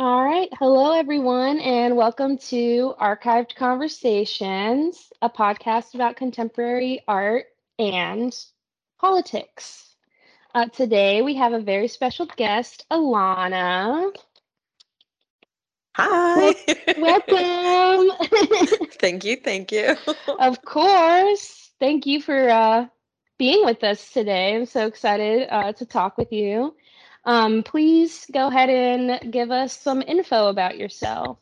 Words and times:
All 0.00 0.24
right. 0.24 0.48
Hello, 0.58 0.98
everyone, 0.98 1.58
and 1.60 1.94
welcome 1.94 2.38
to 2.38 2.94
Archived 2.98 3.54
Conversations, 3.54 5.12
a 5.20 5.28
podcast 5.28 5.94
about 5.94 6.16
contemporary 6.16 7.02
art 7.06 7.44
and 7.78 8.34
politics. 8.98 9.94
Uh, 10.54 10.68
today, 10.68 11.20
we 11.20 11.34
have 11.34 11.52
a 11.52 11.60
very 11.60 11.86
special 11.86 12.24
guest, 12.24 12.86
Alana. 12.90 14.10
Hi. 15.96 16.54
Welcome. 16.96 18.16
thank 19.00 19.26
you. 19.26 19.36
Thank 19.36 19.70
you. 19.70 19.96
of 20.38 20.62
course. 20.64 21.72
Thank 21.78 22.06
you 22.06 22.22
for 22.22 22.48
uh, 22.48 22.86
being 23.36 23.66
with 23.66 23.84
us 23.84 24.10
today. 24.12 24.56
I'm 24.56 24.64
so 24.64 24.86
excited 24.86 25.46
uh, 25.50 25.74
to 25.74 25.84
talk 25.84 26.16
with 26.16 26.32
you. 26.32 26.74
Um, 27.24 27.62
please 27.62 28.26
go 28.32 28.48
ahead 28.48 28.70
and 28.70 29.32
give 29.32 29.50
us 29.50 29.76
some 29.76 30.02
info 30.02 30.48
about 30.48 30.78
yourself. 30.78 31.38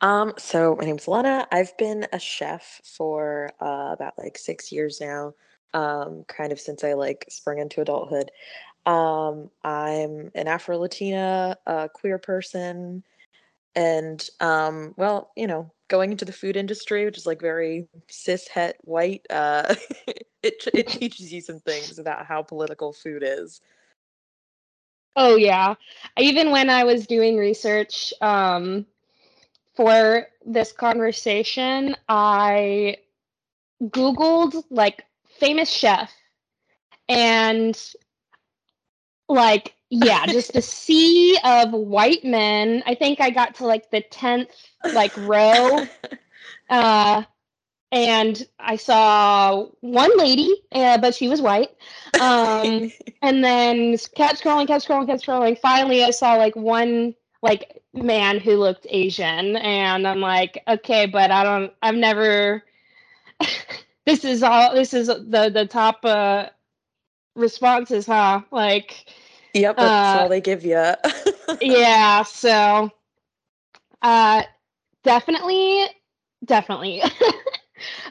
Um, 0.00 0.34
so 0.36 0.76
my 0.76 0.84
name's 0.84 1.08
Lana. 1.08 1.46
I've 1.50 1.76
been 1.78 2.06
a 2.12 2.18
chef 2.18 2.80
for 2.84 3.52
uh, 3.60 3.92
about 3.92 4.18
like 4.18 4.36
six 4.36 4.70
years 4.70 5.00
now, 5.00 5.34
um, 5.72 6.24
kind 6.28 6.52
of 6.52 6.60
since 6.60 6.84
I 6.84 6.92
like 6.92 7.24
sprung 7.28 7.58
into 7.58 7.80
adulthood. 7.80 8.30
Um, 8.84 9.50
I'm 9.64 10.30
an 10.34 10.48
Afro 10.48 10.78
Latina, 10.78 11.56
queer 11.94 12.18
person, 12.18 13.02
and 13.74 14.28
um, 14.40 14.94
well, 14.96 15.32
you 15.36 15.46
know, 15.46 15.72
going 15.88 16.12
into 16.12 16.24
the 16.24 16.32
food 16.32 16.56
industry, 16.56 17.04
which 17.04 17.18
is 17.18 17.26
like 17.26 17.40
very 17.40 17.88
cis 18.08 18.48
het 18.48 18.76
white, 18.82 19.26
uh, 19.30 19.74
it 20.42 20.66
it 20.74 20.88
teaches 20.88 21.32
you 21.32 21.40
some 21.40 21.60
things 21.60 21.98
about 21.98 22.26
how 22.26 22.42
political 22.42 22.92
food 22.92 23.22
is. 23.24 23.60
Oh 25.16 25.36
yeah. 25.36 25.74
Even 26.18 26.50
when 26.50 26.70
I 26.70 26.84
was 26.84 27.06
doing 27.06 27.36
research 27.38 28.12
um, 28.20 28.86
for 29.74 30.26
this 30.44 30.72
conversation, 30.72 31.96
I 32.08 32.98
googled 33.82 34.62
like 34.70 35.04
famous 35.40 35.70
chef 35.70 36.12
and 37.08 37.78
like 39.28 39.74
yeah, 39.90 40.26
just 40.26 40.56
a 40.56 40.62
sea 40.62 41.38
of 41.44 41.72
white 41.72 42.24
men. 42.24 42.82
I 42.86 42.94
think 42.94 43.20
I 43.20 43.30
got 43.30 43.56
to 43.56 43.66
like 43.66 43.90
the 43.90 44.02
10th 44.02 44.50
like 44.90 45.16
row. 45.16 45.88
Uh 46.68 47.22
and 47.92 48.46
I 48.58 48.76
saw 48.76 49.66
one 49.80 50.16
lady, 50.18 50.52
uh, 50.72 50.98
but 50.98 51.14
she 51.14 51.28
was 51.28 51.40
white. 51.40 51.70
Um, 52.20 52.92
and 53.22 53.44
then 53.44 53.96
kept 54.14 54.42
scrolling, 54.42 54.66
kept 54.66 54.86
scrolling, 54.86 55.06
kept 55.06 55.24
scrolling. 55.24 55.58
Finally, 55.58 56.04
I 56.04 56.10
saw 56.10 56.34
like 56.34 56.56
one 56.56 57.14
like 57.42 57.82
man 57.94 58.40
who 58.40 58.56
looked 58.56 58.86
Asian, 58.90 59.56
and 59.56 60.06
I'm 60.06 60.20
like, 60.20 60.62
okay, 60.68 61.06
but 61.06 61.30
I 61.30 61.44
don't, 61.44 61.72
I've 61.82 61.94
never. 61.94 62.64
this 64.06 64.24
is 64.24 64.42
all. 64.42 64.74
This 64.74 64.92
is 64.94 65.06
the 65.06 65.50
the 65.52 65.66
top 65.66 66.04
uh, 66.04 66.46
responses, 67.34 68.06
huh? 68.06 68.42
Like. 68.50 69.12
Yep, 69.54 69.76
that's 69.76 70.14
uh, 70.16 70.18
all 70.20 70.28
they 70.28 70.40
give 70.42 70.64
you. 70.64 70.92
yeah, 71.60 72.22
so 72.22 72.90
uh 74.02 74.42
definitely 75.02 75.86
definitely 76.44 77.02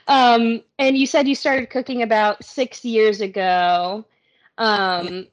um, 0.08 0.62
and 0.78 0.98
you 0.98 1.08
said 1.08 1.28
you 1.28 1.36
started 1.36 1.70
cooking 1.70 2.02
about 2.02 2.44
six 2.44 2.86
years 2.86 3.22
ago. 3.22 4.06
Um, 4.58 5.28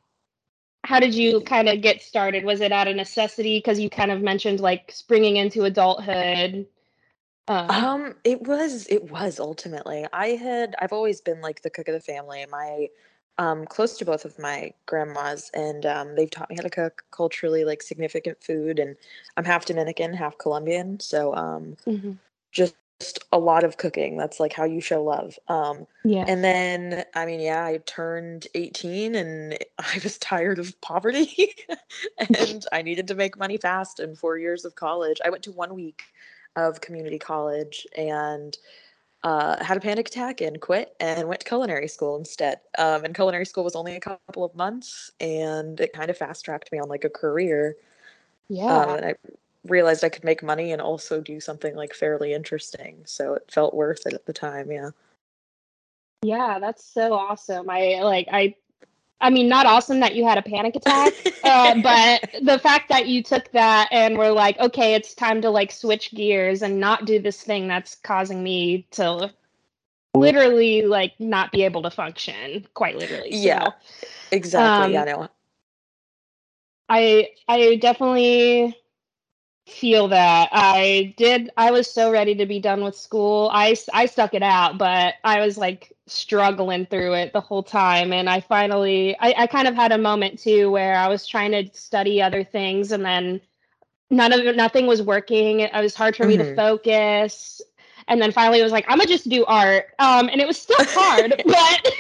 how 0.85 0.99
did 0.99 1.15
you 1.15 1.41
kind 1.43 1.69
of 1.69 1.81
get 1.81 2.03
started? 2.03 2.45
Was 2.45 2.61
it 2.61 2.73
out 2.73 2.89
of 2.89 2.97
necessity? 2.97 3.59
Because 3.59 3.79
you 3.79 3.89
kind 3.89 4.11
of 4.11 4.21
mentioned 4.21 4.61
like 4.61 4.91
springing 4.93 5.37
into 5.37 5.65
adulthood. 5.65 6.67
Uh, 7.49 7.67
um, 7.69 8.15
it 8.25 8.43
was 8.47 8.87
it 8.89 9.11
was 9.11 9.39
ultimately. 9.39 10.07
I 10.13 10.29
had 10.29 10.75
I've 10.81 10.93
always 10.93 11.21
been 11.21 11.41
like 11.41 11.63
the 11.63 11.71
cook 11.71 11.89
of 11.89 11.95
the 11.95 12.01
family. 12.01 12.45
My 12.51 12.89
um 13.39 13.65
close 13.67 13.97
to 13.99 14.05
both 14.05 14.25
of 14.25 14.39
my 14.39 14.73
grandmas 14.87 15.51
and 15.55 15.87
um 15.87 16.15
they've 16.15 16.31
taught 16.31 16.51
me 16.51 16.57
how 16.57 16.63
to 16.63 16.69
cook 16.69 17.03
culturally 17.11 17.65
like 17.65 17.81
significant 17.83 18.43
food 18.45 18.79
and 18.79 18.95
I'm 19.37 19.45
half 19.45 19.65
Dominican, 19.65 20.13
half 20.13 20.37
Colombian. 20.39 21.01
So 21.01 21.35
um 21.35 21.77
mm-hmm. 21.87 22.13
just 22.51 22.75
just 23.03 23.25
a 23.33 23.39
lot 23.39 23.65
of 23.65 23.79
cooking. 23.79 24.17
That's 24.17 24.39
like 24.39 24.53
how 24.53 24.65
you 24.65 24.81
show 24.81 25.03
love. 25.03 25.37
Um, 25.49 25.87
yeah. 26.05 26.25
And 26.29 26.45
then, 26.45 27.05
I 27.15 27.27
mean, 27.27 27.41
yeah, 27.41 27.65
I 27.65 27.79
turned 27.79 28.47
18 28.55 29.17
and 29.17 29.59
I 29.79 30.01
was 30.05 30.19
tired 30.19 30.61
of 30.61 30.81
poverty 30.81 31.55
and 32.39 32.65
I 32.73 32.83
needed 32.83 33.09
to 33.09 33.15
make 33.15 33.37
money 33.37 33.57
fast. 33.57 33.99
And 33.99 34.17
four 34.17 34.39
years 34.39 34.65
of 34.65 34.77
college, 34.77 35.21
I 35.25 35.31
went 35.31 35.43
to 35.45 35.53
one 35.53 35.75
week 35.75 36.05
of 36.55 36.81
community 36.81 37.19
college 37.19 37.87
and 37.97 38.57
uh, 39.25 39.63
had 39.63 39.77
a 39.77 39.81
panic 39.81 40.09
attack 40.09 40.41
and 40.41 40.61
quit 40.61 40.95
and 41.01 41.27
went 41.29 41.41
to 41.41 41.47
culinary 41.47 41.89
school 41.89 42.17
instead. 42.17 42.61
Um, 42.79 43.05
and 43.05 43.15
culinary 43.15 43.47
school 43.47 43.65
was 43.65 43.75
only 43.75 43.97
a 43.97 44.01
couple 44.01 44.45
of 44.45 44.55
months 44.55 45.11
and 45.19 45.81
it 45.81 45.93
kind 45.93 46.11
of 46.11 46.17
fast 46.17 46.45
tracked 46.45 46.71
me 46.71 46.79
on 46.79 46.89
like 46.89 47.05
a 47.05 47.11
career. 47.11 47.75
Yeah. 48.49 48.77
Um, 48.77 48.91
and 48.91 49.07
I 49.07 49.15
realized 49.67 50.05
I 50.05 50.09
could 50.09 50.25
make 50.25 50.43
money 50.43 50.73
and 50.73 50.83
also 50.83 51.21
do 51.21 51.41
something 51.41 51.75
like 51.75 51.95
fairly 51.95 52.33
interesting. 52.35 53.03
So 53.05 53.35
it 53.35 53.51
felt 53.51 53.75
worth 53.75 54.07
it 54.07 54.15
at 54.15 54.27
the 54.27 54.33
time. 54.33 54.71
Yeah. 54.71 54.91
Yeah, 56.23 56.59
that's 56.61 56.85
so 56.85 57.15
awesome. 57.15 57.69
I 57.69 58.01
like 58.03 58.29
I 58.31 58.55
I 59.21 59.31
mean, 59.31 59.49
not 59.49 59.67
awesome 59.67 60.01
that 60.01 60.17
you 60.17 60.27
had 60.27 60.37
a 60.37 60.43
panic 60.43 60.75
attack, 60.75 61.13
uh, 61.45 61.81
but 61.81 62.29
the 62.43 62.59
fact 62.59 62.89
that 62.89 63.07
you 63.07 63.23
took 63.23 63.51
that 63.53 63.89
and 63.93 64.19
were 64.19 64.33
like, 64.33 64.59
okay, 64.59 64.95
it's 64.95 65.15
time 65.15 65.41
to 65.43 65.51
like 65.51 65.71
switch 65.71 66.13
gears 66.13 66.61
and 66.61 66.81
not 66.81 67.05
do 67.05 67.21
this 67.21 67.41
thing 67.41 67.69
that's 67.69 67.95
causing 67.95 68.43
me 68.43 68.87
to 68.91 69.33
literally 70.15 70.83
like 70.83 71.13
not 71.21 71.53
be 71.53 71.65
able 71.65 71.83
to 71.83 71.91
function, 71.91 72.67
quite 72.75 72.97
literally. 72.97 73.31
So, 73.31 73.39
yeah, 73.39 73.69
exactly. 74.33 74.87
Um, 74.87 74.93
yeah, 74.93 75.05
no. 75.05 75.29
I 76.89 77.29
I 77.47 77.77
definitely 77.77 78.77
feel 79.67 80.09
that 80.09 80.49
i 80.53 81.15
did 81.17 81.51
i 81.57 81.71
was 81.71 81.89
so 81.89 82.11
ready 82.11 82.35
to 82.35 82.47
be 82.47 82.59
done 82.59 82.83
with 82.83 82.97
school 82.97 83.49
i 83.53 83.77
i 83.95 84.07
stuck 84.07 84.35
it 84.35 84.43
out 84.43 84.77
but 84.77 85.15
i 85.23 85.41
was 85.41 85.57
like 85.57 85.93
struggling 86.09 86.85
through 86.87 87.13
it 87.13 87.33
the 87.33 87.41
whole 87.41 87.63
time 87.63 88.13
and 88.13 88.29
i 88.29 88.41
finally 88.41 89.17
i, 89.21 89.33
I 89.39 89.47
kind 89.47 89.69
of 89.69 89.75
had 89.75 89.93
a 89.93 89.99
moment 89.99 90.41
too 90.41 90.71
where 90.71 90.97
i 90.97 91.07
was 91.07 91.27
trying 91.27 91.53
to 91.53 91.71
study 91.73 92.21
other 92.21 92.43
things 92.43 92.91
and 92.91 93.05
then 93.05 93.41
none 94.11 94.33
of 94.33 94.57
nothing 94.57 94.89
was 94.89 95.01
working 95.01 95.61
it 95.61 95.73
was 95.75 95.95
hard 95.95 96.17
for 96.17 96.25
mm-hmm. 96.25 96.31
me 96.31 96.37
to 96.39 96.45
mm-hmm. 96.45 96.57
focus 96.57 97.63
and 98.09 98.21
then 98.21 98.33
finally 98.33 98.59
it 98.59 98.65
was 98.65 98.73
like 98.73 98.85
i'm 98.89 98.99
gonna 98.99 99.09
just 99.09 99.29
do 99.29 99.45
art 99.45 99.87
um 100.01 100.29
and 100.29 100.41
it 100.41 100.47
was 100.47 100.59
still 100.59 100.77
hard 100.81 101.41
but 101.47 101.93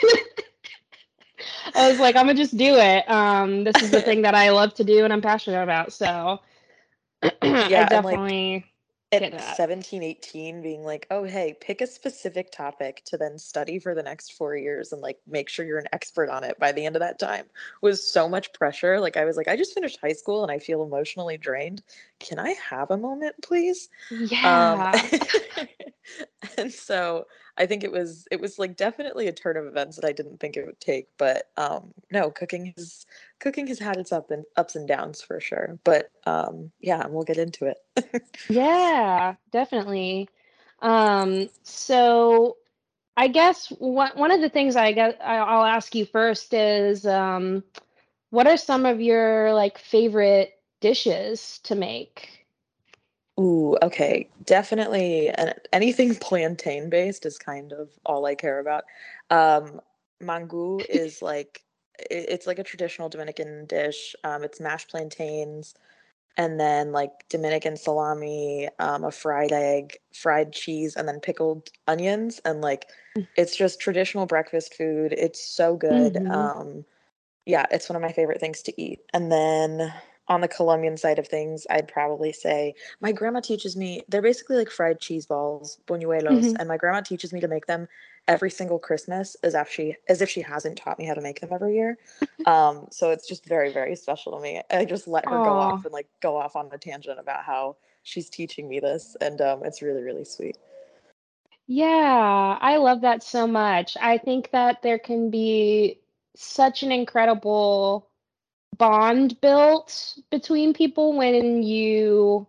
i 1.76 1.88
was 1.88 2.00
like 2.00 2.16
i'm 2.16 2.26
gonna 2.26 2.34
just 2.34 2.56
do 2.56 2.74
it 2.74 3.08
um 3.08 3.62
this 3.62 3.80
is 3.82 3.92
the 3.92 4.02
thing 4.02 4.22
that 4.22 4.34
i 4.34 4.50
love 4.50 4.74
to 4.74 4.82
do 4.84 5.04
and 5.04 5.12
i'm 5.12 5.22
passionate 5.22 5.62
about 5.62 5.92
so 5.92 6.40
yeah, 7.42 7.88
definitely 7.88 8.64
like, 9.12 9.34
at 9.34 9.56
17, 9.56 10.02
18, 10.02 10.62
being 10.62 10.82
like, 10.82 11.06
oh, 11.10 11.24
hey, 11.24 11.54
pick 11.60 11.82
a 11.82 11.86
specific 11.86 12.50
topic 12.50 13.02
to 13.04 13.18
then 13.18 13.38
study 13.38 13.78
for 13.78 13.94
the 13.94 14.02
next 14.02 14.32
four 14.32 14.56
years 14.56 14.92
and 14.92 15.02
like 15.02 15.18
make 15.26 15.48
sure 15.48 15.66
you're 15.66 15.78
an 15.78 15.88
expert 15.92 16.30
on 16.30 16.44
it 16.44 16.58
by 16.58 16.72
the 16.72 16.84
end 16.86 16.96
of 16.96 17.00
that 17.00 17.18
time 17.18 17.44
was 17.82 18.06
so 18.06 18.28
much 18.28 18.52
pressure. 18.54 18.98
Like, 18.98 19.16
I 19.16 19.24
was 19.24 19.36
like, 19.36 19.48
I 19.48 19.56
just 19.56 19.74
finished 19.74 19.98
high 20.00 20.12
school 20.12 20.42
and 20.42 20.50
I 20.50 20.58
feel 20.58 20.82
emotionally 20.82 21.36
drained. 21.36 21.82
Can 22.20 22.38
I 22.38 22.54
have 22.70 22.90
a 22.90 22.96
moment, 22.96 23.34
please? 23.42 23.90
Um, 24.10 24.28
yeah. 24.30 24.92
Um, 25.58 25.68
and 26.58 26.72
so 26.72 27.26
I 27.58 27.66
think 27.66 27.84
it 27.84 27.92
was 27.92 28.26
it 28.30 28.40
was 28.40 28.58
like 28.58 28.76
definitely 28.76 29.28
a 29.28 29.32
turn 29.32 29.56
of 29.56 29.66
events 29.66 29.96
that 29.96 30.06
I 30.06 30.12
didn't 30.12 30.40
think 30.40 30.56
it 30.56 30.64
would 30.64 30.80
take. 30.80 31.08
But 31.18 31.50
um, 31.56 31.92
no, 32.10 32.30
cooking 32.30 32.72
has 32.76 33.04
cooking 33.40 33.66
has 33.66 33.78
had 33.78 33.98
its 33.98 34.12
up 34.12 34.30
and 34.30 34.44
ups 34.56 34.74
and 34.74 34.88
downs 34.88 35.20
for 35.20 35.40
sure. 35.40 35.78
But 35.84 36.10
um, 36.26 36.72
yeah, 36.80 37.06
we'll 37.06 37.24
get 37.24 37.38
into 37.38 37.66
it. 37.66 38.24
yeah, 38.48 39.34
definitely. 39.50 40.28
Um, 40.80 41.48
so 41.62 42.56
I 43.16 43.28
guess 43.28 43.68
one 43.68 44.12
one 44.14 44.30
of 44.30 44.40
the 44.40 44.48
things 44.48 44.76
I 44.76 44.92
guess 44.92 45.14
I'll 45.22 45.64
ask 45.64 45.94
you 45.94 46.06
first 46.06 46.54
is 46.54 47.04
um, 47.06 47.62
what 48.30 48.46
are 48.46 48.56
some 48.56 48.86
of 48.86 49.00
your 49.00 49.52
like 49.52 49.78
favorite 49.78 50.54
dishes 50.80 51.60
to 51.64 51.74
make? 51.74 52.41
Ooh, 53.42 53.76
okay. 53.82 54.28
Definitely 54.44 55.32
anything 55.72 56.14
plantain 56.20 56.88
based 56.90 57.26
is 57.26 57.38
kind 57.38 57.72
of 57.72 57.90
all 58.06 58.26
I 58.26 58.34
care 58.34 58.60
about. 58.60 58.84
Um, 59.30 59.80
mangu 60.22 60.84
is 60.88 61.22
like 61.22 61.64
it's 62.10 62.46
like 62.46 62.58
a 62.58 62.64
traditional 62.64 63.08
Dominican 63.08 63.66
dish. 63.66 64.14
Um, 64.24 64.42
it's 64.44 64.60
mashed 64.60 64.90
plantains 64.90 65.74
and 66.36 66.58
then 66.58 66.92
like 66.92 67.10
Dominican 67.28 67.76
salami, 67.76 68.68
um, 68.78 69.04
a 69.04 69.10
fried 69.10 69.52
egg, 69.52 69.98
fried 70.14 70.52
cheese, 70.52 70.96
and 70.96 71.06
then 71.06 71.20
pickled 71.20 71.68
onions. 71.86 72.40
And 72.44 72.60
like 72.60 72.86
mm. 73.16 73.26
it's 73.36 73.56
just 73.56 73.80
traditional 73.80 74.26
breakfast 74.26 74.74
food. 74.74 75.12
It's 75.12 75.44
so 75.44 75.76
good. 75.76 76.14
Mm-hmm. 76.14 76.30
Um, 76.30 76.84
yeah, 77.44 77.66
it's 77.70 77.88
one 77.88 77.96
of 77.96 78.02
my 78.02 78.12
favorite 78.12 78.40
things 78.40 78.62
to 78.62 78.80
eat. 78.80 79.00
And 79.12 79.30
then 79.30 79.92
on 80.28 80.40
the 80.40 80.48
Colombian 80.48 80.96
side 80.96 81.18
of 81.18 81.26
things, 81.26 81.66
I'd 81.68 81.88
probably 81.88 82.32
say 82.32 82.74
my 83.00 83.12
grandma 83.12 83.40
teaches 83.40 83.76
me. 83.76 84.02
They're 84.08 84.22
basically 84.22 84.56
like 84.56 84.70
fried 84.70 85.00
cheese 85.00 85.26
balls, 85.26 85.78
buñuelos, 85.86 86.28
mm-hmm. 86.28 86.56
and 86.58 86.68
my 86.68 86.76
grandma 86.76 87.00
teaches 87.00 87.32
me 87.32 87.40
to 87.40 87.48
make 87.48 87.66
them 87.66 87.88
every 88.28 88.50
single 88.50 88.78
Christmas, 88.78 89.36
as 89.42 89.54
if 89.54 89.68
she 89.68 89.96
as 90.08 90.22
if 90.22 90.30
she 90.30 90.40
hasn't 90.40 90.78
taught 90.78 90.98
me 90.98 91.04
how 91.04 91.14
to 91.14 91.20
make 91.20 91.40
them 91.40 91.50
every 91.52 91.74
year. 91.74 91.98
um, 92.46 92.86
so 92.90 93.10
it's 93.10 93.28
just 93.28 93.46
very 93.46 93.72
very 93.72 93.96
special 93.96 94.32
to 94.36 94.40
me. 94.40 94.62
I 94.70 94.84
just 94.84 95.08
let 95.08 95.24
her 95.24 95.36
Aww. 95.36 95.44
go 95.44 95.52
off 95.52 95.84
and 95.84 95.92
like 95.92 96.08
go 96.20 96.36
off 96.36 96.56
on 96.56 96.70
a 96.72 96.78
tangent 96.78 97.18
about 97.18 97.44
how 97.44 97.76
she's 98.04 98.30
teaching 98.30 98.68
me 98.68 98.80
this, 98.80 99.16
and 99.20 99.40
um, 99.40 99.62
it's 99.64 99.82
really 99.82 100.02
really 100.02 100.24
sweet. 100.24 100.56
Yeah, 101.66 102.58
I 102.60 102.76
love 102.76 103.00
that 103.02 103.22
so 103.22 103.46
much. 103.46 103.96
I 104.00 104.18
think 104.18 104.50
that 104.50 104.82
there 104.82 104.98
can 104.98 105.30
be 105.30 106.00
such 106.34 106.82
an 106.82 106.92
incredible 106.92 108.08
bond 108.76 109.40
built 109.40 110.18
between 110.30 110.74
people 110.74 111.16
when 111.16 111.62
you 111.62 112.46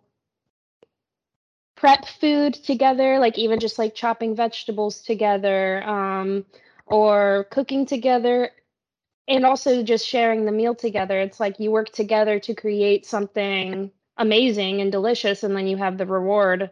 prep 1.76 2.06
food 2.06 2.54
together, 2.54 3.18
like 3.18 3.38
even 3.38 3.60
just 3.60 3.78
like 3.78 3.94
chopping 3.94 4.34
vegetables 4.34 5.00
together, 5.02 5.82
um, 5.86 6.44
or 6.86 7.46
cooking 7.50 7.86
together, 7.86 8.50
and 9.28 9.44
also 9.44 9.82
just 9.82 10.06
sharing 10.06 10.44
the 10.44 10.52
meal 10.52 10.74
together. 10.74 11.18
It's 11.20 11.40
like 11.40 11.60
you 11.60 11.70
work 11.70 11.90
together 11.90 12.38
to 12.40 12.54
create 12.54 13.06
something 13.06 13.90
amazing 14.16 14.80
and 14.80 14.90
delicious, 14.92 15.42
and 15.42 15.56
then 15.56 15.66
you 15.66 15.76
have 15.76 15.98
the 15.98 16.06
reward 16.06 16.70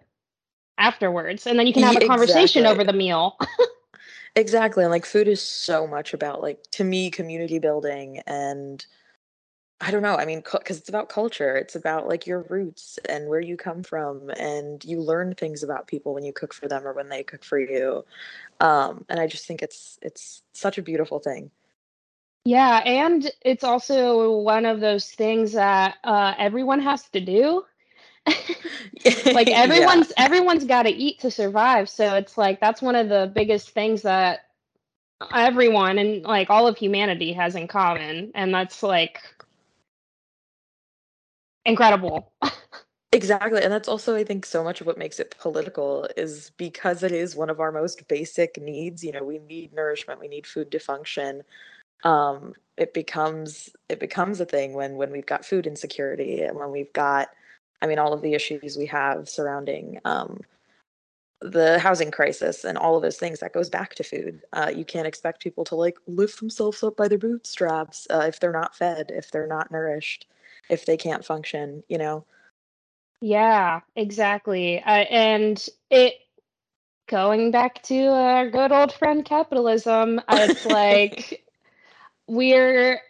afterwards, 0.79 1.47
and 1.47 1.59
then 1.59 1.67
you 1.67 1.73
can 1.73 1.83
have 1.83 1.97
a 1.97 2.07
conversation 2.07 2.63
exactly. 2.63 2.67
over 2.67 2.85
the 2.85 2.97
meal. 2.97 3.37
exactly, 4.37 4.85
and 4.85 4.91
like 4.91 5.05
food 5.05 5.29
is 5.29 5.43
so 5.43 5.87
much 5.87 6.15
about 6.15 6.41
like 6.41 6.63
to 6.73 6.85
me 6.85 7.11
community 7.11 7.59
building 7.59 8.21
and 8.27 8.87
I 9.85 9.91
don't 9.91 10.03
know. 10.03 10.15
I 10.15 10.25
mean, 10.27 10.43
because 10.51 10.79
it's 10.79 10.89
about 10.89 11.09
culture. 11.09 11.57
It's 11.57 11.75
about 11.75 12.07
like 12.07 12.25
your 12.25 12.43
roots 12.43 13.01
and 13.09 13.29
where 13.29 13.41
you 13.41 13.57
come 13.57 13.83
from, 13.83 14.31
and 14.31 14.83
you 14.85 15.01
learn 15.01 15.35
things 15.35 15.65
about 15.65 15.89
people 15.89 16.15
when 16.15 16.25
you 16.25 16.33
cook 16.33 16.55
for 16.55 16.69
them 16.69 16.87
or 16.87 16.93
when 16.93 17.09
they 17.09 17.25
cook 17.25 17.43
for 17.43 17.59
you. 17.59 18.05
Um, 18.61 19.05
and 19.09 19.19
I 19.19 19.27
just 19.27 19.45
think 19.45 19.61
it's 19.61 19.99
it's 20.01 20.43
such 20.53 20.79
a 20.79 20.83
beautiful 20.83 21.19
thing. 21.19 21.51
Yeah, 22.45 22.79
and 22.79 23.29
it's 23.41 23.65
also 23.65 24.39
one 24.39 24.67
of 24.67 24.79
those 24.79 25.11
things 25.11 25.53
that 25.53 25.97
uh, 26.05 26.35
everyone 26.39 26.81
has 26.81 27.09
to 27.09 27.21
do. 27.21 27.65
like 29.33 29.49
everyone's 29.49 30.13
yeah. 30.17 30.25
everyone's 30.25 30.65
got 30.65 30.85
to 30.85 30.91
eat 30.91 31.19
to 31.21 31.31
survive. 31.33 31.89
So 31.89 32.15
it's 32.15 32.39
like 32.39 32.61
that's 32.61 32.83
one 32.83 32.95
of 32.95 33.09
the 33.09 33.33
biggest 33.35 33.71
things 33.71 34.03
that 34.03 34.47
everyone 35.35 35.99
and 35.99 36.23
like 36.23 36.51
all 36.51 36.69
of 36.69 36.79
humanity 36.79 37.33
has 37.33 37.57
in 37.57 37.67
common, 37.67 38.31
and 38.37 38.55
that's 38.55 38.85
like 38.85 39.19
incredible. 41.65 42.33
exactly. 43.13 43.63
And 43.63 43.73
that's 43.73 43.89
also, 43.89 44.15
I 44.15 44.25
think, 44.25 44.47
so 44.47 44.65
much 44.65 44.81
of 44.81 44.87
what 44.87 44.99
makes 44.99 45.21
it 45.21 45.35
political 45.39 46.09
is 46.17 46.51
because 46.57 47.03
it 47.03 47.13
is 47.13 47.37
one 47.37 47.51
of 47.51 47.61
our 47.61 47.73
most 47.73 48.07
basic 48.09 48.61
needs. 48.61 49.05
You 49.05 49.13
know, 49.13 49.25
we 49.25 49.39
need 49.39 49.73
nourishment, 49.73 50.21
we 50.21 50.29
need 50.29 50.47
food 50.47 50.71
to 50.73 50.79
function. 50.79 51.43
Um, 52.05 52.55
it 52.77 52.95
becomes 52.95 53.71
it 53.89 54.01
becomes 54.01 54.41
a 54.41 54.45
thing 54.45 54.73
when 54.73 54.97
when 54.97 55.13
we've 55.13 55.27
got 55.27 55.45
food 55.45 55.67
insecurity 55.67 56.43
and 56.43 56.59
when 56.59 56.71
we've 56.71 56.93
got 56.93 57.29
I 57.81 57.87
mean 57.87 57.99
all 57.99 58.13
of 58.13 58.23
the 58.23 58.35
issues 58.35 58.77
we 58.77 58.87
have 58.87 59.29
surrounding 59.29 60.01
um, 60.05 60.41
the 61.41 61.79
housing 61.79 62.11
crisis 62.11 62.65
and 62.65 62.79
all 62.79 62.97
of 62.97 63.03
those 63.03 63.19
things 63.19 63.41
that 63.41 63.53
goes 63.53 63.69
back 63.69 63.95
to 63.97 64.05
food 64.05 64.43
uh, 64.53 64.73
you 64.75 64.85
can't 64.85 65.07
expect 65.07 65.43
people 65.43 65.65
to 65.65 65.75
like 65.75 65.99
lift 66.07 66.41
themselves 66.41 66.83
up 66.83 66.97
by 66.97 67.09
their 67.09 67.19
bootstraps 67.19 68.07
uh, 68.11 68.25
if 68.27 68.41
they're 68.41 68.53
not 68.53 68.75
fed 68.75 69.11
if 69.15 69.31
they're 69.31 69.47
not 69.47 69.71
nourished 69.71 70.27
if 70.73 70.87
they 70.87 70.97
can't 70.97 71.25
function, 71.25 71.85
you 71.87 71.99
know? 71.99 72.25
Yeah, 73.21 73.81
exactly. 73.95 74.83
Uh, 74.83 75.05
and 75.11 75.69
it, 75.91 76.15
going 77.09 77.51
back 77.51 77.83
to 77.85 78.07
our 78.07 78.51
good 78.51 78.73
old 78.73 78.93
friend 78.93 79.23
capitalism, 79.23 80.21
it's 80.31 80.65
like 80.81 81.45
we're, 82.27 83.01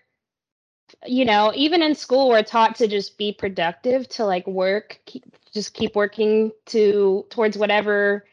you 1.06 1.24
know, 1.24 1.52
even 1.54 1.82
in 1.82 1.94
school, 1.94 2.28
we're 2.28 2.42
taught 2.42 2.74
to 2.76 2.88
just 2.88 3.16
be 3.16 3.32
productive, 3.32 4.08
to 4.10 4.24
like 4.24 4.46
work, 4.48 4.98
keep, 5.06 5.24
just 5.54 5.72
keep 5.72 5.94
working 5.94 6.50
to 6.66 7.24
towards 7.30 7.56
whatever 7.56 8.24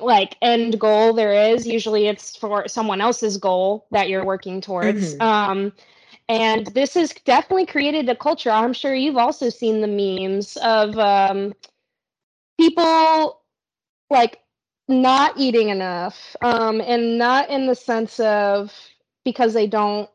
like 0.00 0.36
end 0.40 0.80
goal 0.80 1.12
there 1.12 1.52
is 1.52 1.66
usually 1.66 2.06
it's 2.08 2.34
for 2.34 2.66
someone 2.66 3.02
else's 3.02 3.36
goal 3.36 3.86
that 3.90 4.08
you're 4.08 4.24
working 4.24 4.58
towards 4.60 5.14
mm-hmm. 5.14 5.20
um 5.20 5.72
and 6.32 6.66
this 6.68 6.94
has 6.94 7.12
definitely 7.26 7.66
created 7.66 8.08
a 8.08 8.16
culture. 8.16 8.50
I'm 8.50 8.72
sure 8.72 8.94
you've 8.94 9.18
also 9.18 9.50
seen 9.50 9.82
the 9.82 9.86
memes 9.86 10.56
of 10.62 10.98
um, 10.98 11.52
people 12.58 13.42
like 14.08 14.40
not 14.88 15.34
eating 15.36 15.68
enough, 15.68 16.34
um, 16.40 16.80
and 16.80 17.18
not 17.18 17.50
in 17.50 17.66
the 17.66 17.74
sense 17.74 18.18
of 18.18 18.72
because 19.26 19.52
they 19.52 19.66
don't 19.66 20.08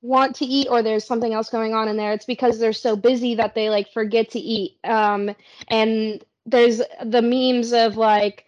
want 0.00 0.34
to 0.36 0.46
eat 0.46 0.68
or 0.70 0.82
there's 0.82 1.04
something 1.04 1.34
else 1.34 1.50
going 1.50 1.74
on 1.74 1.86
in 1.86 1.98
there. 1.98 2.12
It's 2.12 2.24
because 2.24 2.58
they're 2.58 2.72
so 2.72 2.96
busy 2.96 3.34
that 3.34 3.54
they 3.54 3.68
like 3.68 3.92
forget 3.92 4.30
to 4.30 4.38
eat. 4.38 4.78
Um, 4.84 5.34
and 5.68 6.24
there's 6.46 6.80
the 7.04 7.20
memes 7.20 7.74
of 7.74 7.98
like 7.98 8.46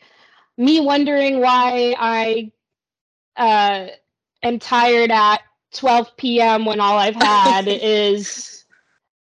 me 0.56 0.80
wondering 0.80 1.40
why 1.40 1.94
I 1.98 2.50
uh, 3.36 3.88
am 4.42 4.58
tired 4.58 5.10
at 5.10 5.42
12 5.72 6.40
p.m. 6.40 6.64
when 6.64 6.80
all 6.80 6.98
I've 6.98 7.14
had 7.14 7.66
is 7.68 8.64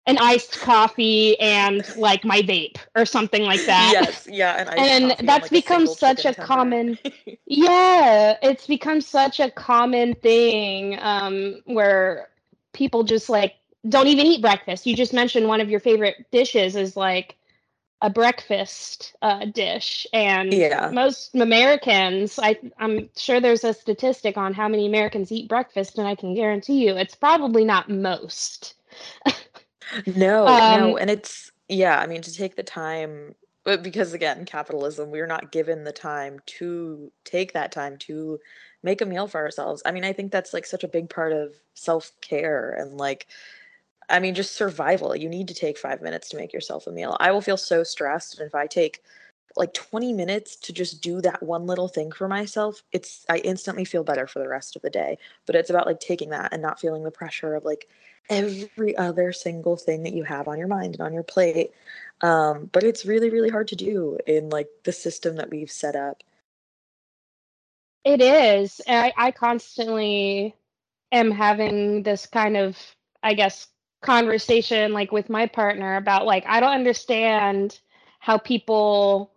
an 0.05 0.17
iced 0.17 0.59
coffee 0.59 1.39
and 1.39 1.85
like 1.97 2.25
my 2.25 2.41
vape 2.41 2.77
or 2.95 3.05
something 3.05 3.43
like 3.43 3.65
that. 3.65 3.91
Yes, 3.91 4.27
yeah, 4.31 4.69
and 4.75 5.15
that's 5.27 5.49
like 5.49 5.51
become 5.51 5.85
such 5.87 6.25
a 6.25 6.33
common. 6.33 6.97
yeah, 7.45 8.37
it's 8.41 8.67
become 8.67 9.01
such 9.01 9.39
a 9.39 9.51
common 9.51 10.15
thing 10.15 10.97
um, 11.01 11.61
where 11.65 12.29
people 12.73 13.03
just 13.03 13.29
like 13.29 13.55
don't 13.87 14.07
even 14.07 14.25
eat 14.25 14.41
breakfast. 14.41 14.85
You 14.85 14.95
just 14.95 15.13
mentioned 15.13 15.47
one 15.47 15.61
of 15.61 15.69
your 15.69 15.79
favorite 15.79 16.29
dishes 16.31 16.75
is 16.75 16.97
like 16.97 17.35
a 18.01 18.09
breakfast 18.09 19.15
uh, 19.21 19.45
dish 19.45 20.07
and 20.13 20.53
yeah. 20.53 20.89
most 20.91 21.35
americans 21.35 22.39
I, 22.41 22.57
i'm 22.77 23.09
sure 23.17 23.41
there's 23.41 23.63
a 23.63 23.73
statistic 23.73 24.37
on 24.37 24.53
how 24.53 24.67
many 24.67 24.85
americans 24.85 25.31
eat 25.31 25.49
breakfast 25.49 25.97
and 25.97 26.07
i 26.07 26.15
can 26.15 26.33
guarantee 26.33 26.85
you 26.85 26.95
it's 26.95 27.15
probably 27.15 27.65
not 27.65 27.89
most 27.89 28.75
no 30.15 30.47
um, 30.47 30.79
no 30.79 30.97
and 30.97 31.09
it's 31.09 31.51
yeah 31.67 31.99
i 31.99 32.07
mean 32.07 32.21
to 32.21 32.33
take 32.33 32.55
the 32.55 32.63
time 32.63 33.35
but 33.63 33.83
because 33.83 34.13
again 34.13 34.45
capitalism 34.45 35.11
we're 35.11 35.27
not 35.27 35.51
given 35.51 35.83
the 35.83 35.91
time 35.91 36.39
to 36.45 37.11
take 37.25 37.53
that 37.53 37.71
time 37.71 37.97
to 37.97 38.39
make 38.81 39.01
a 39.01 39.05
meal 39.05 39.27
for 39.27 39.39
ourselves 39.39 39.81
i 39.85 39.91
mean 39.91 40.05
i 40.05 40.13
think 40.13 40.31
that's 40.31 40.53
like 40.53 40.65
such 40.65 40.85
a 40.85 40.87
big 40.87 41.09
part 41.09 41.33
of 41.33 41.53
self-care 41.73 42.71
and 42.79 42.97
like 42.97 43.27
I 44.09 44.19
mean, 44.19 44.35
just 44.35 44.55
survival. 44.55 45.15
You 45.15 45.29
need 45.29 45.47
to 45.49 45.53
take 45.53 45.77
five 45.77 46.01
minutes 46.01 46.29
to 46.29 46.37
make 46.37 46.53
yourself 46.53 46.87
a 46.87 46.91
meal. 46.91 47.15
I 47.19 47.31
will 47.31 47.41
feel 47.41 47.57
so 47.57 47.83
stressed. 47.83 48.39
And 48.39 48.47
if 48.47 48.55
I 48.55 48.67
take 48.67 49.01
like 49.55 49.73
20 49.73 50.13
minutes 50.13 50.55
to 50.55 50.73
just 50.73 51.01
do 51.01 51.21
that 51.21 51.43
one 51.43 51.65
little 51.65 51.87
thing 51.87 52.11
for 52.11 52.27
myself, 52.27 52.83
it's, 52.91 53.25
I 53.29 53.37
instantly 53.39 53.85
feel 53.85 54.03
better 54.03 54.27
for 54.27 54.39
the 54.39 54.47
rest 54.47 54.75
of 54.75 54.81
the 54.81 54.89
day. 54.89 55.17
But 55.45 55.55
it's 55.55 55.69
about 55.69 55.85
like 55.85 55.99
taking 55.99 56.29
that 56.29 56.53
and 56.53 56.61
not 56.61 56.79
feeling 56.79 57.03
the 57.03 57.11
pressure 57.11 57.55
of 57.55 57.65
like 57.65 57.87
every 58.29 58.95
other 58.95 59.31
single 59.31 59.75
thing 59.75 60.03
that 60.03 60.13
you 60.13 60.23
have 60.23 60.47
on 60.47 60.59
your 60.59 60.67
mind 60.67 60.95
and 60.95 61.01
on 61.01 61.13
your 61.13 61.23
plate. 61.23 61.71
Um, 62.21 62.69
but 62.71 62.83
it's 62.83 63.05
really, 63.05 63.29
really 63.29 63.49
hard 63.49 63.67
to 63.69 63.75
do 63.75 64.17
in 64.27 64.49
like 64.49 64.67
the 64.83 64.91
system 64.91 65.35
that 65.37 65.49
we've 65.49 65.71
set 65.71 65.95
up. 65.95 66.23
It 68.03 68.21
is. 68.21 68.81
I, 68.87 69.13
I 69.17 69.31
constantly 69.31 70.55
am 71.11 71.31
having 71.31 72.03
this 72.03 72.25
kind 72.25 72.55
of, 72.55 72.77
I 73.21 73.33
guess, 73.33 73.67
conversation 74.01 74.93
like 74.93 75.11
with 75.11 75.29
my 75.29 75.45
partner 75.45 75.97
about 75.97 76.25
like 76.25 76.45
I 76.47 76.59
don't 76.59 76.71
understand 76.71 77.79
how 78.19 78.37
people 78.37 79.31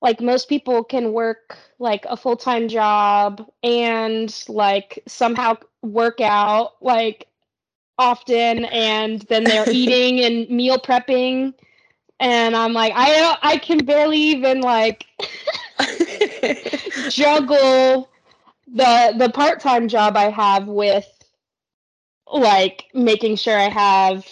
like 0.00 0.20
most 0.20 0.48
people 0.48 0.84
can 0.84 1.12
work 1.12 1.56
like 1.78 2.04
a 2.08 2.16
full-time 2.16 2.68
job 2.68 3.46
and 3.62 4.44
like 4.48 5.02
somehow 5.06 5.56
work 5.82 6.20
out 6.20 6.72
like 6.82 7.26
often 7.98 8.66
and 8.66 9.22
then 9.22 9.44
they're 9.44 9.68
eating 9.70 10.20
and 10.20 10.48
meal 10.50 10.78
prepping. 10.78 11.54
And 12.20 12.54
I'm 12.56 12.72
like 12.72 12.92
I 12.94 13.18
don't 13.18 13.38
I 13.42 13.56
can 13.58 13.78
barely 13.84 14.18
even 14.18 14.60
like 14.60 15.06
juggle 17.08 18.10
the 18.68 19.14
the 19.18 19.30
part-time 19.32 19.88
job 19.88 20.16
I 20.16 20.30
have 20.30 20.66
with 20.66 21.06
like 22.32 22.86
making 22.94 23.36
sure 23.36 23.56
I 23.58 23.68
have 23.68 24.26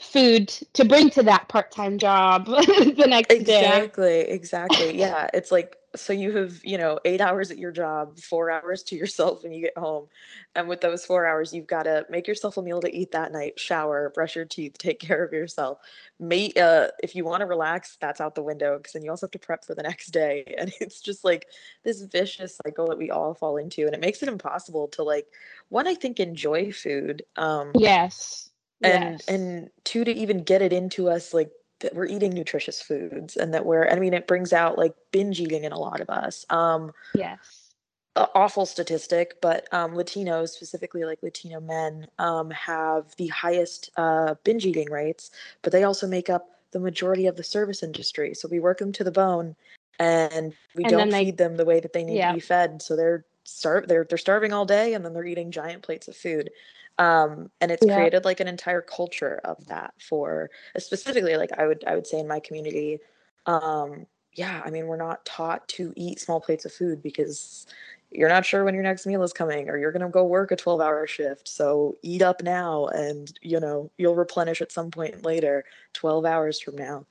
food 0.00 0.48
to 0.74 0.84
bring 0.84 1.10
to 1.10 1.22
that 1.24 1.48
part-time 1.48 1.98
job 1.98 2.46
the 2.46 3.06
next 3.08 3.38
exactly, 3.38 3.44
day. 3.44 3.84
Exactly, 3.84 4.20
exactly. 4.20 4.98
Yeah, 4.98 5.28
it's 5.34 5.52
like 5.52 5.76
so 5.96 6.12
you 6.12 6.36
have, 6.36 6.60
you 6.64 6.78
know, 6.78 7.00
8 7.04 7.20
hours 7.20 7.50
at 7.50 7.58
your 7.58 7.72
job, 7.72 8.18
4 8.20 8.50
hours 8.50 8.82
to 8.84 8.96
yourself 8.96 9.42
when 9.42 9.52
you 9.52 9.60
get 9.62 9.76
home. 9.76 10.06
And 10.54 10.68
with 10.68 10.80
those 10.80 11.04
4 11.04 11.26
hours, 11.26 11.52
you've 11.52 11.66
got 11.66 11.82
to 11.84 12.06
make 12.08 12.28
yourself 12.28 12.56
a 12.56 12.62
meal 12.62 12.80
to 12.80 12.96
eat 12.96 13.10
that 13.12 13.32
night, 13.32 13.58
shower, 13.58 14.10
brush 14.14 14.36
your 14.36 14.44
teeth, 14.44 14.78
take 14.78 15.00
care 15.00 15.24
of 15.24 15.32
yourself. 15.32 15.78
May 16.20 16.52
uh 16.60 16.88
if 17.02 17.14
you 17.16 17.24
want 17.24 17.40
to 17.40 17.46
relax, 17.46 17.96
that's 18.00 18.20
out 18.20 18.34
the 18.36 18.42
window 18.42 18.76
because 18.78 18.92
then 18.92 19.02
you 19.02 19.10
also 19.10 19.26
have 19.26 19.32
to 19.32 19.38
prep 19.38 19.64
for 19.64 19.74
the 19.74 19.82
next 19.82 20.08
day. 20.08 20.44
And 20.58 20.72
it's 20.80 21.00
just 21.00 21.24
like 21.24 21.46
this 21.84 22.02
vicious 22.02 22.58
cycle 22.64 22.88
that 22.88 22.98
we 22.98 23.10
all 23.10 23.34
fall 23.34 23.56
into 23.56 23.86
and 23.86 23.94
it 23.94 24.00
makes 24.00 24.22
it 24.22 24.28
impossible 24.28 24.88
to 24.88 25.02
like 25.02 25.26
one 25.70 25.86
I 25.88 25.94
think 25.94 26.20
enjoy 26.20 26.72
food. 26.72 27.24
Um 27.36 27.72
Yes 27.74 28.49
and 28.82 29.04
Yes. 29.12 29.24
and 29.28 29.70
two 29.84 30.04
to 30.04 30.12
even 30.12 30.42
get 30.42 30.62
it 30.62 30.72
into 30.72 31.08
us 31.08 31.34
like 31.34 31.50
that 31.80 31.94
we're 31.94 32.06
eating 32.06 32.32
nutritious 32.32 32.80
foods 32.82 33.36
and 33.36 33.54
that 33.54 33.64
we're 33.64 33.88
i 33.88 33.98
mean 33.98 34.14
it 34.14 34.26
brings 34.26 34.52
out 34.52 34.76
like 34.78 34.94
binge 35.12 35.40
eating 35.40 35.64
in 35.64 35.72
a 35.72 35.78
lot 35.78 36.00
of 36.00 36.10
us 36.10 36.44
um 36.50 36.92
Yes. 37.14 37.70
awful 38.16 38.66
statistic 38.66 39.40
but 39.40 39.66
um 39.72 39.92
latinos 39.92 40.50
specifically 40.50 41.04
like 41.04 41.22
latino 41.22 41.60
men 41.60 42.06
um 42.18 42.50
have 42.50 43.14
the 43.16 43.28
highest 43.28 43.90
uh 43.96 44.34
binge 44.44 44.66
eating 44.66 44.90
rates 44.90 45.30
but 45.62 45.72
they 45.72 45.84
also 45.84 46.06
make 46.06 46.28
up 46.30 46.48
the 46.72 46.80
majority 46.80 47.26
of 47.26 47.36
the 47.36 47.44
service 47.44 47.82
industry 47.82 48.34
so 48.34 48.48
we 48.48 48.60
work 48.60 48.78
them 48.78 48.92
to 48.92 49.04
the 49.04 49.10
bone 49.12 49.56
and 49.98 50.54
we 50.74 50.84
And 50.84 50.90
don't 50.92 51.10
they- 51.10 51.24
feed 51.24 51.36
them 51.38 51.56
the 51.56 51.64
way 51.64 51.80
that 51.80 51.92
they 51.92 52.04
need 52.04 52.16
Yeah. 52.16 52.28
to 52.28 52.34
be 52.34 52.40
fed 52.40 52.82
so 52.82 52.94
they're 52.96 53.24
starve 53.44 53.88
they're 53.88 54.04
they're 54.04 54.18
starving 54.18 54.52
all 54.52 54.66
day 54.66 54.92
and 54.94 55.04
then 55.04 55.12
they're 55.14 55.24
eating 55.24 55.50
giant 55.50 55.82
plates 55.82 56.08
of 56.08 56.16
food 56.16 56.50
um 56.98 57.50
and 57.60 57.70
it's 57.70 57.86
Yeah. 57.86 57.94
created 57.94 58.24
like 58.24 58.40
an 58.40 58.48
entire 58.48 58.82
culture 58.82 59.40
of 59.44 59.64
that 59.66 59.94
for 60.00 60.50
specifically 60.78 61.36
like 61.36 61.50
i 61.58 61.66
would 61.66 61.84
i 61.86 61.94
would 61.94 62.06
say 62.06 62.18
in 62.18 62.28
my 62.28 62.40
community 62.40 62.98
um 63.46 64.06
yeah 64.34 64.62
i 64.64 64.70
mean 64.70 64.86
we're 64.86 64.96
not 64.96 65.24
taught 65.24 65.66
to 65.68 65.92
eat 65.96 66.20
small 66.20 66.40
plates 66.40 66.64
of 66.64 66.72
food 66.72 67.02
because 67.02 67.66
you're 68.10 68.28
not 68.28 68.44
sure 68.44 68.64
when 68.64 68.74
your 68.74 68.82
next 68.82 69.06
meal 69.06 69.22
is 69.22 69.32
coming 69.32 69.68
or 69.68 69.78
you're 69.78 69.92
going 69.92 70.02
to 70.02 70.08
go 70.08 70.24
work 70.24 70.50
a 70.50 70.56
12 70.56 70.80
hour 70.80 71.06
shift. 71.06 71.48
So 71.48 71.96
eat 72.02 72.22
up 72.22 72.42
now 72.42 72.86
and 72.88 73.32
you 73.40 73.60
know 73.60 73.90
you'll 73.98 74.16
replenish 74.16 74.60
at 74.60 74.72
some 74.72 74.90
point 74.90 75.24
later 75.24 75.64
12 75.92 76.24
hours 76.24 76.60
from 76.60 76.76
now. 76.76 77.06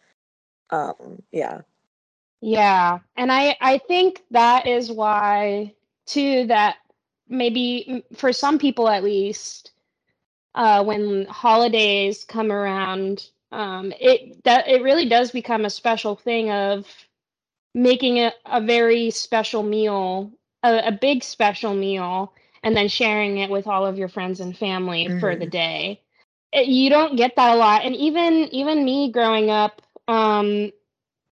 Um 0.72 1.24
yeah. 1.32 1.62
Yeah, 2.42 3.00
and 3.18 3.32
I 3.32 3.58
I 3.62 3.80
think 3.80 4.24
that 4.32 4.68
is 4.68 4.92
why 4.92 5.74
too 6.06 6.48
that 6.48 6.78
maybe 7.30 8.04
for 8.16 8.34
some 8.34 8.60
people 8.60 8.90
at 8.90 9.04
least 9.04 9.72
uh 10.56 10.84
when 10.84 11.26
holidays 11.26 12.24
come 12.26 12.52
around 12.52 13.30
um 13.52 13.94
it 14.00 14.44
that 14.44 14.68
it 14.68 14.84
really 14.84 15.08
does 15.08 15.32
become 15.32 15.66
a 15.66 15.70
special 15.70 16.16
thing 16.16 16.52
of 16.52 16.88
making 17.74 18.18
it 18.18 18.36
a 18.46 18.62
very 18.62 19.10
special 19.12 19.64
meal, 19.64 20.32
a, 20.64 20.88
a 20.88 20.92
big 20.92 21.24
special 21.24 21.74
meal 21.74 22.34
and 22.64 22.76
then 22.76 22.88
sharing 22.88 23.38
it 23.38 23.50
with 23.50 23.68
all 23.68 23.86
of 23.86 23.98
your 23.98 24.08
friends 24.10 24.40
and 24.40 24.58
family 24.58 25.10
for 25.10 25.36
the 25.36 25.46
Mhm. 25.46 25.48
day. 25.48 26.02
It, 26.52 26.68
you 26.68 26.90
don't 26.90 27.16
get 27.16 27.36
that 27.36 27.56
a 27.56 27.58
lot 27.58 27.86
and 27.86 27.96
even 27.96 28.34
even 28.52 28.84
me 28.86 29.12
growing 29.12 29.50
up 29.50 29.82
um 30.08 30.72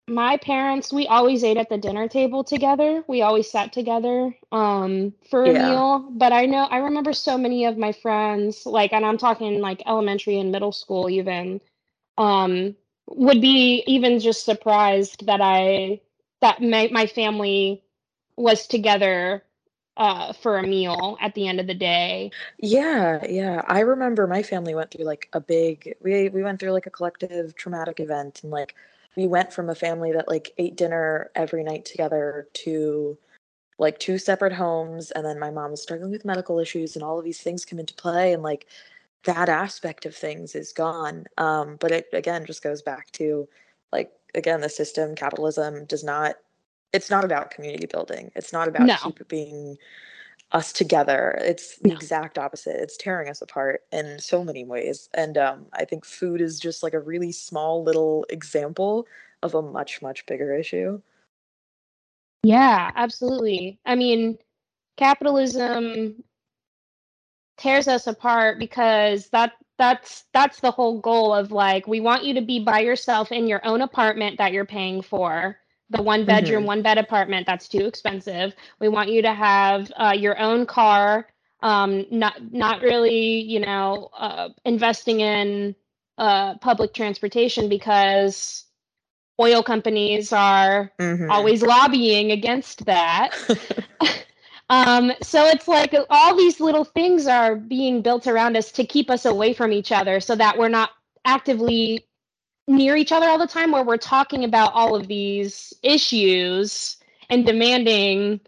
my 0.08 0.37
parents, 0.37 0.92
we 0.92 1.06
always 1.06 1.42
ate 1.44 1.56
at 1.56 1.68
the 1.68 1.78
dinner 1.78 2.08
table 2.08 2.44
together. 2.44 3.04
We 3.08 3.23
always 3.23 3.50
sat 3.50 3.73
together 3.73 4.34
um, 4.52 5.14
for 5.30 5.49
a 5.50 5.52
Yeah. 5.52 5.54
meal. 5.54 6.08
But 6.11 6.32
I 6.32 6.46
know 6.46 6.64
I 6.64 6.78
remember 6.78 7.12
so 7.12 7.38
many 7.38 7.64
of 7.64 7.78
my 7.78 7.92
friends, 7.92 8.66
like, 8.66 8.92
and 8.92 9.04
I'm 9.04 9.18
talking 9.18 9.61
like 9.61 9.82
elementary 9.87 10.38
and 10.38 10.52
middle 10.52 10.73
school 10.73 11.08
even, 11.08 11.61
um, 12.18 12.76
would 13.08 13.40
be 13.40 13.82
even 13.87 14.20
just 14.20 14.44
surprised 14.44 15.26
that 15.26 15.40
I 15.42 16.00
that 16.40 16.62
my 16.62 16.88
my 16.92 17.06
family 17.06 17.82
was 18.37 18.66
together 18.66 19.44
uh, 19.96 20.32
for 20.34 20.58
a 20.58 20.62
meal 20.62 21.16
at 21.20 21.34
the 21.34 21.49
end 21.49 21.61
of 21.61 21.66
the 21.66 21.75
day. 21.75 22.34
Yeah, 22.58 23.25
yeah. 23.26 23.62
I 23.66 23.80
remember 23.80 24.26
my 24.26 24.42
family 24.42 24.75
went 24.75 24.90
through 24.90 25.04
like 25.04 25.28
a 25.32 25.40
big 25.40 25.94
we 26.02 26.28
we 26.28 26.42
went 26.42 26.61
through 26.61 26.73
like 26.73 26.87
a 26.87 26.90
collective 26.90 27.54
traumatic 27.54 28.00
event 28.00 28.42
and 28.42 28.52
like 28.52 28.75
we 29.16 29.26
went 29.26 29.52
from 29.52 29.71
a 29.71 29.75
family 29.75 30.12
that 30.12 30.28
like 30.28 30.52
ate 30.59 30.76
dinner 30.76 31.30
every 31.35 31.62
night 31.62 31.85
together 31.85 32.49
to 32.52 33.16
like 33.78 33.99
two 33.99 34.18
separate 34.18 34.52
homes 34.52 35.11
and 35.12 35.25
then 35.25 35.38
my 35.38 35.50
mom 35.50 35.71
was 35.73 35.83
struggling 35.83 36.11
with 36.11 36.25
medical 36.25 36.59
issues 36.59 36.94
and 36.97 37.02
all 37.02 37.18
of 37.18 37.25
these 37.25 37.40
things 37.40 37.64
come 37.64 37.78
into 37.78 37.94
play 37.94 38.33
and 38.33 38.42
like 38.42 38.66
that 39.25 39.49
aspect 39.49 40.06
of 40.06 40.14
things 40.14 40.54
is 40.54 40.73
gone. 40.73 41.25
Um 41.38 41.76
but 41.80 41.90
it 41.90 42.06
again 42.12 42.44
just 42.47 42.62
goes 42.62 42.83
back 42.83 43.11
to 43.12 43.49
like 43.92 44.12
again 44.35 44.61
the 44.61 44.68
system 44.68 45.14
capitalism 45.14 45.85
does 45.87 46.04
not 46.04 46.37
it's 46.92 47.11
not 47.11 47.25
about 47.25 47.50
community 47.50 47.87
building. 47.87 48.30
It's 48.37 48.52
not 48.52 48.68
about 48.68 48.87
No. 48.87 48.94
keeping 48.97 49.76
us 50.54 50.73
together. 50.73 51.37
It's 51.42 51.78
the 51.78 51.90
No. 51.90 51.96
exact 51.96 52.38
opposite. 52.38 52.76
It's 52.76 52.96
tearing 52.96 53.28
us 53.28 53.42
apart 53.42 53.82
in 53.92 54.20
so 54.20 54.44
many 54.44 54.64
ways. 54.64 55.11
And 55.12 55.37
um, 55.37 55.66
I 55.73 55.84
think 55.84 56.04
food 56.06 56.40
is 56.40 56.61
just 56.61 56.82
like 56.82 56.94
a 56.94 57.00
really 57.00 57.32
small 57.32 57.82
little 57.82 58.25
example 58.30 59.06
of 59.42 59.54
a 59.54 59.62
much, 59.62 60.00
much 60.00 60.25
bigger 60.26 60.54
issue. 60.56 61.02
Yeah, 62.44 62.92
absolutely. 62.94 63.80
I 63.84 63.96
mean, 63.96 64.38
capitalism 64.96 66.23
tears 67.56 67.88
us 67.88 68.06
apart 68.06 68.58
because 68.58 69.28
that 69.30 69.52
that's 69.78 70.25
that's 70.32 70.61
the 70.61 70.70
whole 70.70 71.00
goal 71.00 71.34
of 71.34 71.50
like 71.52 71.87
we 71.88 72.00
want 72.00 72.25
you 72.25 72.34
to 72.34 72.42
be 72.42 72.61
by 72.61 72.80
yourself 72.80 73.32
in 73.32 73.49
your 73.49 73.64
own 73.66 73.82
apartment 73.82 74.38
that 74.38 74.52
you're 74.52 74.64
paying 74.64 75.02
for 75.02 75.56
the 75.91 76.03
one 76.03 76.25
bedroom 76.25 76.64
Mhm. 76.64 76.67
one 76.67 76.83
bed 76.83 76.99
apartment 76.99 77.47
that's 77.47 77.69
too 77.69 77.87
expensive 77.87 78.55
we 78.81 78.88
want 78.88 79.11
you 79.11 79.23
to 79.23 79.33
have 79.33 79.93
uh, 79.97 80.14
your 80.17 80.38
own 80.38 80.67
car 80.67 81.29
um, 81.62 82.07
not 82.11 82.53
not 82.53 82.83
really 82.83 83.41
you 83.41 83.61
know 83.61 84.09
uh, 84.17 84.49
investing 84.64 85.21
in 85.21 85.75
uh, 86.19 86.57
public 86.59 86.95
transportation 86.95 87.69
because 87.69 88.67
oil 89.41 89.62
companies 89.62 90.33
are 90.33 90.93
Mhm. 90.99 91.29
always 91.29 91.62
lobbying 91.62 92.31
against 92.33 92.85
that 92.87 93.35
um, 94.71 95.12
so 95.23 95.47
it's 95.47 95.69
like 95.69 95.95
all 96.11 96.37
these 96.37 96.61
little 96.61 96.85
things 96.85 97.26
are 97.26 97.57
being 97.57 98.03
built 98.03 98.26
around 98.26 98.57
us 98.57 98.73
to 98.73 98.85
keep 98.85 99.11
us 99.11 99.25
away 99.25 99.53
from 99.53 99.73
each 99.73 99.93
other 99.93 100.21
so 100.21 100.35
that 100.35 100.59
we're 100.59 100.69
not 100.69 100.91
actively 101.25 102.07
near 102.66 102.97
each 102.97 103.12
other 103.12 103.26
all 103.28 103.38
the 103.38 103.47
time 103.47 103.73
where 103.73 103.85
we're 103.85 103.97
talking 103.97 104.44
about 104.44 104.73
all 104.73 104.94
of 104.94 105.06
these 105.06 105.75
issues 105.83 106.97
and 107.28 107.44
demanding 107.44 108.40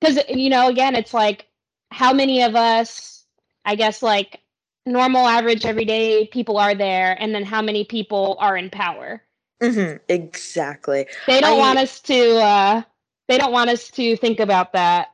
because 0.00 0.18
you 0.28 0.48
know 0.48 0.68
again 0.68 0.94
it's 0.94 1.12
like 1.12 1.46
how 1.90 2.12
many 2.12 2.42
of 2.42 2.54
us 2.56 3.24
i 3.64 3.74
guess 3.74 4.02
like 4.02 4.40
normal 4.86 5.26
average 5.26 5.66
everyday 5.66 6.26
people 6.26 6.56
are 6.56 6.74
there 6.74 7.16
and 7.20 7.34
then 7.34 7.44
how 7.44 7.60
many 7.60 7.84
people 7.84 8.36
are 8.40 8.56
in 8.56 8.70
power 8.70 9.22
Mhm. 9.62 10.00
Exactly. 10.08 11.06
they 11.26 11.40
don't 11.42 11.56
I- 11.56 11.58
want 11.58 11.78
us 11.78 12.00
to 12.02 12.36
uh 12.38 12.82
they 13.28 13.36
don't 13.38 13.52
want 13.52 13.68
us 13.70 13.90
to 13.90 14.16
think 14.16 14.40
about 14.40 14.72
that 14.72 15.08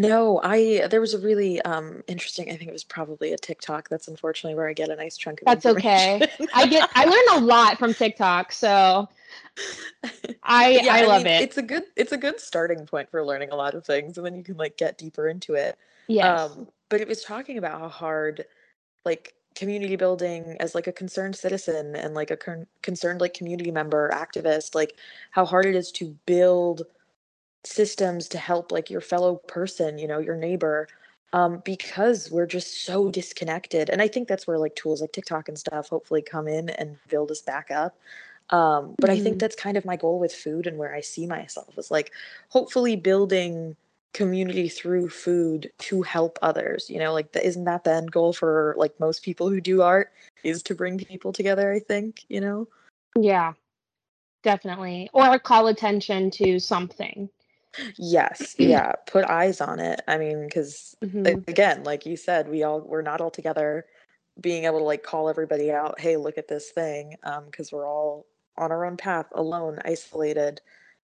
No, 0.00 0.40
I 0.42 0.86
there 0.88 1.00
was 1.00 1.14
a 1.14 1.18
really 1.18 1.60
um 1.62 2.02
interesting 2.06 2.50
I 2.50 2.56
think 2.56 2.68
it 2.68 2.72
was 2.72 2.84
probably 2.84 3.32
a 3.32 3.38
TikTok. 3.38 3.88
That's 3.88 4.08
unfortunately 4.08 4.54
where 4.54 4.68
I 4.68 4.72
get 4.72 4.90
a 4.90 4.96
nice 4.96 5.16
chunk 5.16 5.40
of 5.40 5.46
That's 5.46 5.66
okay. 5.66 6.22
I 6.54 6.66
get 6.66 6.88
I 6.94 7.04
learn 7.04 7.42
a 7.42 7.46
lot 7.46 7.78
from 7.78 7.94
TikTok, 7.94 8.52
so 8.52 9.08
I 10.42 10.80
yeah, 10.82 10.94
I 10.94 11.06
love 11.06 11.24
mean, 11.24 11.34
it. 11.34 11.42
It's 11.42 11.56
a 11.58 11.62
good 11.62 11.84
it's 11.96 12.12
a 12.12 12.18
good 12.18 12.40
starting 12.40 12.86
point 12.86 13.10
for 13.10 13.24
learning 13.24 13.50
a 13.50 13.56
lot 13.56 13.74
of 13.74 13.84
things 13.84 14.16
and 14.16 14.26
then 14.26 14.34
you 14.34 14.42
can 14.42 14.56
like 14.56 14.76
get 14.76 14.98
deeper 14.98 15.28
into 15.28 15.54
it. 15.54 15.78
Yeah. 16.08 16.44
Um, 16.44 16.68
but 16.88 17.00
it 17.00 17.08
was 17.08 17.22
talking 17.22 17.58
about 17.58 17.78
how 17.80 17.88
hard, 17.88 18.46
like, 19.04 19.34
community 19.54 19.96
building 19.96 20.56
as 20.60 20.74
like 20.74 20.86
a 20.86 20.92
concerned 20.92 21.34
citizen 21.34 21.96
and 21.96 22.14
like 22.14 22.30
a 22.30 22.36
con- 22.36 22.66
concerned 22.80 23.20
like 23.20 23.34
community 23.34 23.72
member, 23.72 24.08
activist, 24.10 24.74
like 24.74 24.96
how 25.32 25.44
hard 25.44 25.66
it 25.66 25.74
is 25.74 25.90
to 25.90 26.16
build 26.26 26.82
systems 27.64 28.28
to 28.28 28.38
help 28.38 28.72
like 28.72 28.90
your 28.90 29.00
fellow 29.00 29.36
person, 29.36 29.98
you 29.98 30.08
know, 30.08 30.18
your 30.18 30.36
neighbor, 30.36 30.88
um, 31.32 31.62
because 31.64 32.30
we're 32.30 32.46
just 32.46 32.84
so 32.84 33.10
disconnected. 33.10 33.90
And 33.90 34.00
I 34.00 34.08
think 34.08 34.28
that's 34.28 34.46
where 34.46 34.58
like 34.58 34.74
tools 34.76 35.00
like 35.00 35.12
TikTok 35.12 35.48
and 35.48 35.58
stuff 35.58 35.88
hopefully 35.88 36.22
come 36.22 36.48
in 36.48 36.70
and 36.70 36.96
build 37.08 37.30
us 37.30 37.42
back 37.42 37.70
up. 37.70 37.98
Um, 38.50 38.94
but 38.98 39.10
I 39.10 39.18
think 39.18 39.36
Mhm. 39.36 39.40
that's 39.40 39.56
kind 39.56 39.76
of 39.76 39.84
my 39.84 39.96
goal 39.96 40.18
with 40.18 40.32
food 40.32 40.66
and 40.66 40.78
where 40.78 40.94
I 40.94 41.02
see 41.02 41.26
myself 41.26 41.76
is 41.76 41.90
like 41.90 42.12
hopefully 42.48 42.96
building 42.96 43.76
community 44.14 44.70
through 44.70 45.10
food 45.10 45.70
to 45.78 46.00
help 46.00 46.38
others 46.40 46.88
you 46.88 46.98
know 46.98 47.12
like 47.12 47.30
the, 47.32 47.46
isn't 47.46 47.64
that 47.64 47.84
the 47.84 47.92
end 47.92 48.10
goal 48.10 48.32
for 48.32 48.74
like 48.78 48.98
most 48.98 49.22
people 49.22 49.50
who 49.50 49.60
do 49.60 49.82
art 49.82 50.10
is 50.42 50.62
to 50.62 50.74
bring 50.74 50.98
people 50.98 51.30
together 51.30 51.70
i 51.70 51.78
think 51.78 52.24
you 52.28 52.40
know 52.40 52.66
Yeah. 53.16 53.52
Definitely. 54.42 55.10
Or 55.12 55.38
call 55.38 55.66
attention 55.66 56.30
to 56.32 56.58
something. 56.58 57.28
Yes 57.96 58.54
yeah 58.58 58.92
put 59.06 59.24
eyes 59.24 59.60
on 59.60 59.80
it 59.80 60.00
i 60.08 60.18
mean 60.18 60.44
because 60.44 60.96
Mhm. 61.02 61.48
again 61.48 61.84
like 61.84 62.06
you 62.06 62.16
said 62.16 62.48
we 62.48 62.62
all 62.62 62.80
we're 62.80 63.02
not 63.02 63.20
all 63.20 63.30
together 63.30 63.84
being 64.40 64.64
able 64.64 64.78
to 64.78 64.84
like 64.84 65.02
call 65.02 65.28
everybody 65.28 65.72
out, 65.72 65.98
hey, 66.00 66.16
look 66.16 66.38
at 66.38 66.48
this 66.48 66.70
thing, 66.70 67.16
because 67.46 67.72
um, 67.72 67.78
we're 67.78 67.88
all 67.88 68.26
on 68.56 68.72
our 68.72 68.84
own 68.84 68.96
path, 68.96 69.26
alone, 69.32 69.78
isolated. 69.84 70.60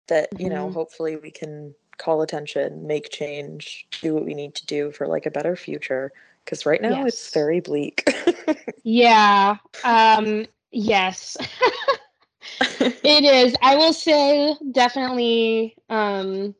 That 0.08 0.32
mm-hmm. 0.32 0.44
you 0.44 0.50
know, 0.50 0.66
mm-hmm. 0.66 0.74
hopefully 0.74 1.18
we 1.18 1.32
can 1.32 1.76
call 1.98 2.22
attention, 2.22 2.86
make 2.86 3.10
change, 3.10 3.88
do 4.02 4.14
what 4.14 4.26
we 4.26 4.34
need 4.34 4.56
to 4.56 4.66
do 4.66 4.92
for 4.92 5.08
like 5.08 5.26
a 5.26 5.32
better 5.32 5.56
future. 5.56 6.12
Because 6.46 6.66
right 6.66 6.82
now 6.82 7.04
yes. 7.04 7.08
it's 7.08 7.34
very 7.34 7.60
bleak. 7.60 8.08
yeah. 8.84 9.58
Um. 9.84 10.46
Yes. 10.72 11.36
it 12.60 13.24
is. 13.24 13.56
I 13.62 13.76
will 13.76 13.94
say 13.94 14.56
definitely. 14.72 15.76
Um 15.90 16.56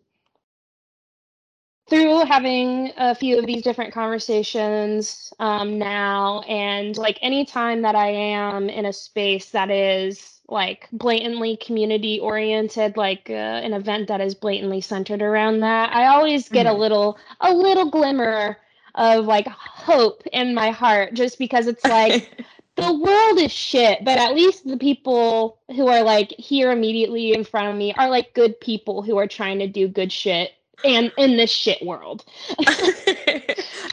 through 1.90 2.26
having 2.26 2.92
a 2.98 3.16
few 3.16 3.40
of 3.40 3.46
these 3.46 3.64
different 3.64 3.94
conversations 3.94 5.32
um, 5.40 5.78
now 5.78 6.42
and 6.42 6.98
like 6.98 7.18
any 7.22 7.46
time 7.46 7.82
that 7.82 7.96
i 7.96 8.08
am 8.10 8.70
in 8.70 8.86
a 8.86 8.94
space 8.94 9.50
that 9.52 9.70
is 9.70 10.42
like 10.50 10.88
blatantly 10.92 11.58
community 11.58 12.20
oriented 12.20 12.98
like 12.98 13.30
uh, 13.30 13.34
an 13.34 13.74
event 13.74 14.08
that 14.08 14.22
is 14.22 14.36
blatantly 14.36 14.82
centered 14.82 15.22
around 15.22 15.60
that 15.60 15.94
i 15.94 16.08
always 16.08 16.50
get 16.50 16.66
mm-hmm. 16.66 16.76
a 16.76 16.80
little 16.80 17.18
a 17.42 17.54
little 17.54 17.90
glimmer 17.90 18.58
of 18.96 19.26
like 19.26 19.48
hope 19.48 20.24
in 20.34 20.54
my 20.54 20.72
heart 20.72 21.14
just 21.14 21.38
because 21.38 21.68
it's 21.68 21.86
like 21.86 22.44
the 22.78 22.94
world 22.94 23.40
is 23.40 23.52
shit 23.52 24.04
but 24.06 24.18
at 24.18 24.34
least 24.34 24.66
the 24.66 24.78
people 24.78 25.60
who 25.76 25.88
are 25.88 26.04
like 26.04 26.32
here 26.38 26.72
immediately 26.72 27.34
in 27.34 27.44
front 27.44 27.68
of 27.68 27.76
me 27.76 27.94
are 27.98 28.10
like 28.10 28.34
good 28.34 28.60
people 28.62 29.02
who 29.02 29.18
are 29.18 29.28
trying 29.28 29.60
to 29.60 29.68
do 29.68 29.88
good 29.88 30.12
shit 30.12 30.52
and 30.84 31.12
in 31.18 31.38
this 31.38 31.52
shit 31.52 31.84
world. 31.86 32.26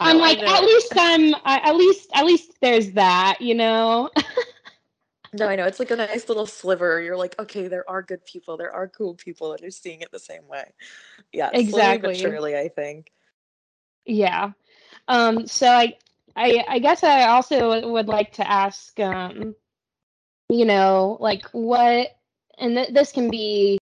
I'm 0.00 0.18
like, 0.18 0.38
at 0.38 0.62
least 0.62 0.92
I'm, 0.96 1.34
at 1.44 1.74
least, 1.76 2.10
at 2.14 2.24
least 2.24 2.52
there's 2.60 2.92
that, 2.92 3.40
you 3.40 3.54
know. 3.54 4.10
no, 5.32 5.48
I 5.48 5.56
know 5.56 5.64
it's 5.64 5.78
like 5.78 5.90
a 5.90 5.96
nice 5.96 6.28
little 6.28 6.46
sliver. 6.46 7.00
You're 7.00 7.16
like, 7.16 7.38
okay, 7.38 7.68
there 7.68 7.88
are 7.88 8.02
good 8.02 8.24
people, 8.24 8.56
there 8.56 8.72
are 8.72 8.88
cool 8.88 9.14
people 9.14 9.52
that 9.52 9.62
are 9.62 9.70
seeing 9.70 10.00
it 10.00 10.10
the 10.12 10.18
same 10.18 10.46
way. 10.48 10.72
Yeah, 11.32 11.50
exactly. 11.52 12.14
Slowly 12.14 12.32
but 12.32 12.32
surely, 12.32 12.56
I 12.56 12.68
think. 12.68 13.12
Yeah. 14.04 14.52
Um. 15.08 15.46
So 15.46 15.66
I, 15.68 15.94
I, 16.36 16.64
I 16.68 16.78
guess 16.80 17.04
I 17.04 17.28
also 17.28 17.90
would 17.90 18.08
like 18.08 18.32
to 18.34 18.50
ask, 18.50 18.98
um, 19.00 19.54
you 20.48 20.64
know, 20.64 21.16
like 21.20 21.44
what, 21.52 22.08
and 22.58 22.76
th- 22.76 22.92
this 22.92 23.12
can 23.12 23.30
be 23.30 23.78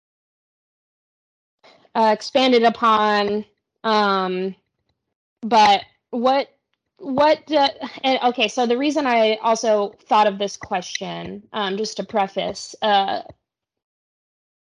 uh, 1.95 2.11
expanded 2.13 2.63
upon. 2.63 3.45
Um, 3.85 4.55
but 5.43 5.83
what 6.11 6.49
what 6.99 7.51
uh, 7.51 7.69
and 8.05 8.19
okay 8.23 8.47
so 8.47 8.65
the 8.65 8.79
reason 8.79 9.07
i 9.07 9.35
also 9.43 9.93
thought 10.07 10.29
of 10.29 10.39
this 10.39 10.57
question 10.57 11.43
um, 11.53 11.77
just 11.77 11.97
to 11.97 12.05
preface 12.05 12.75
uh, 12.83 13.23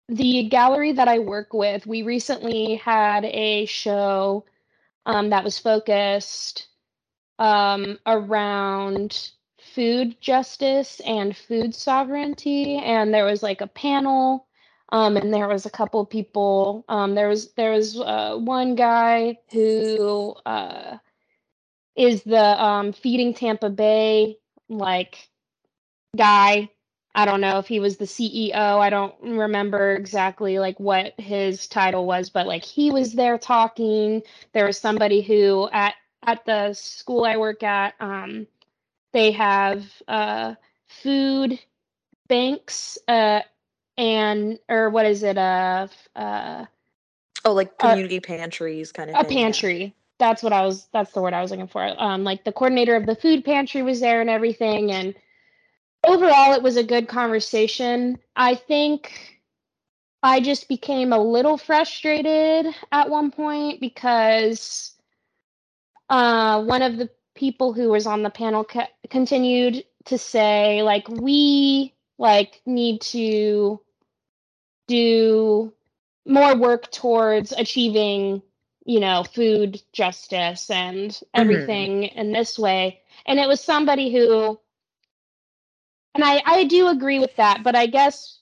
the 0.08 0.48
gallery 0.48 0.94
that 0.94 1.10
i 1.10 1.20
work 1.20 1.54
with 1.54 1.86
we 1.86 2.04
recently 2.04 2.76
had 2.76 3.26
a 3.26 3.66
show 3.66 4.46
um, 5.06 5.30
that 5.30 5.44
was 5.44 5.60
focused 5.60 6.68
um, 7.42 7.98
around 8.06 9.32
food 9.74 10.20
justice 10.22 11.02
and 11.06 11.36
food 11.36 11.74
sovereignty 11.74 12.78
and 12.78 13.14
there 13.14 13.26
was 13.26 13.42
like 13.42 13.62
a 13.62 13.68
panel 13.68 14.48
um, 14.92 15.16
and 15.18 15.34
there 15.34 15.48
was 15.48 15.66
a 15.66 15.70
couple 15.70 16.06
people. 16.06 16.84
Um, 16.90 17.16
there 17.16 17.30
was 17.30 17.54
there 17.54 17.72
was 17.72 18.00
uh, 18.00 18.36
one 18.38 18.76
guy 18.76 19.38
who 19.52 20.36
uh, 20.46 20.98
is 21.96 22.24
the 22.24 22.64
um, 22.64 22.92
feeding 22.92 23.34
Tampa 23.34 23.70
Bay 23.70 24.38
like 24.70 25.30
guy. 26.18 26.70
I 27.14 27.26
don't 27.26 27.42
know 27.42 27.58
if 27.58 27.68
he 27.68 27.80
was 27.80 27.98
the 27.98 28.06
CEO. 28.06 28.54
I 28.54 28.90
don't 28.90 29.16
remember 29.22 29.94
exactly 29.94 30.60
like 30.60 30.80
what 30.80 31.14
his 31.20 31.68
title 31.68 32.06
was, 32.06 32.30
but 32.30 32.48
like 32.48 32.64
he 32.64 32.92
was 32.92 33.14
there 33.14 33.38
talking. 33.38 34.22
There 34.54 34.66
was 34.66 34.78
somebody 34.78 35.22
who 35.22 35.70
at 35.72 35.96
at 36.24 36.46
the 36.46 36.74
school 36.74 37.26
I 37.26 37.38
work 37.38 37.64
at, 37.64 37.96
um, 38.00 38.48
they 39.14 39.32
have 39.32 39.86
uh, 40.08 40.56
food 40.88 41.60
banks 42.28 42.98
uh, 43.08 43.42
and 43.98 44.60
or 44.70 44.90
what 44.90 45.06
is 45.06 45.24
it 45.24 45.38
uh 45.38 45.88
uh 46.16 46.66
oh 47.46 47.54
like 47.54 47.78
community 47.78 48.18
uh, 48.18 48.22
pantries 48.22 48.92
kind 48.92 49.10
of 49.10 49.16
a 49.18 49.24
thing, 49.24 49.38
pantry. 49.38 49.84
Yeah. 49.84 49.90
that's 50.20 50.44
what 50.44 50.54
i 50.54 50.66
was 50.66 50.88
that's 50.94 51.12
the 51.12 51.22
word 51.22 51.34
i 51.34 51.42
was 51.42 51.52
looking 51.52 51.68
for. 51.68 51.84
Um 52.02 52.24
like 52.24 52.44
the 52.44 52.52
coordinator 52.52 52.96
of 52.96 53.06
the 53.06 53.16
food 53.16 53.44
pantry 53.44 53.84
was 53.84 54.00
there 54.00 54.22
and 54.22 54.30
everything 54.30 54.92
and 54.92 55.14
overall 56.06 56.54
it 56.54 56.64
was 56.64 56.78
a 56.78 56.84
good 56.84 57.08
conversation. 57.08 58.18
I 58.36 58.56
think 58.56 59.42
i 60.24 60.40
just 60.40 60.68
became 60.68 61.14
a 61.14 61.20
little 61.20 61.58
frustrated 61.58 62.74
at 62.92 63.10
one 63.10 63.32
point 63.32 63.82
because 63.82 64.96
uh 66.12 66.62
one 66.64 66.84
of 66.84 66.98
the 66.98 67.10
people 67.34 67.74
who 67.74 67.90
was 67.90 68.06
on 68.06 68.22
the 68.22 68.30
panel 68.30 68.64
ca- 68.64 68.90
continued 69.10 69.84
to 70.06 70.18
say 70.18 70.84
like 70.84 71.08
we 71.08 71.94
like 72.20 72.62
need 72.66 73.02
to 73.02 73.80
do 74.88 75.74
more 76.28 76.56
work 76.56 76.92
towards 76.92 77.54
achieving 77.54 78.42
you 78.86 79.00
know 79.00 79.24
food 79.24 79.82
justice 79.94 80.70
and 80.70 81.12
mm-hmm. 81.12 81.26
everything 81.34 82.02
mm-hmm. 82.02 82.20
in 82.20 82.32
this 82.32 82.60
way 82.60 83.00
and 83.26 83.40
it 83.40 83.48
was 83.48 83.62
somebody 83.62 84.12
who 84.12 84.60
and 86.14 86.24
i 86.24 86.42
i 86.46 86.64
do 86.66 86.88
agree 86.88 87.20
with 87.20 87.36
that 87.38 87.64
but 87.64 87.76
i 87.76 87.86
guess 87.86 88.40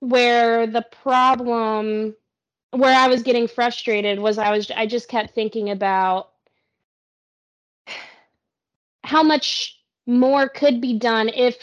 where 0.00 0.66
the 0.66 0.86
problem 1.02 2.14
where 2.70 2.96
i 2.96 3.08
was 3.08 3.22
getting 3.22 3.48
frustrated 3.48 4.20
was 4.20 4.38
i 4.38 4.50
was 4.50 4.70
i 4.70 4.86
just 4.86 5.08
kept 5.08 5.34
thinking 5.34 5.70
about 5.70 6.30
how 9.06 9.22
much 9.22 9.78
more 10.06 10.48
could 10.48 10.80
be 10.80 10.98
done 10.98 11.28
if 11.28 11.56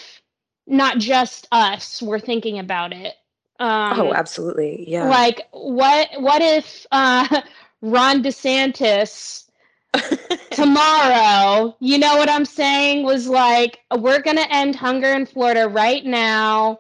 not 0.68 0.98
just 0.98 1.48
us 1.52 2.02
were 2.02 2.20
thinking 2.20 2.60
about 2.60 2.94
it. 2.94 3.14
Um, 3.60 4.00
oh, 4.00 4.14
absolutely. 4.14 4.90
Yeah. 4.90 5.08
Like 5.08 5.48
what 5.52 6.10
what 6.18 6.42
if 6.42 6.86
uh, 6.92 7.42
Ron 7.82 8.24
DeSantis 8.24 9.46
tomorrow, 10.52 11.76
you 11.80 11.98
know 11.98 12.16
what 12.18 12.30
I'm 12.30 12.46
saying, 12.46 13.04
was 13.04 13.28
like 13.28 13.80
we're 13.96 14.22
going 14.22 14.38
to 14.38 14.54
end 14.54 14.76
hunger 14.76 15.12
in 15.14 15.26
Florida 15.26 15.68
right 15.68 16.04
now 16.04 16.80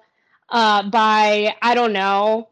uh, 0.50 0.84
by 0.90 1.56
I 1.62 1.76
don't 1.76 1.94
know, 1.94 2.50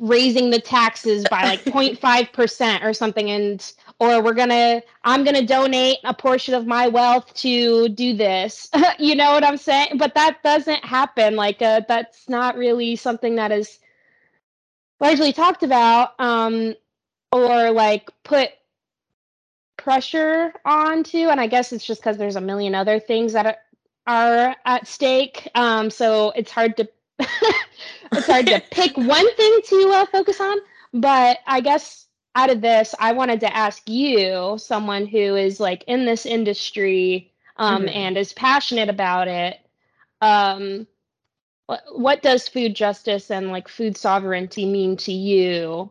raising 0.00 0.50
the 0.50 0.60
taxes 0.60 1.24
by 1.30 1.44
like 1.44 1.64
0.5% 1.64 2.84
or 2.84 2.92
something 2.92 3.30
and 3.30 3.72
or 3.98 4.22
we're 4.22 4.34
to 4.50 4.82
I'm 5.04 5.24
to 5.36 5.46
donate 5.46 5.98
a 6.04 6.12
portion 6.12 6.54
of 6.54 6.66
my 6.66 6.88
wealth 6.88 7.32
to 7.34 7.88
do 7.88 8.14
this. 8.14 8.68
you 8.98 9.14
know 9.14 9.32
what 9.32 9.44
I'm 9.44 9.56
saying? 9.56 9.98
But 9.98 10.14
that 10.14 10.42
doesn't 10.42 10.84
happen. 10.84 11.36
Like 11.36 11.62
uh, 11.62 11.82
that's 11.88 12.28
not 12.28 12.56
really 12.56 12.96
something 12.96 13.36
that 13.36 13.52
is 13.52 13.78
largely 15.00 15.32
talked 15.32 15.62
about 15.62 16.18
um 16.18 16.74
or 17.32 17.70
like 17.70 18.10
put 18.24 18.50
pressure 19.76 20.52
onto 20.64 21.28
and 21.28 21.40
I 21.40 21.46
guess 21.46 21.72
it's 21.72 21.84
just 21.84 22.02
cuz 22.02 22.16
there's 22.16 22.36
a 22.36 22.40
million 22.40 22.74
other 22.74 22.98
things 22.98 23.34
that 23.34 23.46
are, 23.46 23.56
are 24.06 24.56
at 24.64 24.86
stake. 24.86 25.48
Um 25.54 25.90
so 25.90 26.32
it's 26.34 26.50
hard 26.50 26.76
to 26.78 26.88
it's 28.12 28.26
hard 28.26 28.46
to 28.46 28.62
pick 28.70 28.96
one 28.96 29.34
thing 29.36 29.60
to 29.66 29.90
uh, 29.94 30.06
focus 30.06 30.40
on, 30.40 30.58
but 30.92 31.38
I 31.46 31.60
guess 31.60 32.05
out 32.36 32.50
of 32.50 32.60
this, 32.60 32.94
I 33.00 33.12
wanted 33.12 33.40
to 33.40 33.56
ask 33.56 33.88
you, 33.88 34.56
someone 34.58 35.06
who 35.06 35.34
is 35.36 35.58
like 35.58 35.82
in 35.86 36.04
this 36.04 36.26
industry 36.26 37.32
um, 37.56 37.86
mm-hmm. 37.86 37.88
and 37.88 38.16
is 38.18 38.34
passionate 38.34 38.90
about 38.90 39.26
it. 39.26 39.58
Um, 40.20 40.86
what, 41.64 41.82
what 41.92 42.22
does 42.22 42.46
food 42.46 42.76
justice 42.76 43.30
and 43.30 43.50
like 43.50 43.68
food 43.68 43.96
sovereignty 43.96 44.66
mean 44.66 44.98
to 44.98 45.12
you? 45.12 45.90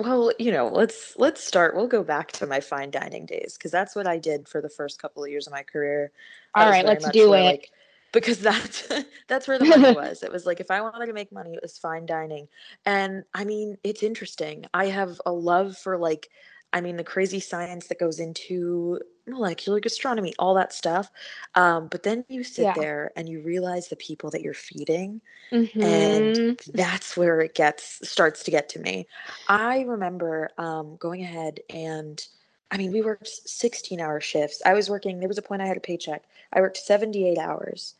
well, 0.00 0.32
you 0.40 0.50
know, 0.50 0.66
let's 0.66 1.14
let's 1.16 1.42
start. 1.42 1.76
We'll 1.76 1.86
go 1.86 2.02
back 2.02 2.32
to 2.32 2.46
my 2.46 2.58
fine 2.58 2.90
dining 2.90 3.24
days 3.24 3.54
because 3.56 3.70
that's 3.70 3.94
what 3.94 4.08
I 4.08 4.18
did 4.18 4.48
for 4.48 4.60
the 4.60 4.68
first 4.68 5.00
couple 5.00 5.22
of 5.22 5.30
years 5.30 5.46
of 5.46 5.52
my 5.52 5.62
career. 5.62 6.10
All 6.52 6.68
right, 6.68 6.84
let's 6.84 7.08
do 7.10 7.32
it. 7.34 7.44
Like, 7.44 7.70
because 8.12 8.38
that's 8.38 8.88
that's 9.28 9.48
where 9.48 9.58
the 9.58 9.64
money 9.64 9.92
was. 9.96 10.22
It 10.22 10.32
was 10.32 10.46
like 10.46 10.60
if 10.60 10.70
I 10.70 10.80
wanted 10.80 11.06
to 11.06 11.12
make 11.12 11.32
money, 11.32 11.54
it 11.54 11.62
was 11.62 11.78
fine 11.78 12.06
dining. 12.06 12.48
And 12.86 13.24
I 13.34 13.44
mean, 13.44 13.76
it's 13.82 14.02
interesting. 14.02 14.66
I 14.72 14.86
have 14.86 15.20
a 15.26 15.32
love 15.32 15.76
for 15.76 15.96
like 15.96 16.28
I 16.72 16.80
mean 16.80 16.96
the 16.96 17.04
crazy 17.04 17.40
science 17.40 17.88
that 17.88 17.98
goes 17.98 18.18
into 18.18 19.00
molecular 19.26 19.78
gastronomy, 19.78 20.34
all 20.38 20.54
that 20.54 20.72
stuff. 20.72 21.10
Um, 21.54 21.88
but 21.88 22.02
then 22.02 22.24
you 22.28 22.44
sit 22.44 22.62
yeah. 22.62 22.74
there 22.74 23.12
and 23.16 23.28
you 23.28 23.40
realize 23.40 23.88
the 23.88 23.96
people 23.96 24.30
that 24.30 24.42
you're 24.42 24.54
feeding, 24.54 25.20
mm-hmm. 25.50 25.82
and 25.82 26.60
that's 26.74 27.16
where 27.16 27.40
it 27.40 27.54
gets 27.54 28.08
starts 28.08 28.42
to 28.44 28.50
get 28.50 28.68
to 28.70 28.80
me. 28.80 29.06
I 29.48 29.82
remember 29.82 30.50
um, 30.58 30.96
going 30.96 31.22
ahead 31.22 31.60
and 31.70 32.24
I 32.72 32.78
mean, 32.78 32.90
we 32.90 33.02
worked 33.02 33.28
16 33.28 34.00
hour 34.00 34.18
shifts. 34.18 34.62
I 34.64 34.72
was 34.72 34.88
working, 34.88 35.18
there 35.20 35.28
was 35.28 35.36
a 35.36 35.42
point 35.42 35.60
I 35.60 35.66
had 35.66 35.76
a 35.76 35.80
paycheck. 35.80 36.22
I 36.54 36.62
worked 36.62 36.78
78 36.78 37.36
hours. 37.36 37.96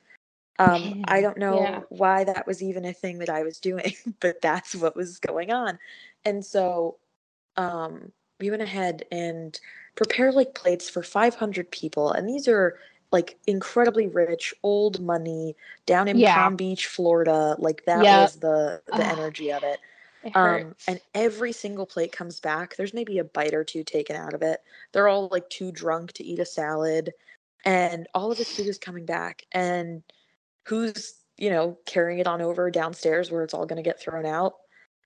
Um, 0.58 0.94
I 1.04 1.20
don't 1.20 1.38
know 1.38 1.72
yeah. 1.72 1.84
why 1.88 2.24
that 2.24 2.46
was 2.46 2.62
even 2.62 2.84
a 2.84 2.92
thing 2.92 3.18
that 3.18 3.30
I 3.30 3.42
was 3.42 3.58
doing, 3.58 3.94
but 4.20 4.40
that's 4.42 4.74
what 4.74 4.96
was 4.96 5.18
going 5.18 5.52
on. 5.52 5.78
And 6.24 6.44
so 6.44 6.98
um, 7.56 8.12
we 8.40 8.50
went 8.50 8.62
ahead 8.62 9.04
and 9.12 9.58
prepared 9.96 10.34
like 10.34 10.54
plates 10.54 10.88
for 10.90 11.02
500 11.02 11.70
people. 11.70 12.12
And 12.12 12.28
these 12.28 12.48
are 12.48 12.78
like 13.12 13.38
incredibly 13.46 14.08
rich, 14.08 14.54
old 14.62 15.00
money 15.00 15.56
down 15.86 16.08
in 16.08 16.22
Yeah. 16.22 16.24
Palm 16.24 16.56
Beach, 16.56 16.86
Florida. 16.86 17.56
Like 17.58 17.84
that 17.86 18.10
Yep. 18.10 18.10
was 18.10 18.40
the 18.40 18.82
the 18.86 19.06
Ugh, 19.06 19.10
energy 19.10 19.52
of 19.52 19.64
it. 19.64 19.80
It 20.22 20.34
Um, 20.34 20.74
and 20.86 21.00
every 21.14 21.52
single 21.52 21.86
plate 21.86 22.12
comes 22.12 22.40
back. 22.40 22.76
There's 22.76 22.94
maybe 22.94 23.18
a 23.18 23.24
bite 23.24 23.54
or 23.54 23.64
two 23.64 23.84
taken 23.84 24.16
out 24.16 24.34
of 24.34 24.42
it. 24.42 24.60
They're 24.92 25.08
all 25.08 25.28
like 25.30 25.48
too 25.50 25.72
drunk 25.72 26.12
to 26.14 26.24
eat 26.24 26.38
a 26.38 26.46
salad, 26.46 27.12
and 27.64 28.08
all 28.14 28.32
of 28.32 28.38
this 28.38 28.52
food 28.52 28.66
is 28.68 28.78
coming 28.78 29.06
back. 29.06 29.44
And 29.52 30.02
who's 30.64 31.14
you 31.38 31.50
know 31.50 31.78
carrying 31.86 32.18
it 32.18 32.26
on 32.26 32.42
over 32.42 32.70
downstairs 32.70 33.30
where 33.30 33.42
it's 33.42 33.54
all 33.54 33.66
going 33.66 33.82
to 33.82 33.88
get 33.88 34.00
thrown 34.00 34.26
out? 34.26 34.54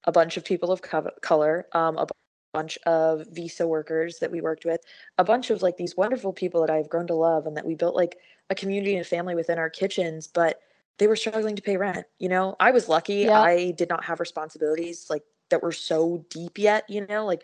A 0.04 0.12
bunch 0.12 0.36
of 0.36 0.44
people 0.44 0.70
of 0.70 0.82
co- 0.82 1.10
color, 1.20 1.66
um, 1.72 1.98
a 1.98 2.06
bunch 2.52 2.78
of 2.86 3.26
visa 3.32 3.66
workers 3.66 4.18
that 4.20 4.30
we 4.30 4.40
worked 4.40 4.64
with, 4.64 4.80
a 5.18 5.24
bunch 5.24 5.50
of 5.50 5.62
like 5.62 5.76
these 5.76 5.96
wonderful 5.96 6.32
people 6.32 6.60
that 6.60 6.70
I've 6.70 6.88
grown 6.88 7.06
to 7.08 7.14
love, 7.14 7.46
and 7.46 7.56
that 7.56 7.66
we 7.66 7.74
built 7.74 7.96
like 7.96 8.16
a 8.50 8.54
community 8.54 8.94
and 8.94 9.04
a 9.04 9.08
family 9.08 9.34
within 9.34 9.58
our 9.58 9.70
kitchens, 9.70 10.26
but 10.26 10.60
they 10.98 11.06
were 11.06 11.16
struggling 11.16 11.56
to 11.56 11.62
pay 11.62 11.76
rent. 11.76 12.06
You 12.18 12.28
know, 12.28 12.56
I 12.60 12.70
was 12.70 12.88
lucky. 12.88 13.14
Yep. 13.14 13.32
I 13.32 13.74
did 13.76 13.88
not 13.88 14.04
have 14.04 14.20
responsibilities 14.20 15.06
like 15.10 15.22
that 15.50 15.62
were 15.62 15.72
so 15.72 16.24
deep 16.30 16.58
yet, 16.58 16.88
you 16.88 17.06
know, 17.06 17.26
like 17.26 17.42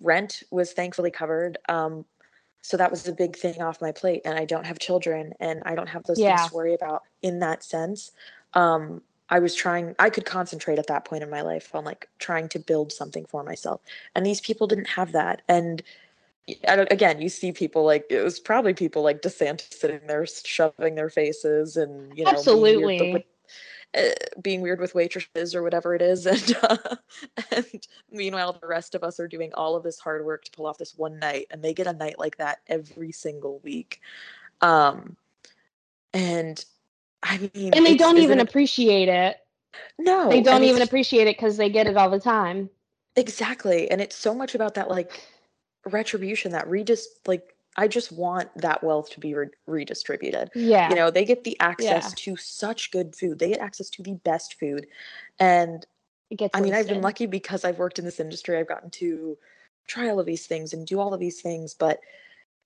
rent 0.00 0.42
was 0.50 0.72
thankfully 0.72 1.10
covered. 1.10 1.58
Um, 1.68 2.04
so 2.64 2.78
that 2.78 2.90
was 2.90 3.06
a 3.06 3.12
big 3.12 3.36
thing 3.36 3.60
off 3.60 3.82
my 3.82 3.92
plate. 3.92 4.22
And 4.24 4.38
I 4.38 4.46
don't 4.46 4.64
have 4.64 4.78
children 4.78 5.34
and 5.38 5.62
I 5.66 5.74
don't 5.74 5.86
have 5.90 6.02
those 6.04 6.18
Yeah. 6.18 6.38
things 6.38 6.48
to 6.48 6.56
worry 6.56 6.72
about 6.72 7.02
in 7.20 7.40
that 7.40 7.62
sense. 7.62 8.10
Um, 8.54 9.02
I 9.28 9.38
was 9.38 9.54
trying, 9.54 9.94
I 9.98 10.08
could 10.08 10.24
concentrate 10.24 10.78
at 10.78 10.86
that 10.86 11.04
point 11.04 11.22
in 11.22 11.28
my 11.28 11.42
life 11.42 11.74
on 11.74 11.84
like 11.84 12.08
trying 12.18 12.48
to 12.48 12.58
build 12.58 12.90
something 12.90 13.26
for 13.26 13.42
myself. 13.44 13.82
And 14.14 14.24
these 14.24 14.40
people 14.40 14.66
didn't 14.66 14.88
have 14.88 15.12
that. 15.12 15.42
And 15.46 15.82
y- 16.48 16.56
I 16.66 16.76
don't- 16.76 16.90
again, 16.90 17.20
you 17.20 17.28
see 17.28 17.52
people 17.52 17.84
like 17.84 18.06
it 18.08 18.22
was 18.22 18.40
probably 18.40 18.72
people 18.72 19.02
like 19.02 19.20
DeSantis 19.20 19.74
sitting 19.74 20.00
there 20.06 20.24
shoving 20.24 20.94
their 20.94 21.10
faces 21.10 21.76
and 21.76 22.16
you 22.16 22.24
know 22.24 22.30
being 22.32 22.80
weird, 22.82 22.98
but 22.98 23.04
Absolutely. 23.04 23.26
Uh, 23.96 24.10
being 24.42 24.60
weird 24.60 24.80
with 24.80 24.94
waitresses 24.94 25.54
or 25.54 25.62
whatever 25.62 25.94
it 25.94 26.02
is, 26.02 26.26
and 26.26 26.56
uh, 26.62 26.96
and 27.50 27.86
meanwhile 28.10 28.52
the 28.52 28.66
rest 28.66 28.94
of 28.94 29.02
us 29.02 29.20
are 29.20 29.28
doing 29.28 29.52
all 29.54 29.76
of 29.76 29.82
this 29.82 29.98
hard 29.98 30.24
work 30.24 30.44
to 30.44 30.50
pull 30.52 30.66
off 30.66 30.78
this 30.78 30.96
one 30.96 31.18
night, 31.18 31.46
and 31.50 31.62
they 31.62 31.74
get 31.74 31.86
a 31.86 31.92
night 31.92 32.18
like 32.18 32.36
that 32.38 32.58
every 32.66 33.12
single 33.12 33.60
week, 33.62 34.00
um, 34.60 35.16
and 36.12 36.64
I 37.22 37.38
mean, 37.54 37.72
And 37.74 37.86
they 37.86 37.96
don't 37.96 38.18
even 38.18 38.40
appreciate 38.40 39.08
it. 39.08 39.38
no, 39.98 40.28
They 40.28 40.42
don't 40.42 40.64
even 40.64 40.82
appreciate 40.82 41.26
it 41.26 41.36
because 41.36 41.56
they 41.56 41.70
get 41.70 41.86
it 41.86 41.96
all 41.96 42.10
the 42.10 42.20
time. 42.20 42.68
Exactly. 43.16 43.90
And 43.90 44.00
it's 44.00 44.16
so 44.16 44.34
much 44.34 44.54
about 44.54 44.74
that 44.74 44.90
like 44.90 45.22
retribution, 45.86 46.52
that 46.52 46.68
redis 46.68 47.04
like 47.26 47.53
I 47.76 47.88
just 47.88 48.12
want 48.12 48.50
that 48.56 48.84
wealth 48.84 49.10
to 49.10 49.20
be 49.20 49.34
re- 49.34 49.48
redistributed. 49.66 50.50
Yeah. 50.54 50.88
You 50.90 50.94
know, 50.94 51.10
they 51.10 51.24
get 51.24 51.44
the 51.44 51.58
access 51.60 52.04
Yeah. 52.04 52.10
to 52.16 52.36
such 52.36 52.90
good 52.90 53.16
food. 53.16 53.38
They 53.38 53.48
get 53.48 53.60
access 53.60 53.90
to 53.90 54.02
the 54.02 54.14
best 54.14 54.54
food. 54.60 54.86
And 55.38 55.84
it 56.30 56.36
gets 56.36 56.56
I 56.56 56.60
mean, 56.60 56.74
I've 56.74 56.88
been 56.88 57.02
lucky 57.02 57.26
because 57.26 57.64
I've 57.64 57.78
worked 57.78 57.98
in 57.98 58.04
this 58.04 58.20
industry. 58.20 58.58
I've 58.58 58.68
gotten 58.68 58.90
to 58.90 59.36
try 59.86 60.08
all 60.08 60.20
of 60.20 60.26
these 60.26 60.46
things 60.46 60.72
and 60.72 60.86
do 60.86 60.98
all 61.00 61.12
of 61.12 61.20
these 61.20 61.40
things, 61.40 61.74
but 61.74 62.00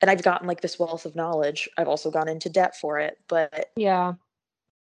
and 0.00 0.08
I've 0.10 0.22
gotten 0.22 0.46
like 0.46 0.60
this 0.60 0.78
wealth 0.78 1.06
of 1.06 1.16
knowledge. 1.16 1.68
I've 1.76 1.88
also 1.88 2.10
gone 2.10 2.28
into 2.28 2.48
debt 2.48 2.76
for 2.76 3.00
it, 3.00 3.18
but 3.28 3.72
Yeah. 3.76 4.14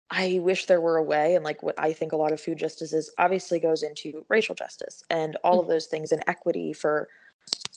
I 0.09 0.39
wish 0.41 0.65
there 0.65 0.81
were 0.81 0.97
a 0.97 1.03
way, 1.03 1.35
and 1.35 1.43
like 1.43 1.63
what 1.63 1.75
I 1.77 1.93
think 1.93 2.11
a 2.11 2.17
lot 2.17 2.31
of 2.33 2.41
food 2.41 2.57
justice 2.57 2.91
is 2.93 3.11
obviously 3.17 3.59
goes 3.59 3.81
into 3.81 4.25
racial 4.29 4.55
justice 4.55 5.03
and 5.09 5.37
all 5.43 5.59
of 5.59 5.67
those 5.67 5.87
things 5.87 6.11
and 6.11 6.23
equity 6.27 6.73
for 6.73 7.07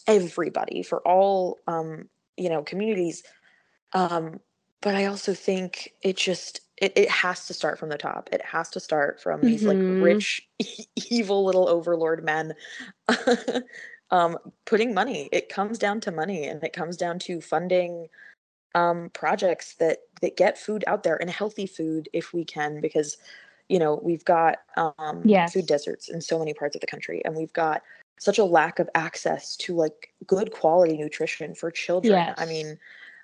everybody, 0.06 0.82
for 0.82 1.00
all 1.06 1.58
um, 1.66 2.08
you 2.36 2.48
know, 2.48 2.62
communities. 2.62 3.22
Um, 3.92 4.40
but 4.82 4.94
I 4.94 5.06
also 5.06 5.34
think 5.34 5.94
it 6.02 6.16
just 6.16 6.60
it, 6.78 6.92
it 6.96 7.10
has 7.10 7.46
to 7.46 7.54
start 7.54 7.78
from 7.78 7.88
the 7.90 7.98
top. 7.98 8.28
It 8.32 8.42
has 8.44 8.70
to 8.70 8.80
start 8.80 9.20
from 9.20 9.44
these 9.44 9.62
Mhm. 9.62 9.68
like 9.68 9.82
rich, 9.86 10.48
evil 11.10 11.44
little 11.44 11.68
overlord 11.68 12.24
men 12.24 12.54
um, 14.10 14.38
putting 14.66 14.94
money. 14.94 15.28
It 15.32 15.48
comes 15.48 15.78
down 15.78 16.00
to 16.02 16.12
money, 16.12 16.46
and 16.46 16.62
it 16.64 16.72
comes 16.72 16.96
down 16.96 17.18
to 17.20 17.40
funding 17.40 18.08
um, 18.74 19.10
projects 19.10 19.74
that 19.76 19.98
that 20.20 20.36
get 20.36 20.58
food 20.58 20.84
out 20.86 21.02
there 21.02 21.16
and 21.20 21.30
healthy 21.30 21.66
food 21.66 22.08
if 22.12 22.32
we 22.32 22.44
can, 22.44 22.80
because 22.80 23.16
you 23.68 23.78
know 23.78 24.00
we've 24.02 24.24
got 24.24 24.58
um, 24.76 25.30
Yes. 25.30 25.52
food 25.52 25.66
deserts 25.66 26.08
in 26.08 26.20
so 26.20 26.38
many 26.38 26.54
parts 26.54 26.76
of 26.76 26.80
the 26.80 26.86
country, 26.86 27.22
and 27.24 27.36
we've 27.36 27.52
got 27.52 27.82
such 28.18 28.38
a 28.38 28.44
lack 28.44 28.78
of 28.78 28.88
access 28.94 29.56
to 29.56 29.74
like 29.74 30.14
good 30.26 30.52
quality 30.52 30.96
nutrition 30.96 31.54
for 31.54 31.70
children. 31.70 32.34
I 32.38 32.46
mean, 32.46 32.78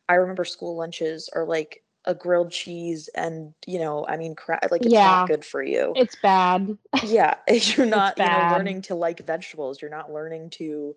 I 0.09 0.15
remember 0.15 0.45
school 0.45 0.77
lunches 0.77 1.29
are 1.35 1.45
like 1.45 1.83
a 2.07 2.15
grilled 2.15 2.51
cheese 2.51 3.09
and 3.15 3.53
you 3.67 3.79
know 3.79 4.07
i 4.07 4.17
mean 4.17 4.35
cra- 4.35 4.59
like 4.71 4.81
it's 4.83 4.93
Yeah. 4.93 5.19
not 5.19 5.29
good 5.29 5.45
for 5.45 5.63
you 5.63 5.93
It's 5.97 6.17
bad. 6.17 6.77
yeah 7.05 7.35
you're 7.49 7.87
not 7.87 8.17
you 8.19 8.25
know 8.25 8.49
learning 8.55 8.83
to 8.83 8.95
like 8.95 9.25
vegetables 9.27 9.83
you're 9.83 9.91
not 9.91 10.13
learning 10.13 10.49
to 10.51 10.97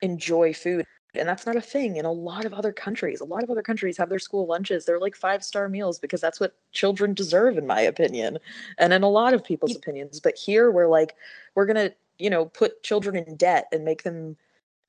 enjoy 0.00 0.52
food 0.54 0.86
and 1.14 1.28
that's 1.28 1.44
not 1.44 1.56
a 1.56 1.60
thing 1.60 1.96
in 1.96 2.04
a 2.04 2.12
lot 2.12 2.44
of 2.44 2.54
other 2.54 2.72
countries 2.72 3.20
a 3.20 3.24
lot 3.24 3.42
of 3.42 3.50
other 3.50 3.62
countries 3.62 3.96
have 3.96 4.08
their 4.08 4.20
school 4.20 4.46
lunches 4.46 4.84
they're 4.84 5.00
like 5.00 5.16
five 5.16 5.42
star 5.42 5.68
meals 5.68 5.98
because 5.98 6.20
that's 6.20 6.38
what 6.38 6.56
children 6.70 7.14
deserve 7.14 7.58
in 7.58 7.66
my 7.66 7.80
opinion 7.80 8.38
and 8.78 8.92
in 8.92 9.02
a 9.02 9.08
lot 9.08 9.34
of 9.34 9.44
people's 9.44 9.74
opinions 9.74 10.20
but 10.20 10.36
here 10.36 10.70
we're 10.70 10.88
like 10.88 11.16
we're 11.56 11.66
gonna 11.66 11.90
you 12.18 12.30
know 12.30 12.46
put 12.46 12.82
children 12.82 13.16
in 13.16 13.36
debt 13.36 13.66
and 13.72 13.84
make 13.84 14.02
them 14.02 14.36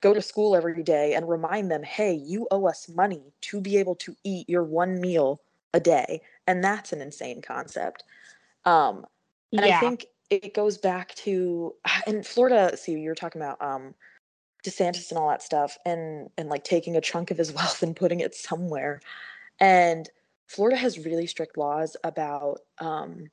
go 0.00 0.12
to 0.12 0.22
school 0.22 0.54
every 0.54 0.82
day 0.82 1.14
and 1.14 1.28
remind 1.28 1.70
them 1.70 1.82
hey 1.82 2.12
you 2.12 2.46
owe 2.50 2.66
us 2.66 2.88
money 2.88 3.32
to 3.40 3.60
be 3.60 3.76
able 3.76 3.94
to 3.94 4.14
eat 4.24 4.48
your 4.48 4.62
one 4.62 5.00
meal 5.00 5.40
a 5.72 5.80
day 5.80 6.20
and 6.46 6.62
that's 6.62 6.92
an 6.92 7.00
insane 7.00 7.40
concept 7.40 8.04
um 8.64 9.06
and 9.52 9.66
yeah. 9.66 9.76
I 9.76 9.80
think 9.80 10.06
it 10.30 10.54
goes 10.54 10.78
back 10.78 11.14
to 11.16 11.74
and 12.06 12.26
Florida. 12.26 12.76
See, 12.76 12.92
you 12.92 13.08
were 13.08 13.14
talking 13.14 13.40
about 13.40 13.60
um, 13.62 13.94
DeSantis 14.64 15.10
and 15.10 15.18
all 15.18 15.28
that 15.28 15.42
stuff, 15.42 15.78
and 15.84 16.30
and 16.36 16.48
like 16.48 16.64
taking 16.64 16.96
a 16.96 17.00
chunk 17.00 17.30
of 17.30 17.38
his 17.38 17.52
wealth 17.54 17.82
and 17.82 17.94
putting 17.94 18.20
it 18.20 18.34
somewhere. 18.34 19.00
And 19.60 20.08
Florida 20.46 20.76
has 20.76 21.04
really 21.04 21.26
strict 21.26 21.56
laws 21.56 21.96
about. 22.04 22.60
Um, 22.78 23.30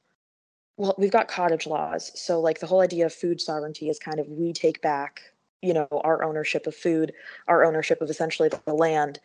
well, 0.82 0.96
we've 0.98 1.12
got 1.12 1.28
cottage 1.28 1.68
laws, 1.68 2.12
so 2.20 2.40
like 2.42 2.60
the 2.60 2.68
whole 2.68 2.82
idea 2.82 3.06
of 3.06 3.14
food 3.14 3.40
sovereignty 3.42 3.90
is 3.90 4.00
kind 4.00 4.20
of 4.20 4.28
we 4.28 4.54
take 4.54 4.82
back, 4.82 5.22
you 5.62 5.74
know, 5.74 5.88
our 6.04 6.24
ownership 6.24 6.68
of 6.68 6.76
food, 6.76 7.14
our 7.48 7.64
ownership 7.64 8.02
of 8.02 8.10
essentially 8.10 8.50
the 8.50 8.74
land, 8.74 9.20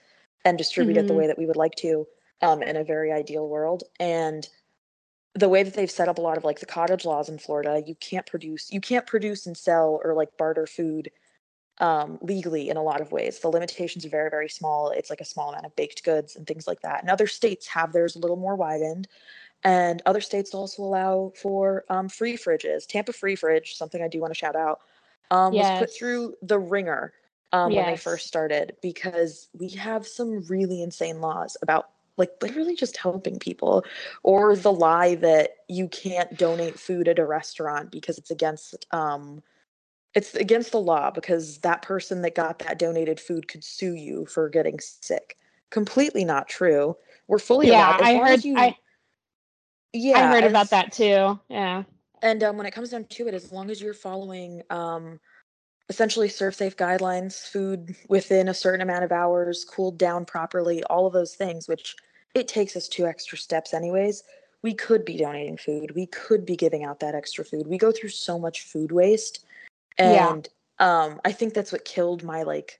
and 0.44 0.58
distribute 0.58 0.96
it 0.96 1.06
the 1.06 1.14
Mhm. 1.14 1.20
way 1.20 1.26
that 1.26 1.38
we 1.38 1.46
would 1.46 1.56
like 1.56 1.74
to, 1.76 2.06
um, 2.42 2.62
in 2.62 2.76
a 2.76 2.84
very 2.84 3.12
ideal 3.12 3.48
world. 3.48 3.84
And 4.00 4.48
the 5.34 5.48
way 5.50 5.62
that 5.62 5.74
they've 5.74 5.90
set 5.90 6.08
up 6.08 6.18
a 6.18 6.22
lot 6.22 6.38
of 6.38 6.44
like 6.44 6.60
the 6.60 6.66
cottage 6.66 7.04
laws 7.04 7.28
in 7.28 7.38
Florida, 7.38 7.82
you 7.86 7.94
can't 7.96 8.26
produce 8.26 8.72
you 8.72 8.80
can't 8.80 9.06
produce 9.06 9.46
and 9.46 9.56
sell 9.56 10.00
or 10.04 10.14
like 10.14 10.36
barter 10.38 10.66
food 10.66 11.10
um, 11.78 12.18
legally 12.22 12.70
in 12.70 12.76
a 12.78 12.82
lot 12.82 13.00
of 13.02 13.12
ways. 13.12 13.40
The 13.40 13.48
limitations 13.48 14.06
are 14.06 14.10
very 14.10 14.30
very 14.30 14.48
small. 14.48 14.90
It's 14.90 15.10
like 15.10 15.20
a 15.20 15.24
small 15.26 15.50
amount 15.50 15.66
of 15.66 15.76
baked 15.76 16.04
goods 16.04 16.34
and 16.36 16.46
things 16.46 16.66
like 16.66 16.80
that. 16.80 17.02
And 17.02 17.10
other 17.10 17.26
states 17.26 17.66
have 17.68 17.92
theirs 17.92 18.16
a 18.16 18.18
little 18.18 18.36
more 18.36 18.56
widened, 18.56 19.08
and 19.66 20.00
other 20.06 20.20
states 20.20 20.54
also 20.54 20.84
allow 20.84 21.32
for 21.34 21.84
um, 21.90 22.08
free 22.08 22.36
fridges. 22.36 22.86
Tampa 22.86 23.12
Free 23.12 23.34
Fridge, 23.34 23.74
something 23.74 24.00
I 24.00 24.06
do 24.06 24.20
want 24.20 24.32
to 24.32 24.38
shout 24.38 24.54
out, 24.54 24.78
um, 25.32 25.56
was 25.56 25.72
put 25.72 25.92
through 25.92 26.34
the 26.40 26.60
ringer 26.60 27.12
um, 27.52 27.74
when 27.74 27.84
they 27.86 27.96
first 27.96 28.28
started 28.28 28.76
because 28.80 29.48
we 29.58 29.68
have 29.70 30.06
some 30.06 30.44
really 30.44 30.82
insane 30.82 31.20
laws 31.20 31.56
about 31.62 31.90
like 32.16 32.30
literally 32.40 32.76
just 32.76 32.96
helping 32.96 33.40
people 33.40 33.84
or 34.22 34.54
the 34.54 34.72
lie 34.72 35.16
that 35.16 35.50
you 35.68 35.88
can't 35.88 36.38
donate 36.38 36.78
food 36.78 37.08
at 37.08 37.18
a 37.18 37.26
restaurant 37.26 37.90
because 37.90 38.18
it's 38.18 38.30
against 38.30 38.86
um 38.92 39.42
it's 40.14 40.34
against 40.36 40.70
the 40.72 40.80
law 40.80 41.10
because 41.10 41.58
that 41.58 41.82
person 41.82 42.22
that 42.22 42.36
got 42.36 42.60
that 42.60 42.78
donated 42.78 43.18
food 43.18 43.48
could 43.48 43.64
sue 43.64 43.94
you 43.94 44.26
for 44.26 44.48
getting 44.48 44.78
sick. 44.80 45.36
Completely 45.70 46.24
not 46.24 46.48
true. 46.48 46.96
We're 47.26 47.40
fully 47.40 47.68
Yeah, 47.68 47.90
allowed 47.90 48.00
as 48.00 48.06
I 48.06 48.16
heard 48.18 48.44
you 48.44 48.56
I, 48.56 48.76
yeah 49.96 50.30
I 50.30 50.32
heard 50.32 50.44
about 50.44 50.70
that 50.70 50.92
too. 50.92 51.38
Yeah. 51.48 51.84
and 52.22 52.42
um, 52.42 52.56
when 52.56 52.66
it 52.66 52.72
comes 52.72 52.90
down 52.90 53.04
to 53.04 53.28
it, 53.28 53.34
as 53.34 53.52
long 53.52 53.70
as 53.70 53.80
you're 53.80 53.94
following 53.94 54.62
um, 54.70 55.18
essentially 55.88 56.28
ServSafe 56.28 56.76
guidelines, 56.76 57.48
food 57.48 57.94
within 58.08 58.48
a 58.48 58.54
certain 58.54 58.80
amount 58.80 59.04
of 59.04 59.12
hours, 59.12 59.64
cooled 59.64 59.98
down 59.98 60.24
properly, 60.24 60.82
all 60.84 61.06
of 61.06 61.12
those 61.12 61.34
things, 61.34 61.68
which 61.68 61.96
it 62.34 62.48
takes 62.48 62.76
us 62.76 62.88
two 62.88 63.06
extra 63.06 63.38
steps 63.38 63.72
anyways. 63.72 64.22
We 64.62 64.74
could 64.74 65.04
be 65.04 65.16
donating 65.16 65.56
food. 65.56 65.94
We 65.94 66.06
could 66.06 66.44
be 66.44 66.56
giving 66.56 66.84
out 66.84 67.00
that 67.00 67.14
extra 67.14 67.44
food. 67.44 67.66
We 67.66 67.78
go 67.78 67.92
through 67.92 68.08
so 68.08 68.38
much 68.38 68.62
food 68.62 68.90
waste. 68.90 69.44
Yeah. 69.98 70.32
And 70.32 70.48
um, 70.78 71.20
I 71.24 71.32
think 71.32 71.54
that's 71.54 71.72
what 71.72 71.84
killed 71.84 72.24
my 72.24 72.42
like 72.42 72.78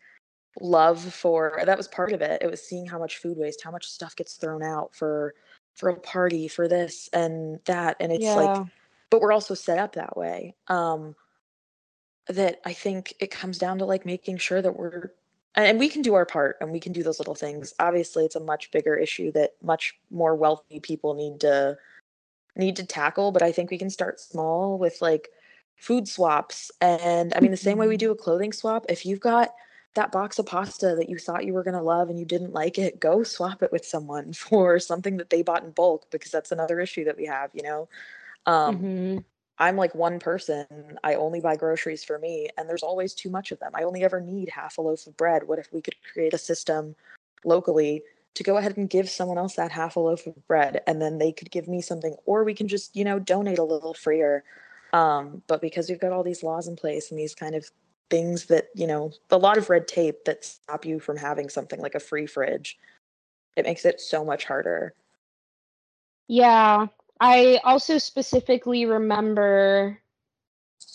love 0.61 1.00
for 1.00 1.61
that 1.64 1.76
was 1.76 1.88
part 1.88 2.12
of 2.12 2.22
it. 2.22 2.42
It 2.42 2.50
was 2.50 2.62
seeing 2.62 2.87
how 2.87 2.98
much 2.98 3.18
food 3.18 3.37
waste, 3.37 3.62
how 3.62 3.70
much 3.70 3.87
stuff 3.87 4.16
gets 4.16 4.35
thrown 4.35 4.62
out 4.62 4.94
for 4.94 5.35
for 5.77 5.91
a 5.91 6.01
party, 6.01 6.49
for 6.49 6.69
this 6.69 7.09
and 7.12 7.61
that. 7.67 7.97
And 8.01 8.12
it's 8.12 8.35
Yeah. 8.35 8.37
like 8.37 8.65
but 9.11 9.21
we're 9.23 9.33
also 9.33 9.55
set 9.55 9.79
up 9.79 9.95
that 9.95 10.17
way. 10.17 10.57
Um 10.69 11.17
that 12.29 12.61
I 12.65 12.73
think 12.73 13.15
it 13.21 13.31
comes 13.31 13.59
down 13.59 13.79
to 13.79 13.85
like 13.85 14.05
making 14.05 14.39
sure 14.39 14.61
that 14.61 14.77
we're 14.77 15.12
and 15.55 15.79
we 15.79 15.89
can 15.89 16.03
do 16.03 16.15
our 16.15 16.27
part 16.27 16.57
and 16.61 16.71
we 16.71 16.81
can 16.81 16.93
do 16.93 17.03
those 17.03 17.19
little 17.19 17.35
things. 17.35 17.73
Obviously, 17.79 18.25
it's 18.27 18.37
a 18.37 18.41
much 18.41 18.71
bigger 18.73 18.95
issue 18.97 19.33
that 19.33 19.55
much 19.62 19.99
more 20.11 20.35
wealthy 20.35 20.81
people 20.81 21.15
need 21.15 21.41
to 21.41 21.79
need 22.57 22.77
to 22.77 22.87
tackle, 22.87 23.33
but 23.33 23.43
I 23.43 23.53
think 23.53 23.71
we 23.71 23.79
can 23.79 23.91
start 23.91 24.21
small 24.21 24.79
with 24.79 25.03
like 25.03 25.31
food 25.77 26.09
swaps 26.09 26.71
and 26.81 27.35
I 27.35 27.41
mean 27.41 27.53
the 27.53 27.57
same 27.59 27.79
way 27.79 27.89
we 27.89 27.97
Mhm. 27.97 27.99
do 27.99 28.12
a 28.12 28.17
clothing 28.17 28.53
swap, 28.53 28.87
if 28.91 29.07
you've 29.07 29.21
got 29.21 29.51
that 29.96 30.12
box 30.12 30.38
of 30.38 30.46
pasta 30.46 30.94
that 30.96 31.11
you 31.11 31.18
thought 31.18 31.44
you 31.44 31.52
were 31.52 31.64
going 31.64 31.76
to 31.76 31.82
love 31.82 32.09
and 32.09 32.18
you 32.18 32.24
didn't 32.24 32.52
like 32.52 32.78
it, 32.78 33.00
go 33.00 33.22
swap 33.22 33.62
it 33.62 33.72
with 33.72 33.85
someone 33.85 34.32
for 34.46 34.78
something 34.78 35.16
that 35.18 35.30
they 35.30 35.42
bought 35.42 35.64
in 35.64 35.72
bulk 35.72 36.11
because 36.11 36.30
that's 36.30 36.52
another 36.52 36.80
issue 36.80 37.04
that 37.04 37.16
we 37.16 37.26
have, 37.26 37.50
you 37.52 37.62
know. 37.62 37.88
Um 38.46 38.78
Mhm. 38.78 39.24
I'm 39.59 39.76
like 39.76 39.94
one 39.94 40.18
person. 40.18 40.66
I 41.02 41.14
only 41.14 41.40
buy 41.40 41.56
groceries 41.56 42.04
for 42.04 42.18
me, 42.18 42.50
and 42.59 42.68
there's 42.68 42.82
always 42.82 43.14
too 43.14 43.30
much 43.30 43.52
of 43.52 43.59
them. 43.59 43.72
I 43.74 43.85
only 43.85 44.04
ever 44.04 44.20
need 44.20 44.50
half 44.50 44.76
a 44.78 44.82
loaf 44.82 45.06
of 45.06 45.16
bread. 45.16 45.44
What 45.44 45.59
if 45.59 45.72
we 45.72 45.80
could 45.80 45.96
create 46.12 46.35
a 46.35 46.38
system 46.38 46.94
locally 47.44 48.02
to 48.35 48.42
go 48.42 48.59
ahead 48.59 48.76
and 48.76 48.90
give 48.90 49.09
someone 49.09 49.38
else 49.38 49.54
that 49.54 49.72
half 49.72 49.96
a 49.96 50.00
loaf 50.00 50.26
of 50.26 50.46
bread, 50.46 50.82
and 50.87 51.00
then 51.00 51.16
they 51.18 51.32
could 51.32 51.50
give 51.50 51.68
me 51.68 51.80
something, 51.80 52.14
or 52.26 52.44
we 52.44 52.52
can 52.52 52.68
just, 52.68 52.94
you 52.94 53.04
know, 53.04 53.18
donate 53.18 53.59
a 53.59 53.64
little 53.64 53.94
freer. 53.94 54.44
Um, 54.92 55.42
but 55.46 55.62
because 55.62 55.88
we've 55.88 56.00
got 56.00 56.12
all 56.12 56.22
these 56.22 56.42
laws 56.42 56.68
in 56.68 56.76
place 56.76 57.11
and 57.11 57.18
these 57.18 57.35
kind 57.35 57.54
of 57.54 57.70
things 58.11 58.47
that, 58.47 58.69
you 58.75 58.87
know, 58.87 59.12
a 59.31 59.38
lot 59.38 59.59
of 59.59 59.71
red 59.71 59.88
tape 59.88 60.25
that 60.25 60.45
stop 60.45 60.85
you 60.85 61.01
from 61.01 61.16
having 61.16 61.49
something 61.49 61.81
like 61.81 61.95
a 61.95 62.01
free 62.01 62.27
fridge, 62.27 62.79
it 63.57 63.64
makes 63.64 63.85
it 63.85 64.01
so 64.01 64.25
much 64.25 64.45
harder. 64.45 64.95
Yeah. 66.29 66.87
I 67.21 67.61
also 67.64 67.99
specifically 67.99 68.85
remember 68.85 69.99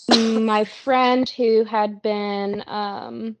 my 0.08 0.64
friend 0.64 1.28
who 1.28 1.64
had 1.64 2.02
been 2.02 2.62
um, 2.66 3.36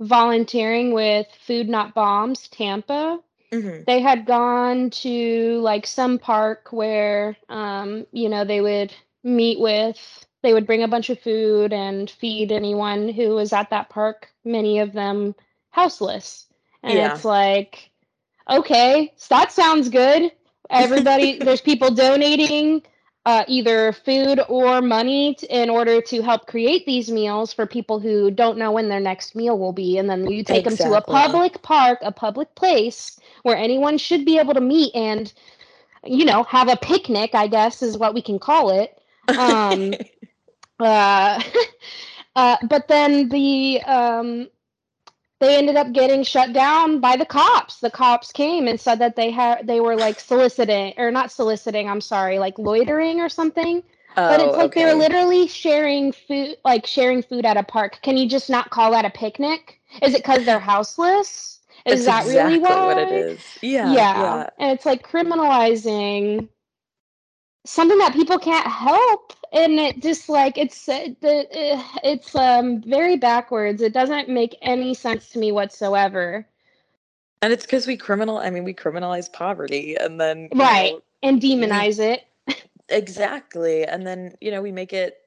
volunteering 0.00 0.92
with 0.92 1.26
Food 1.46 1.68
Not 1.68 1.94
Bombs 1.94 2.48
Tampa. 2.48 3.20
hmm 3.52 3.82
They 3.86 4.00
had 4.00 4.26
gone 4.26 4.90
to 4.90 5.60
like 5.60 5.86
some 5.86 6.18
park 6.18 6.68
where, 6.70 7.36
um, 7.48 8.06
you 8.12 8.28
know, 8.28 8.44
they 8.44 8.60
would 8.60 8.92
meet 9.22 9.60
with, 9.60 9.98
they 10.46 10.54
would 10.54 10.66
bring 10.66 10.84
a 10.84 10.88
bunch 10.88 11.10
of 11.10 11.20
food 11.20 11.72
and 11.72 12.08
feed 12.08 12.52
anyone 12.52 13.08
who 13.08 13.30
was 13.30 13.52
at 13.52 13.70
that 13.70 13.90
park, 13.90 14.28
many 14.44 14.78
of 14.78 14.92
them 14.92 15.34
houseless. 15.70 16.46
And 16.84 16.98
Yeah. 16.98 17.14
it's 17.16 17.24
like, 17.24 17.90
okay, 18.48 19.12
that 19.28 19.52
sounds 19.52 19.88
good. 19.88 20.32
Everybody, 20.70 21.40
there's 21.44 21.60
people 21.60 21.90
donating 21.90 22.82
uh, 23.26 23.44
either 23.48 23.92
food 23.92 24.40
or 24.48 24.80
money 24.80 25.34
t- 25.34 25.48
in 25.50 25.68
order 25.68 26.00
to 26.00 26.22
help 26.22 26.46
create 26.46 26.86
these 26.86 27.10
meals 27.10 27.52
for 27.52 27.66
people 27.66 27.98
who 27.98 28.30
don't 28.30 28.56
know 28.56 28.70
when 28.70 28.88
their 28.88 29.00
next 29.00 29.34
meal 29.34 29.58
will 29.58 29.72
be. 29.72 29.98
And 29.98 30.08
then 30.08 30.30
you 30.30 30.44
take 30.44 30.64
them 30.64 30.76
to 30.78 30.94
a 30.94 31.02
public 31.02 31.60
park, 31.62 31.98
a 32.02 32.12
public 32.12 32.54
place 32.54 33.18
where 33.42 33.56
anyone 33.56 33.98
should 33.98 34.24
be 34.24 34.38
able 34.38 34.54
to 34.54 34.60
meet 34.60 34.94
and, 34.94 35.32
you 36.04 36.24
know, 36.24 36.44
have 36.44 36.68
a 36.68 36.76
picnic, 36.76 37.34
I 37.34 37.48
guess 37.48 37.82
is 37.82 37.98
what 37.98 38.14
we 38.14 38.22
can 38.22 38.38
call 38.38 38.70
it. 38.70 38.96
Um, 39.36 39.98
uh, 40.80 41.42
uh, 42.36 42.56
but 42.68 42.88
then 42.88 43.28
the 43.28 43.82
um, 43.82 44.48
they 45.40 45.56
ended 45.58 45.76
up 45.76 45.92
getting 45.92 46.24
shut 46.24 46.52
down 46.52 47.00
by 47.00 47.16
the 47.16 47.26
cops. 47.26 47.80
The 47.80 47.90
cops 47.90 48.32
came 48.32 48.68
and 48.68 48.80
said 48.80 49.00
that 49.00 49.16
they 49.16 49.30
had 49.30 49.66
they 49.66 49.80
were 49.80 49.96
like 49.96 50.20
soliciting 50.20 50.94
or 50.98 51.10
not 51.10 51.30
soliciting. 51.32 51.88
I'm 51.88 52.00
sorry, 52.00 52.38
like 52.38 52.58
loitering 52.58 53.20
or 53.20 53.28
something. 53.28 53.82
Oh, 54.16 54.22
But 54.28 54.40
oh, 54.40 54.48
it's 54.48 54.56
like 54.56 54.74
they 54.74 54.84
were 54.84 54.94
okay. 54.94 54.94
literally 54.94 55.46
sharing 55.48 56.12
food, 56.12 56.56
like 56.64 56.86
sharing 56.86 57.22
food 57.22 57.46
at 57.46 57.56
a 57.58 57.62
park. 57.62 58.00
Can 58.02 58.16
you 58.16 58.28
just 58.28 58.50
not 58.50 58.70
call 58.70 58.92
that 58.92 59.04
a 59.04 59.10
picnic? 59.10 59.80
Is 60.02 60.14
it 60.14 60.18
because 60.24 60.44
they're 60.44 60.58
houseless? 60.60 61.60
Is 61.86 62.04
That's 62.04 62.06
that 62.06 62.26
really 62.26 62.58
exactly 62.58 62.58
why? 62.58 62.84
what 62.84 62.98
it 62.98 63.12
is. 63.12 63.58
Yeah, 63.62 64.08
Yeah. 64.14 64.14
yeah. 64.14 64.50
And 64.58 64.72
it's 64.72 64.86
like 64.86 65.06
criminalizing 65.08 66.48
something 67.66 67.98
that 67.98 68.14
people 68.14 68.38
can't 68.38 68.66
help 68.66 69.34
and 69.56 69.80
it 69.80 70.02
just 70.02 70.28
like 70.28 70.58
it's 70.58 70.88
uh, 70.88 71.08
the 71.22 71.48
uh, 71.74 71.84
it's 72.04 72.34
um 72.36 72.82
very 72.82 73.16
backwards. 73.16 73.82
It 73.82 73.94
doesn't 73.94 74.28
make 74.28 74.56
any 74.62 74.94
sense 74.94 75.30
to 75.30 75.40
me 75.40 75.52
whatsoever. 75.52 76.46
And 77.42 77.52
it's 77.52 77.64
because 77.66 77.86
we 77.86 77.96
criminal. 77.96 78.38
I 78.38 78.50
mean, 78.50 78.64
we 78.64 78.74
criminalize 78.74 79.32
poverty, 79.32 79.96
and 79.96 80.20
then 80.20 80.50
Right. 80.54 80.94
know, 80.94 81.02
And 81.22 81.40
demonize 81.42 82.00
it. 82.00 82.24
exactly, 82.88 83.84
and 83.84 84.06
then 84.06 84.34
you 84.40 84.50
know 84.50 84.62
we 84.62 84.72
make 84.72 84.92
it. 84.92 85.18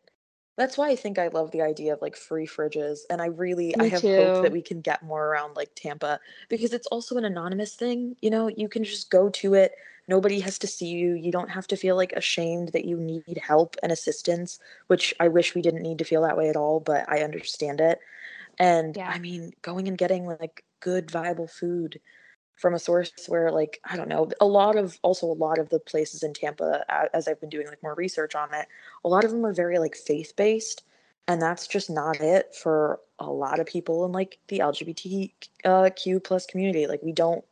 That's 0.58 0.78
why 0.78 0.90
I 0.90 0.96
think 0.98 1.20
I 1.20 1.30
love 1.30 1.52
the 1.52 1.62
idea 1.64 1.94
of 1.94 2.02
like 2.02 2.18
free 2.18 2.48
fridges, 2.48 3.02
and 3.10 3.22
I 3.22 3.28
really 3.28 3.76
I 3.80 3.86
Me 3.86 3.90
have 3.90 4.06
hope 4.06 4.40
that 4.42 4.52
we 4.52 4.62
can 4.62 4.82
get 4.82 5.04
more 5.04 5.28
around 5.28 5.56
like 5.56 5.72
Tampa 5.76 6.20
because 6.50 6.74
it's 6.74 6.88
also 6.88 7.18
an 7.18 7.26
anonymous 7.26 7.76
thing. 7.76 8.18
You 8.22 8.32
know, 8.32 8.50
you 8.50 8.70
can 8.70 8.84
just 8.84 9.12
go 9.12 9.30
to 9.30 9.56
it. 9.56 9.74
Nobody 10.10 10.40
has 10.42 10.58
to 10.60 10.68
see 10.68 10.88
you. 10.88 11.14
You 11.16 11.32
don't 11.32 11.52
have 11.52 11.68
to 11.68 11.78
feel 11.78 11.96
like 11.96 12.14
ashamed 12.14 12.70
that 12.74 12.86
you 12.86 12.98
need 12.98 13.40
help 13.42 13.76
and 13.84 13.92
assistance, 13.92 14.60
which 14.88 15.14
I 15.20 15.28
wish 15.30 15.56
we 15.56 15.62
didn't 15.62 15.84
need 15.84 16.00
to 16.00 16.06
feel 16.06 16.24
that 16.24 16.38
way 16.38 16.50
at 16.50 16.58
all, 16.58 16.80
but 16.80 17.06
I 17.10 17.22
understand 17.24 17.80
it. 17.82 18.00
And 18.60 18.98
Yeah. 18.98 19.10
I 19.10 19.20
mean, 19.20 19.54
going 19.62 19.88
and 19.88 19.98
getting 19.98 20.26
like 20.28 20.64
good, 20.82 21.12
viable 21.12 21.48
food 21.48 22.00
from 22.56 22.74
a 22.74 22.80
source 22.80 23.12
where, 23.28 23.52
like, 23.52 23.80
I 23.86 23.96
don't 23.98 24.10
know, 24.10 24.30
a 24.42 24.46
lot 24.48 24.76
of 24.78 25.00
also 25.04 25.28
a 25.28 25.34
lot 25.34 25.60
of 25.60 25.70
the 25.70 25.80
places 25.80 26.24
in 26.24 26.34
Tampa, 26.34 26.86
as 27.14 27.28
I've 27.28 27.40
been 27.42 27.50
doing 27.50 27.68
like 27.68 27.84
more 27.84 27.96
research 27.96 28.36
on 28.36 28.54
it, 28.54 28.68
a 29.06 29.10
lot 29.10 29.24
of 29.26 29.32
them 29.32 29.46
are 29.46 29.54
very 29.54 29.80
like 29.80 29.96
faith 29.96 30.34
based. 30.36 30.84
And 31.28 31.42
that's 31.42 31.68
just 31.68 31.90
not 31.92 32.22
it 32.22 32.56
for 32.56 33.00
a 33.20 33.30
lot 33.32 33.60
of 33.60 33.68
people 33.68 34.06
in 34.06 34.12
like 34.12 34.40
the 34.48 34.60
LGBTQ 34.60 35.32
uh, 35.66 36.20
plus 36.22 36.46
community. 36.48 36.88
Like, 36.88 37.04
we 37.04 37.12
don't, 37.14 37.46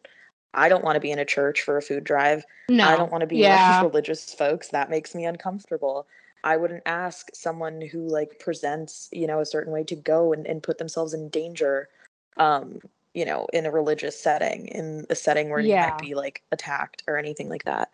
I 0.58 0.70
don't 0.70 0.84
want 0.84 0.96
to 0.96 1.00
be 1.00 1.12
in 1.12 1.20
a 1.20 1.26
church 1.26 1.62
for 1.62 1.78
a 1.78 1.82
food 1.82 2.04
drive. 2.04 2.44
No. 2.68 2.86
I 2.86 2.98
don't 2.98 3.12
want 3.12 3.22
to 3.22 3.28
be 3.28 3.38
yeah. 3.38 3.80
around 3.80 3.86
religious 3.92 4.34
folks. 4.34 4.70
That 4.70 4.90
makes 4.90 5.14
me 5.14 5.26
uncomfortable. 5.26 6.08
I 6.44 6.58
wouldn't 6.58 6.84
ask 6.86 7.30
someone 7.34 7.80
who 7.80 8.08
like 8.08 8.40
presents, 8.40 9.08
you 9.12 9.28
know, 9.28 9.40
a 9.40 9.46
certain 9.46 9.72
way 9.72 9.84
to 9.86 9.96
go 9.96 10.34
and, 10.34 10.46
and 10.48 10.64
put 10.64 10.80
themselves 10.80 11.14
in 11.14 11.30
danger, 11.30 11.90
um, 12.38 12.80
you 13.14 13.24
know, 13.24 13.48
in 13.54 13.66
a 13.66 13.72
religious 13.72 14.20
setting, 14.20 14.68
in 14.68 15.06
a 15.10 15.16
setting 15.16 15.50
where 15.50 15.60
you 15.60 15.76
might 15.76 15.98
be 16.00 16.16
like 16.16 16.42
attacked 16.52 17.04
or 17.08 17.18
anything 17.18 17.50
like 17.50 17.64
that. 17.66 17.92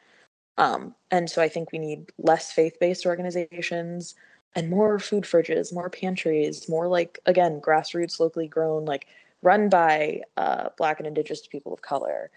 Um, 0.58 0.96
and 1.12 1.30
so 1.30 1.42
I 1.42 1.50
think 1.50 1.72
we 1.72 1.80
need 1.80 2.12
less 2.18 2.52
faith-based 2.52 3.06
organizations 3.06 4.16
and 4.56 4.70
more 4.70 5.00
food 5.00 5.24
fridges, 5.24 5.74
more 5.74 5.90
pantries, 5.90 6.70
more 6.70 6.88
like 6.88 7.20
again, 7.26 7.60
grassroots, 7.60 8.20
locally 8.20 8.48
grown, 8.48 8.86
like 8.86 9.08
run 9.42 9.68
by 9.68 10.22
uh, 10.38 10.70
black 10.78 11.00
and 11.00 11.08
indigenous 11.08 11.46
people 11.48 11.74
of 11.74 11.82
color 11.82 12.30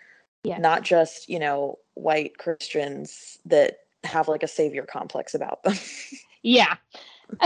Yes. 0.46 0.60
not 0.60 0.82
just 0.82 1.28
you 1.28 1.38
know 1.38 1.78
white 1.94 2.38
christians 2.38 3.38
that 3.46 3.78
have 4.04 4.28
like 4.28 4.42
a 4.42 4.48
savior 4.48 4.84
complex 4.84 5.34
about 5.34 5.62
them 5.62 5.74
Yeah. 6.42 6.76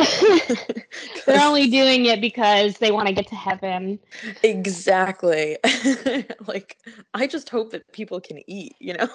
They're 1.26 1.40
only 1.40 1.70
doing 1.70 2.04
it 2.04 2.20
because 2.20 2.76
they 2.76 2.90
want 2.92 3.08
to 3.08 3.14
get 3.14 3.28
to 3.28 3.34
heaven. 3.34 3.98
exactly 4.42 5.56
like 6.46 6.76
i 7.14 7.26
just 7.26 7.48
hope 7.48 7.70
that 7.70 7.90
people 7.92 8.20
can 8.20 8.40
eat 8.46 8.74
you 8.78 8.92
know 8.94 9.08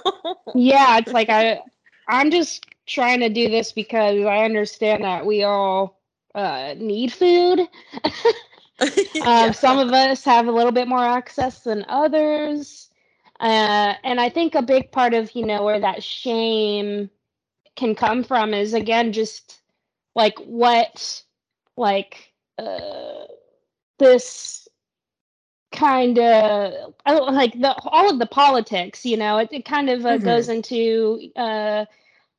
Yeah, 0.55 0.97
it's 0.97 1.11
like 1.13 1.29
I 1.29 1.59
I'm 2.07 2.31
just 2.31 2.65
trying 2.87 3.19
to 3.19 3.29
do 3.29 3.49
this 3.49 3.71
because 3.71 4.23
I 4.25 4.43
understand 4.45 5.03
that 5.03 5.25
we 5.25 5.43
all 5.43 5.99
uh, 6.33 6.73
need 6.77 7.11
food. 7.13 7.59
Um, 7.59 8.89
Yeah. 9.13 9.51
Some 9.51 9.79
of 9.79 9.91
us 9.93 10.23
have 10.25 10.47
a 10.47 10.51
little 10.51 10.71
bit 10.71 10.87
more 10.87 11.03
access 11.03 11.59
than 11.61 11.85
others. 11.87 12.84
Uh, 13.39 13.93
and 14.03 14.19
I 14.19 14.29
think 14.29 14.55
a 14.55 14.61
big 14.61 14.91
part 14.91 15.13
of, 15.13 15.35
you 15.35 15.45
know, 15.45 15.63
where 15.63 15.79
that 15.79 16.03
shame 16.03 17.09
can 17.75 17.95
come 17.95 18.23
from 18.23 18.53
is 18.53 18.73
again 18.73 19.11
just 19.11 19.61
like 20.15 20.37
what 20.39 21.23
like 21.77 22.31
uh, 22.57 23.25
this 23.99 24.67
kind 25.71 26.17
of 26.19 26.93
like 27.07 27.59
the 27.59 27.75
all 27.83 28.09
of 28.09 28.17
the 28.17 28.25
politics 28.25 29.05
you 29.05 29.17
know 29.17 29.37
it, 29.37 29.49
it 29.51 29.65
kind 29.65 29.89
of 29.89 30.05
uh, 30.05 30.17
goes 30.17 30.47
into 30.47 31.19
uh, 31.35 31.83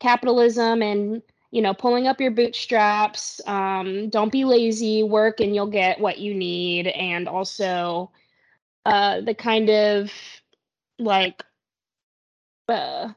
capitalism 0.00 0.80
and 0.82 1.22
you 1.50 1.60
know 1.60 1.74
pulling 1.74 2.06
up 2.06 2.18
your 2.18 2.30
bootstraps 2.30 3.40
um, 3.46 4.08
don't 4.08 4.32
be 4.32 4.44
lazy 4.44 5.02
work 5.02 5.40
and 5.40 5.54
you'll 5.54 5.66
get 5.66 6.00
what 6.00 6.18
you 6.18 6.34
need 6.34 6.86
and 6.88 7.28
also 7.28 8.10
uh, 8.86 9.20
the 9.20 9.34
kind 9.34 9.68
of 9.68 10.10
like 10.98 11.44
uh, 12.68 13.10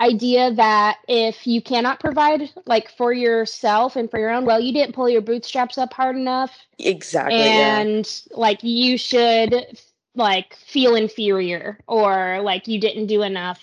idea 0.00 0.52
that 0.54 0.98
if 1.08 1.46
you 1.46 1.62
cannot 1.62 2.00
provide 2.00 2.50
like 2.66 2.90
for 2.96 3.12
yourself 3.12 3.96
and 3.96 4.10
for 4.10 4.18
your 4.18 4.30
own 4.30 4.44
well 4.44 4.60
you 4.60 4.72
didn't 4.72 4.94
pull 4.94 5.08
your 5.08 5.22
bootstraps 5.22 5.78
up 5.78 5.92
hard 5.92 6.16
enough. 6.16 6.56
Exactly 6.78 7.36
and 7.36 8.06
yeah. 8.30 8.36
like 8.36 8.62
you 8.62 8.98
should 8.98 9.78
like 10.14 10.56
feel 10.56 10.96
inferior 10.96 11.78
or 11.86 12.40
like 12.42 12.66
you 12.66 12.80
didn't 12.80 13.06
do 13.06 13.22
enough. 13.22 13.60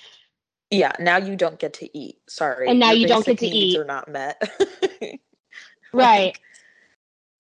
Yeah 0.72 0.94
now 1.00 1.18
you 1.18 1.36
don't 1.36 1.60
get 1.60 1.74
to 1.76 1.98
eat. 1.98 2.18
Sorry 2.28 2.70
and 2.70 2.80
now 2.80 2.92
your 2.92 3.02
you 3.02 3.08
don't 3.08 3.26
get 3.26 3.39
to 3.39 3.48
eat. 3.48 3.78
are 3.78 3.86
not 3.86 4.08
met. 4.08 4.42
Right. 5.94 6.38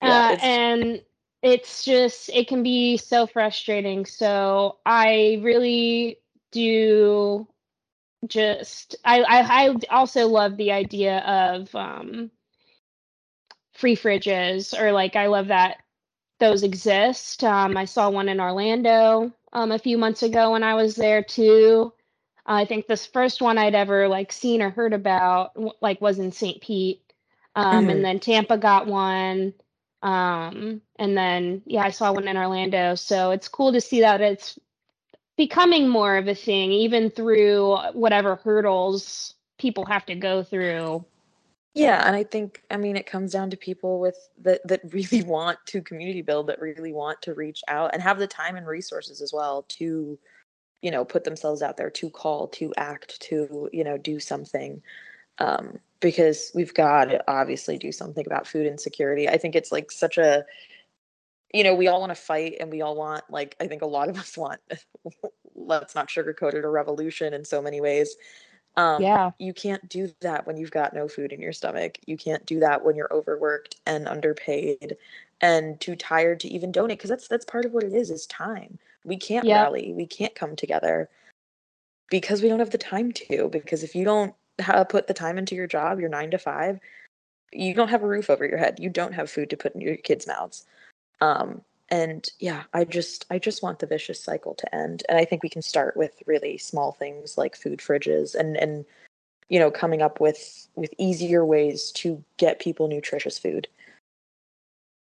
Yeah, 0.01 0.37
uh, 0.39 0.45
and 0.45 1.01
it's 1.43 1.83
just 1.85 2.29
it 2.33 2.47
can 2.47 2.63
be 2.63 2.97
so 2.97 3.27
frustrating 3.27 4.05
so 4.05 4.77
i 4.85 5.39
really 5.43 6.17
do 6.51 7.47
just 8.27 8.95
I, 9.03 9.21
I 9.21 9.65
I 9.65 9.75
also 9.89 10.27
love 10.27 10.55
the 10.55 10.71
idea 10.71 11.19
of 11.19 11.75
um 11.75 12.31
free 13.73 13.95
fridges 13.95 14.79
or 14.79 14.91
like 14.91 15.15
I 15.15 15.27
love 15.27 15.47
that 15.47 15.77
those 16.39 16.63
exist. 16.63 17.43
Um, 17.43 17.77
I 17.77 17.85
saw 17.85 18.09
one 18.09 18.29
in 18.29 18.39
Orlando 18.39 19.31
um, 19.53 19.71
a 19.71 19.79
few 19.79 19.97
months 19.97 20.23
ago 20.23 20.51
when 20.51 20.63
I 20.63 20.75
was 20.75 20.95
there 20.95 21.23
too. 21.23 21.93
I 22.45 22.65
think 22.65 22.87
this 22.87 23.05
first 23.05 23.41
one 23.41 23.57
I'd 23.57 23.75
ever 23.75 24.07
like 24.07 24.31
seen 24.31 24.61
or 24.61 24.69
heard 24.69 24.93
about 24.93 25.51
like 25.81 26.01
was 26.01 26.19
in 26.19 26.31
St. 26.31 26.61
Pete, 26.61 27.01
um, 27.55 27.81
mm-hmm. 27.81 27.89
and 27.89 28.05
then 28.05 28.19
Tampa 28.19 28.57
got 28.57 28.87
one, 28.87 29.53
um, 30.03 30.81
and 30.97 31.17
then 31.17 31.63
yeah, 31.65 31.83
I 31.83 31.89
saw 31.91 32.11
one 32.11 32.27
in 32.27 32.37
Orlando. 32.37 32.93
So 32.95 33.31
it's 33.31 33.47
cool 33.47 33.71
to 33.71 33.81
see 33.81 34.01
that 34.01 34.19
it's 34.21 34.59
becoming 35.37 35.87
more 35.87 36.17
of 36.17 36.27
a 36.27 36.35
thing, 36.35 36.73
even 36.73 37.09
through 37.09 37.77
whatever 37.93 38.35
hurdles 38.35 39.33
people 39.57 39.85
have 39.85 40.05
to 40.07 40.15
go 40.15 40.43
through. 40.43 41.05
Yeah, 41.73 42.05
and 42.05 42.15
I 42.15 42.23
think 42.23 42.61
I 42.69 42.75
mean 42.75 42.97
it 42.97 43.07
comes 43.07 43.31
down 43.31 43.49
to 43.51 43.57
people 43.57 44.01
with 44.01 44.17
that 44.41 44.59
that 44.67 44.81
really 44.93 45.23
want 45.23 45.57
to 45.67 45.81
community 45.81 46.21
build, 46.21 46.47
that 46.47 46.61
really 46.61 46.91
want 46.91 47.21
to 47.23 47.33
reach 47.33 47.63
out 47.69 47.91
and 47.93 48.03
have 48.03 48.19
the 48.19 48.27
time 48.27 48.57
and 48.57 48.67
resources 48.67 49.21
as 49.21 49.31
well 49.31 49.63
to, 49.69 50.19
you 50.81 50.91
know, 50.91 51.05
put 51.05 51.23
themselves 51.23 51.61
out 51.61 51.77
there, 51.77 51.89
to 51.89 52.09
call, 52.09 52.49
to 52.49 52.73
act, 52.75 53.21
to 53.21 53.69
you 53.71 53.85
know, 53.85 53.97
do 53.97 54.19
something. 54.19 54.83
Um, 55.39 55.79
because 56.03 56.51
we've 56.53 56.73
got 56.73 57.05
to 57.05 57.23
obviously 57.27 57.77
do 57.79 57.91
something 57.91 58.25
about 58.27 58.45
food 58.45 58.67
insecurity. 58.67 59.27
I 59.27 59.37
think 59.37 59.55
it's 59.55 59.71
like 59.71 59.89
such 59.89 60.19
a 60.19 60.45
you 61.53 61.63
know, 61.63 61.75
we 61.75 61.87
all 61.87 61.99
want 61.99 62.09
to 62.09 62.15
fight 62.15 62.57
and 62.59 62.71
we 62.71 62.81
all 62.81 62.95
want, 62.95 63.23
like, 63.29 63.55
I 63.59 63.67
think 63.67 63.83
a 63.83 63.87
lot 63.87 64.09
of 64.09 64.17
us 64.17 64.35
want, 64.35 64.59
let's 65.55 65.93
not 65.93 66.09
sugarcoat 66.09 66.55
it, 66.55 66.65
a 66.65 66.69
revolution 66.69 67.31
in 67.31 67.45
so 67.45 67.61
many 67.61 67.79
ways. 67.79 68.15
Um, 68.75 69.03
yeah. 69.03 69.29
You 69.37 69.53
can't 69.53 69.87
do 69.87 70.11
that 70.21 70.47
when 70.47 70.57
you've 70.57 70.71
got 70.71 70.95
no 70.95 71.07
food 71.07 71.31
in 71.31 71.39
your 71.39 71.53
stomach. 71.53 71.99
You 72.07 72.17
can't 72.17 72.43
do 72.47 72.59
that 72.61 72.83
when 72.83 72.95
you're 72.95 73.13
overworked 73.13 73.75
and 73.85 74.07
underpaid 74.07 74.97
and 75.41 75.79
too 75.79 75.95
tired 75.95 76.39
to 76.39 76.47
even 76.47 76.71
donate 76.71 76.97
because 76.97 77.11
that's 77.11 77.27
that's 77.27 77.45
part 77.45 77.65
of 77.65 77.71
what 77.71 77.83
it 77.83 77.93
is 77.93 78.09
is 78.09 78.25
time. 78.25 78.79
We 79.05 79.17
can't 79.17 79.45
rally. 79.45 79.93
We 79.93 80.07
can't 80.07 80.33
come 80.33 80.55
together 80.55 81.07
because 82.09 82.41
we 82.41 82.49
don't 82.49 82.57
have 82.59 82.71
the 82.71 82.79
time 82.79 83.11
to. 83.11 83.49
Because 83.49 83.83
if 83.83 83.93
you 83.93 84.05
don't 84.05 84.33
put 84.89 85.07
the 85.07 85.13
time 85.13 85.37
into 85.37 85.55
your 85.55 85.67
job, 85.67 85.99
your 85.99 86.09
nine 86.09 86.31
to 86.31 86.37
five, 86.37 86.79
you 87.51 87.73
don't 87.73 87.89
have 87.89 88.03
a 88.03 88.07
roof 88.07 88.29
over 88.29 88.45
your 88.45 88.57
head. 88.57 88.79
You 88.79 88.89
don't 88.89 89.13
have 89.13 89.29
food 89.29 89.49
to 89.51 89.57
put 89.57 89.75
in 89.75 89.81
your 89.81 89.97
kids' 89.97 90.27
mouths. 90.27 90.65
Um, 91.21 91.61
and 91.89 92.27
yeah, 92.39 92.63
I 92.73 92.85
just 92.85 93.25
I 93.29 93.39
just 93.39 93.61
want 93.61 93.79
the 93.79 93.85
vicious 93.85 94.19
cycle 94.19 94.55
to 94.55 94.75
end. 94.75 95.03
And 95.07 95.17
I 95.17 95.25
think 95.25 95.43
we 95.43 95.49
can 95.49 95.61
start 95.61 95.95
with 95.95 96.23
really 96.25 96.57
small 96.57 96.91
things 96.91 97.37
like 97.37 97.55
food 97.55 97.79
fridges 97.79 98.35
and 98.35 98.57
and 98.57 98.85
you 99.49 99.59
know 99.59 99.69
coming 99.69 100.01
up 100.01 100.19
with 100.19 100.67
with 100.75 100.93
easier 100.97 101.45
ways 101.45 101.91
to 101.93 102.23
get 102.37 102.59
people 102.59 102.87
nutritious 102.87 103.37
food. 103.37 103.67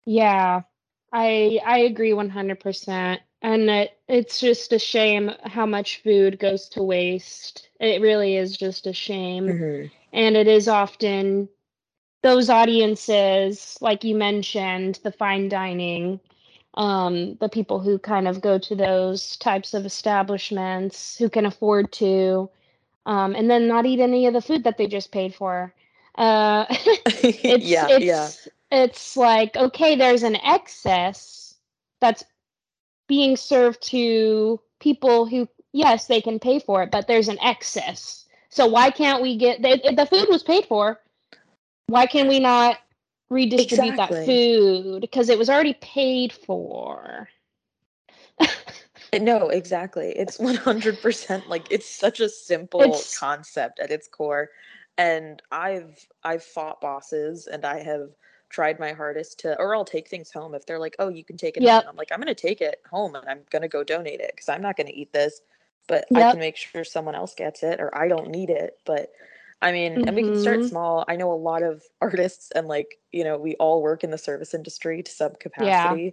Yeah, 0.04 0.62
I 1.12 1.60
I 1.64 1.78
agree 1.78 2.12
100%. 2.12 3.18
And 3.44 3.68
it, 3.68 3.98
it's 4.08 4.40
just 4.40 4.72
a 4.72 4.78
shame 4.78 5.30
how 5.44 5.66
much 5.66 6.02
food 6.02 6.38
goes 6.38 6.66
to 6.70 6.82
waste. 6.82 7.68
It 7.78 8.00
really 8.00 8.36
is 8.36 8.56
just 8.56 8.86
a 8.86 8.94
shame. 8.94 9.44
Mm-hmm. 9.44 9.86
And 10.14 10.34
it 10.34 10.48
is 10.48 10.66
often 10.66 11.50
those 12.22 12.48
audiences, 12.48 13.76
like 13.82 14.02
you 14.02 14.14
mentioned, 14.14 14.98
the 15.04 15.12
fine 15.12 15.50
dining, 15.50 16.20
um, 16.72 17.34
the 17.34 17.50
people 17.50 17.80
who 17.80 17.98
kind 17.98 18.26
of 18.26 18.40
go 18.40 18.58
to 18.58 18.74
those 18.74 19.36
types 19.36 19.74
of 19.74 19.84
establishments 19.84 21.18
who 21.18 21.28
can 21.28 21.44
afford 21.44 21.92
to, 21.92 22.48
um, 23.04 23.34
and 23.34 23.50
then 23.50 23.68
not 23.68 23.84
eat 23.84 24.00
any 24.00 24.26
of 24.26 24.32
the 24.32 24.40
food 24.40 24.64
that 24.64 24.78
they 24.78 24.86
just 24.86 25.12
paid 25.12 25.34
for. 25.34 25.74
Uh, 26.14 26.64
it's, 26.70 27.66
yeah, 27.66 27.88
it's, 27.90 28.04
yeah. 28.06 28.30
It's 28.70 29.18
like 29.18 29.54
okay, 29.54 29.96
there's 29.96 30.22
an 30.22 30.36
excess 30.36 31.56
that's 32.00 32.24
being 33.06 33.36
served 33.36 33.82
to 33.88 34.60
people 34.80 35.26
who, 35.26 35.48
yes, 35.72 36.06
they 36.06 36.20
can 36.20 36.38
pay 36.38 36.58
for 36.58 36.82
it, 36.82 36.90
but 36.90 37.06
there's 37.06 37.28
an 37.28 37.38
excess. 37.42 38.26
So 38.48 38.66
why 38.66 38.90
can't 38.90 39.22
we 39.22 39.36
get 39.36 39.62
the, 39.62 39.94
the 39.94 40.06
food 40.06 40.28
was 40.28 40.42
paid 40.42 40.66
for? 40.66 41.00
why 41.86 42.06
can 42.06 42.28
we 42.28 42.40
not 42.40 42.78
redistribute 43.30 43.94
exactly. 43.94 44.18
that 44.18 44.26
food 44.26 45.00
because 45.00 45.28
it 45.28 45.38
was 45.38 45.50
already 45.50 45.74
paid 45.74 46.32
for 46.32 47.28
no 49.20 49.48
exactly 49.48 50.12
it's 50.16 50.38
100% 50.38 51.48
like 51.48 51.66
it's 51.70 51.88
such 51.88 52.20
a 52.20 52.28
simple 52.28 52.82
it's, 52.82 53.18
concept 53.18 53.78
at 53.80 53.90
its 53.90 54.08
core 54.08 54.50
and 54.98 55.40
i've 55.50 56.06
i've 56.22 56.42
fought 56.42 56.80
bosses 56.80 57.46
and 57.46 57.64
i 57.64 57.82
have 57.82 58.08
tried 58.54 58.78
my 58.78 58.92
hardest 58.92 59.40
to 59.40 59.58
or 59.58 59.74
i'll 59.74 59.84
take 59.84 60.08
things 60.08 60.30
home 60.30 60.54
if 60.54 60.64
they're 60.64 60.78
like 60.78 60.94
oh 61.00 61.08
you 61.08 61.24
can 61.24 61.36
take 61.36 61.56
it 61.56 61.62
yep. 61.64 61.82
home 61.82 61.90
i'm 61.90 61.96
like 61.96 62.12
i'm 62.12 62.20
going 62.20 62.32
to 62.32 62.40
take 62.40 62.60
it 62.60 62.80
home 62.88 63.16
and 63.16 63.28
i'm 63.28 63.40
going 63.50 63.62
to 63.62 63.68
go 63.68 63.82
donate 63.82 64.20
it 64.20 64.30
because 64.32 64.48
i'm 64.48 64.62
not 64.62 64.76
going 64.76 64.86
to 64.86 64.96
eat 64.96 65.12
this 65.12 65.40
but 65.88 66.04
yep. 66.12 66.22
i 66.22 66.30
can 66.30 66.38
make 66.38 66.56
sure 66.56 66.84
someone 66.84 67.16
else 67.16 67.34
gets 67.34 67.64
it 67.64 67.80
or 67.80 67.96
i 67.98 68.06
don't 68.06 68.30
need 68.30 68.50
it 68.50 68.78
but 68.84 69.10
I 69.62 69.72
mean, 69.72 69.94
mm-hmm. 69.94 70.08
and 70.08 70.16
we 70.16 70.22
can 70.22 70.38
start 70.38 70.58
mm-hmm. 70.58 70.68
small. 70.68 71.04
I 71.08 71.16
know 71.16 71.32
a 71.32 71.34
lot 71.34 71.62
of 71.62 71.82
artists 72.02 72.50
and 72.50 72.68
like, 72.68 72.98
you 73.12 73.24
know, 73.24 73.38
we 73.38 73.54
all 73.54 73.80
work 73.80 74.04
in 74.04 74.10
the 74.10 74.18
service 74.18 74.52
industry 74.52 75.02
to 75.02 75.10
some 75.10 75.32
capacity. 75.40 76.12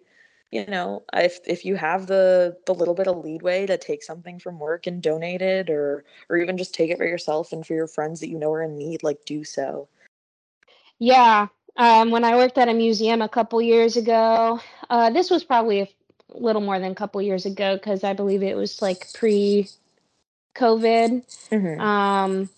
Yeah. 0.51 0.61
You 0.61 0.65
know, 0.67 1.03
if 1.11 1.39
if 1.45 1.65
you 1.65 1.75
have 1.75 2.07
the 2.07 2.55
the 2.65 2.73
little 2.73 2.93
bit 2.93 3.07
of 3.07 3.17
leadway 3.17 3.65
to 3.65 3.77
take 3.77 4.03
something 4.03 4.39
from 4.39 4.57
work 4.57 4.87
and 4.87 5.01
donate 5.01 5.41
it 5.41 5.69
or 5.69 6.05
or 6.29 6.37
even 6.37 6.57
just 6.57 6.73
take 6.73 6.91
it 6.91 6.97
for 6.97 7.05
yourself 7.05 7.51
and 7.51 7.65
for 7.65 7.73
your 7.73 7.87
friends 7.87 8.21
that 8.21 8.29
you 8.29 8.39
know 8.39 8.51
are 8.51 8.63
in 8.63 8.77
need, 8.77 9.03
like 9.03 9.25
do 9.25 9.43
so. 9.43 9.89
Yeah. 10.99 11.47
Um, 11.77 12.11
when 12.11 12.23
I 12.23 12.35
worked 12.35 12.57
at 12.57 12.67
a 12.67 12.73
museum 12.73 13.21
a 13.21 13.29
couple 13.29 13.61
years 13.61 13.97
ago, 13.97 14.59
uh, 14.89 15.09
this 15.09 15.29
was 15.29 15.43
probably 15.43 15.81
a 15.81 15.87
little 16.33 16.61
more 16.61 16.79
than 16.79 16.91
a 16.91 16.95
couple 16.95 17.21
years 17.21 17.45
ago 17.45 17.75
because 17.75 18.03
I 18.03 18.13
believe 18.13 18.43
it 18.43 18.55
was 18.55 18.81
like 18.81 19.11
pre 19.13 19.69
COVID. 20.55 21.23
Mm-hmm. 21.49 21.81
Um, 21.81 22.49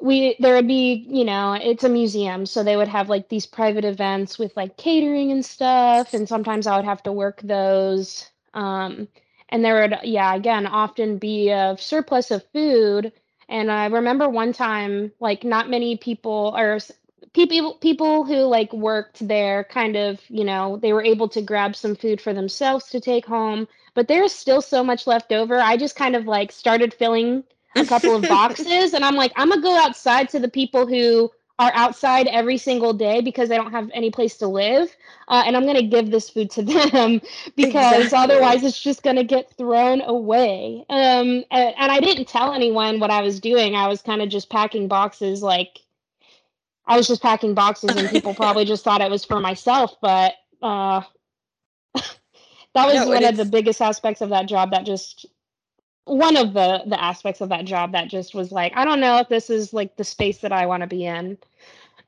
we 0.00 0.36
there 0.38 0.54
would 0.54 0.66
be 0.66 1.06
you 1.08 1.24
know 1.24 1.52
it's 1.52 1.84
a 1.84 1.88
museum 1.88 2.46
so 2.46 2.62
they 2.62 2.76
would 2.76 2.88
have 2.88 3.08
like 3.08 3.28
these 3.28 3.46
private 3.46 3.84
events 3.84 4.38
with 4.38 4.56
like 4.56 4.76
catering 4.76 5.30
and 5.30 5.44
stuff 5.44 6.14
and 6.14 6.28
sometimes 6.28 6.66
i 6.66 6.76
would 6.76 6.84
have 6.84 7.02
to 7.02 7.12
work 7.12 7.40
those 7.42 8.30
um 8.54 9.06
and 9.50 9.64
there 9.64 9.82
would 9.82 9.98
yeah 10.04 10.34
again 10.34 10.66
often 10.66 11.18
be 11.18 11.50
a 11.50 11.76
surplus 11.78 12.30
of 12.30 12.42
food 12.52 13.12
and 13.48 13.70
i 13.70 13.86
remember 13.86 14.28
one 14.28 14.52
time 14.52 15.12
like 15.20 15.44
not 15.44 15.68
many 15.68 15.96
people 15.96 16.54
or 16.56 16.78
people 17.34 17.74
people 17.74 18.24
who 18.24 18.36
like 18.36 18.72
worked 18.72 19.26
there 19.26 19.64
kind 19.64 19.96
of 19.96 20.20
you 20.28 20.44
know 20.44 20.76
they 20.78 20.92
were 20.92 21.02
able 21.02 21.28
to 21.28 21.40
grab 21.40 21.76
some 21.76 21.94
food 21.94 22.20
for 22.20 22.32
themselves 22.32 22.86
to 22.90 23.00
take 23.00 23.24
home 23.24 23.68
but 23.94 24.08
there's 24.08 24.32
still 24.32 24.60
so 24.60 24.82
much 24.82 25.06
left 25.06 25.32
over 25.32 25.60
i 25.60 25.76
just 25.76 25.96
kind 25.96 26.16
of 26.16 26.26
like 26.26 26.50
started 26.50 26.92
filling 26.92 27.44
a 27.76 27.84
couple 27.84 28.14
of 28.14 28.22
boxes 28.28 28.94
and 28.94 29.04
I'm 29.04 29.16
like, 29.16 29.32
I'm 29.36 29.48
gonna 29.48 29.62
go 29.62 29.76
outside 29.78 30.28
to 30.30 30.38
the 30.38 30.48
people 30.48 30.86
who 30.86 31.30
are 31.58 31.72
outside 31.74 32.26
every 32.26 32.56
single 32.56 32.94
day 32.94 33.20
because 33.20 33.50
they 33.50 33.56
don't 33.56 33.72
have 33.72 33.90
any 33.92 34.10
place 34.10 34.38
to 34.38 34.48
live. 34.48 34.96
Uh, 35.28 35.42
and 35.44 35.54
I'm 35.54 35.66
to 35.74 35.82
give 35.82 36.10
this 36.10 36.30
food 36.30 36.50
to 36.52 36.62
them 36.90 37.20
because 37.54 38.04
exactly. 38.04 38.18
otherwise 38.18 38.64
it's 38.64 38.80
just 38.80 39.02
to 39.16 39.24
get 39.24 39.52
thrown 39.56 40.00
away. 40.00 40.86
Um, 40.88 41.44
and, 41.50 41.74
and, 41.76 41.92
I 41.92 42.00
didn't 42.00 42.28
tell 42.28 42.54
anyone 42.54 42.98
what 42.98 43.10
I 43.10 43.20
was 43.20 43.40
doing. 43.40 43.74
I 43.74 43.88
was 43.88 44.00
kind 44.00 44.22
of 44.22 44.30
just 44.30 44.48
packing 44.48 44.88
boxes 44.88 45.42
like 45.42 45.80
I 46.90 46.96
was 46.96 47.06
just 47.06 47.22
packing 47.22 47.54
boxes 47.54 47.94
and 47.94 48.10
people 48.10 48.34
probably 48.44 48.64
just 48.64 48.82
thought 48.82 49.00
it 49.00 49.10
was 49.10 49.24
for 49.24 49.38
myself. 49.38 49.94
But 50.02 50.34
uh, 50.60 51.02
that 51.94 52.04
was 52.74 52.96
no, 52.96 53.08
one 53.08 53.24
of 53.24 53.36
the 53.36 53.44
biggest 53.44 53.80
aspects 53.80 54.20
of 54.20 54.30
that 54.30 54.46
job 54.46 54.72
that 54.72 54.84
just 54.84 55.26
one 56.04 56.36
of 56.36 56.52
the 56.52 56.82
the 56.86 57.00
aspects 57.00 57.40
of 57.40 57.50
that 57.50 57.64
job 57.64 57.92
that 57.92 58.08
just 58.08 58.34
was 58.34 58.50
like 58.50 58.72
i 58.74 58.84
don't 58.84 59.00
know 59.00 59.18
if 59.18 59.28
this 59.28 59.48
is 59.48 59.72
like 59.72 59.96
the 59.96 60.02
space 60.02 60.38
that 60.38 60.50
i 60.50 60.66
want 60.66 60.80
to 60.80 60.86
be 60.86 61.04
in 61.04 61.38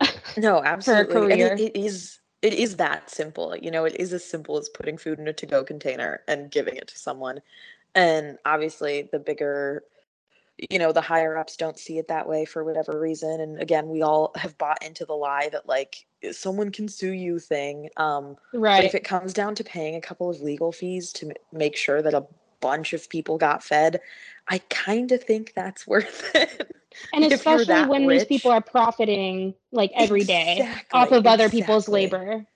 no 0.37 0.63
absolutely 0.65 1.41
it, 1.41 1.61
it 1.61 1.77
is 1.77 2.19
it 2.41 2.55
is 2.55 2.77
that 2.77 3.11
simple 3.11 3.55
you 3.57 3.71
know 3.71 3.85
it 3.85 3.95
is 4.01 4.13
as 4.13 4.25
simple 4.25 4.59
as 4.59 4.69
putting 4.71 4.97
food 4.97 5.21
in 5.21 5.29
a 5.29 5.33
to-go 5.33 5.63
container 5.63 6.23
and 6.27 6.51
giving 6.51 6.75
it 6.75 6.89
to 6.89 6.99
someone 6.99 7.41
and 7.95 8.39
obviously 8.45 9.09
the 9.13 9.19
bigger 9.19 9.85
you 10.71 10.79
know 10.79 10.93
the 10.93 11.01
higher 11.01 11.37
ups 11.37 11.57
don't 11.57 11.79
see 11.79 11.99
it 11.99 12.09
that 12.09 12.29
way 12.29 12.45
for 12.45 12.65
whatever 12.65 12.99
reason 12.99 13.41
and 13.41 13.61
again 13.61 13.89
we 13.89 14.03
all 14.03 14.33
have 14.37 14.57
bought 14.59 14.83
into 14.85 15.05
the 15.05 15.15
lie 15.15 15.49
that 15.51 15.67
like 15.67 16.07
someone 16.31 16.71
can 16.71 16.89
sue 16.89 17.13
you 17.13 17.39
thing 17.39 17.89
um 17.97 18.37
right 18.53 18.77
but 18.77 18.85
if 18.85 18.95
it 18.95 19.05
comes 19.05 19.33
down 19.33 19.55
to 19.55 19.65
paying 19.65 19.95
a 19.97 20.01
couple 20.01 20.29
of 20.29 20.41
legal 20.41 20.71
fees 20.71 21.13
to 21.13 21.27
m- 21.29 21.33
make 21.53 21.77
sure 21.77 22.03
that 22.03 22.15
a 22.15 22.25
bunch 22.61 22.93
of 22.93 23.09
people 23.09 23.39
got 23.39 23.63
fed 23.63 24.01
i 24.49 24.59
kind 24.69 25.11
of 25.11 25.23
think 25.23 25.53
that's 25.55 25.87
worth 25.87 26.31
it 26.35 26.77
and 27.13 27.25
especially 27.25 27.85
when 27.87 28.07
these 28.07 28.25
people 28.25 28.51
are 28.51 28.61
profiting 28.61 29.55
like 29.73 29.91
every 29.95 30.25
day 30.25 30.59
Exactly, 30.59 31.01
off 31.01 31.13
of 31.13 31.27
other 31.27 31.49
people's 31.49 31.89
labor 31.89 32.47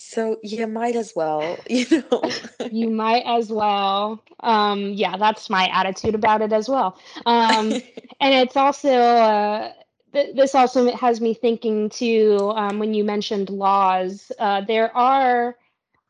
so 0.00 0.38
you 0.42 0.66
might 0.66 0.96
as 0.96 1.12
well 1.16 1.62
you 1.70 1.86
know. 2.12 2.40
You 2.70 2.90
might 2.90 3.24
as 3.26 3.50
well. 3.52 4.22
Um 4.40 4.90
yeah 4.92 5.16
that's 5.16 5.50
my 5.50 5.66
attitude 5.68 6.14
about 6.14 6.42
it 6.42 6.52
as 6.52 6.68
well. 6.68 6.98
Um 7.26 7.76
and 8.20 8.34
it's 8.34 8.56
also 8.56 8.90
uh 8.90 9.72
th- 10.12 10.34
this 10.36 10.54
also 10.54 10.90
has 10.92 11.20
me 11.20 11.34
thinking 11.34 11.88
too 11.90 12.52
um, 12.56 12.78
when 12.78 12.94
you 12.94 13.04
mentioned 13.04 13.50
laws 13.50 14.32
uh, 14.38 14.60
there 14.62 14.94
are 14.96 15.56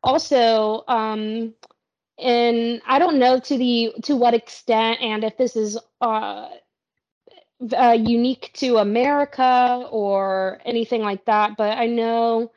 also 0.02 0.84
um 0.88 1.54
and 2.18 2.82
i 2.86 2.98
don't 2.98 3.18
know 3.18 3.38
to 3.40 3.56
the 3.58 3.94
to 4.02 4.16
what 4.16 4.34
extent 4.34 5.00
and 5.02 5.24
if 5.24 5.36
this 5.38 5.56
is 5.56 5.78
uh 6.00 6.48
uh, 7.76 7.96
unique 7.98 8.50
to 8.54 8.78
America 8.78 9.86
or 9.90 10.60
anything 10.64 11.02
like 11.02 11.24
that, 11.26 11.56
but 11.56 11.76
I 11.76 11.86
know 11.86 12.52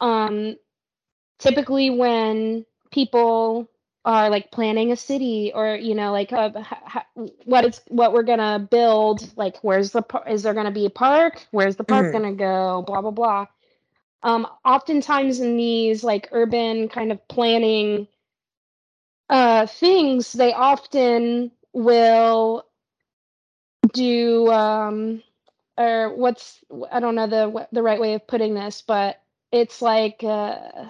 um, 0.00 0.56
typically 1.38 1.90
when 1.90 2.64
people 2.90 3.68
are 4.04 4.30
like 4.30 4.50
planning 4.52 4.92
a 4.92 4.96
city 4.96 5.52
or 5.54 5.76
you 5.76 5.94
know 5.94 6.12
like 6.12 6.32
uh, 6.32 6.50
ha- 6.60 6.82
ha- 6.86 7.06
what 7.44 7.64
it's 7.64 7.80
what 7.88 8.12
we're 8.12 8.22
gonna 8.22 8.58
build 8.70 9.22
like 9.36 9.58
where's 9.62 9.92
the 9.92 10.02
par- 10.02 10.28
is 10.28 10.42
there 10.42 10.54
gonna 10.54 10.70
be 10.72 10.86
a 10.86 10.90
park? 10.90 11.46
Where's 11.50 11.76
the 11.76 11.84
park 11.84 12.10
Mhm. 12.10 12.12
gonna 12.12 12.32
go? 12.34 12.82
Blah 12.86 13.02
blah 13.02 13.10
blah. 13.10 13.46
Um 14.22 14.46
oftentimes 14.64 15.40
in 15.40 15.56
these 15.56 16.04
like 16.04 16.28
urban 16.32 16.88
kind 16.88 17.12
of 17.12 17.26
planning 17.28 18.08
uh 19.30 19.66
things 19.66 20.32
they 20.32 20.52
often 20.52 21.50
will 21.72 22.66
do 23.92 24.50
um 24.50 25.22
or 25.78 26.14
what's 26.14 26.62
I 26.90 27.00
don't 27.00 27.14
know 27.14 27.26
the 27.26 27.68
the 27.72 27.82
right 27.82 28.00
way 28.00 28.14
of 28.14 28.26
putting 28.26 28.54
this, 28.54 28.82
but 28.86 29.20
it's 29.52 29.82
like 29.82 30.22
uh, 30.24 30.86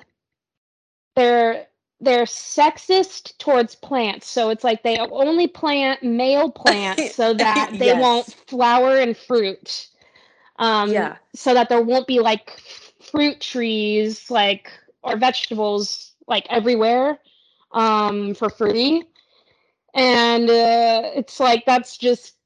they're 1.19 1.67
they're 2.01 2.25
sexist 2.25 3.37
towards 3.39 3.75
plants. 3.75 4.29
So 4.29 4.51
it's 4.51 4.65
like 4.65 4.85
they 4.85 4.99
only 4.99 5.49
plant 5.49 6.03
male 6.05 6.51
plants 6.51 7.05
so 7.05 7.35
that 7.35 7.79
they 7.79 7.87
Yes. 7.87 8.01
won't 8.01 8.33
flower 8.47 8.99
and 8.99 9.17
fruit. 9.17 9.89
Um, 10.59 10.91
Yeah. 10.93 11.17
So 11.35 11.55
that 11.55 11.69
there 11.69 11.83
won't 11.83 12.07
be 12.07 12.21
like 12.21 12.61
fruit 13.01 13.41
trees 13.41 14.31
like 14.31 14.71
or 15.03 15.17
vegetables 15.17 16.15
like 16.29 16.47
everywhere 16.51 17.19
um, 17.73 18.35
for 18.35 18.49
free. 18.51 19.05
And 19.95 20.49
uh, 20.49 21.03
it's 21.17 21.41
like 21.41 21.65
that's 21.67 21.97
just 21.99 22.37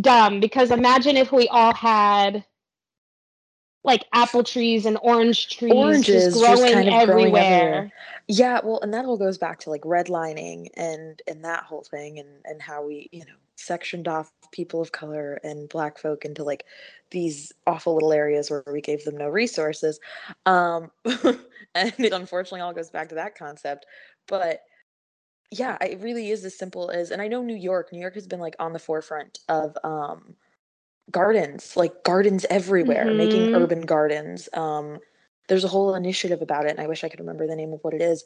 dumb 0.00 0.40
because 0.40 0.70
imagine 0.72 1.16
if 1.16 1.32
we 1.32 1.48
all 1.48 1.74
had 1.74 2.44
like 3.84 4.06
apple 4.14 4.42
trees 4.42 4.86
and 4.86 4.98
orange 5.02 5.48
trees 5.48 5.72
Oranges 5.72 6.24
just 6.24 6.40
just 6.40 6.62
growing, 6.62 6.72
kind 6.72 6.88
of 6.88 7.06
growing 7.06 7.26
everywhere. 7.26 7.42
everywhere. 7.42 7.92
Yeah, 8.26 8.60
well, 8.64 8.80
and 8.80 8.94
that 8.94 9.04
all 9.04 9.18
goes 9.18 9.36
back 9.36 9.60
to 9.60 9.70
like 9.70 9.82
redlining 9.82 10.68
and 10.74 11.20
and 11.28 11.44
that 11.44 11.64
whole 11.64 11.84
thing 11.84 12.18
and 12.18 12.28
and 12.46 12.60
how 12.62 12.86
we, 12.86 13.08
you 13.12 13.20
know, 13.20 13.34
sectioned 13.56 14.08
off 14.08 14.32
people 14.50 14.80
of 14.80 14.92
color 14.92 15.38
and 15.44 15.68
black 15.68 15.98
folk 15.98 16.24
into 16.24 16.42
like 16.42 16.64
these 17.10 17.52
awful 17.66 17.94
little 17.94 18.12
areas 18.12 18.50
where 18.50 18.64
we 18.72 18.80
gave 18.80 19.04
them 19.04 19.18
no 19.18 19.28
resources. 19.28 20.00
Um 20.46 20.90
and 21.04 21.92
it 21.98 22.12
unfortunately 22.14 22.62
all 22.62 22.72
goes 22.72 22.90
back 22.90 23.10
to 23.10 23.16
that 23.16 23.36
concept. 23.36 23.84
But 24.26 24.60
yeah, 25.50 25.76
it 25.82 26.00
really 26.00 26.30
is 26.30 26.44
as 26.46 26.56
simple 26.56 26.90
as 26.90 27.10
and 27.10 27.20
I 27.20 27.28
know 27.28 27.42
New 27.42 27.54
York, 27.54 27.92
New 27.92 28.00
York 28.00 28.14
has 28.14 28.26
been 28.26 28.40
like 28.40 28.56
on 28.58 28.72
the 28.72 28.78
forefront 28.78 29.40
of 29.50 29.76
um 29.84 30.36
gardens, 31.10 31.76
like 31.76 32.04
gardens 32.04 32.44
everywhere, 32.50 33.12
making 33.14 33.48
Mhm. 33.48 33.54
urban 33.54 33.82
gardens. 33.82 34.48
Um, 34.52 35.00
there's 35.48 35.64
a 35.64 35.68
whole 35.68 35.94
initiative 35.94 36.42
about 36.42 36.66
it, 36.66 36.70
and 36.70 36.80
I 36.80 36.86
wish 36.86 37.04
I 37.04 37.08
could 37.08 37.20
remember 37.20 37.46
the 37.46 37.56
name 37.56 37.72
of 37.72 37.80
what 37.82 37.94
it 37.94 38.02
is. 38.02 38.24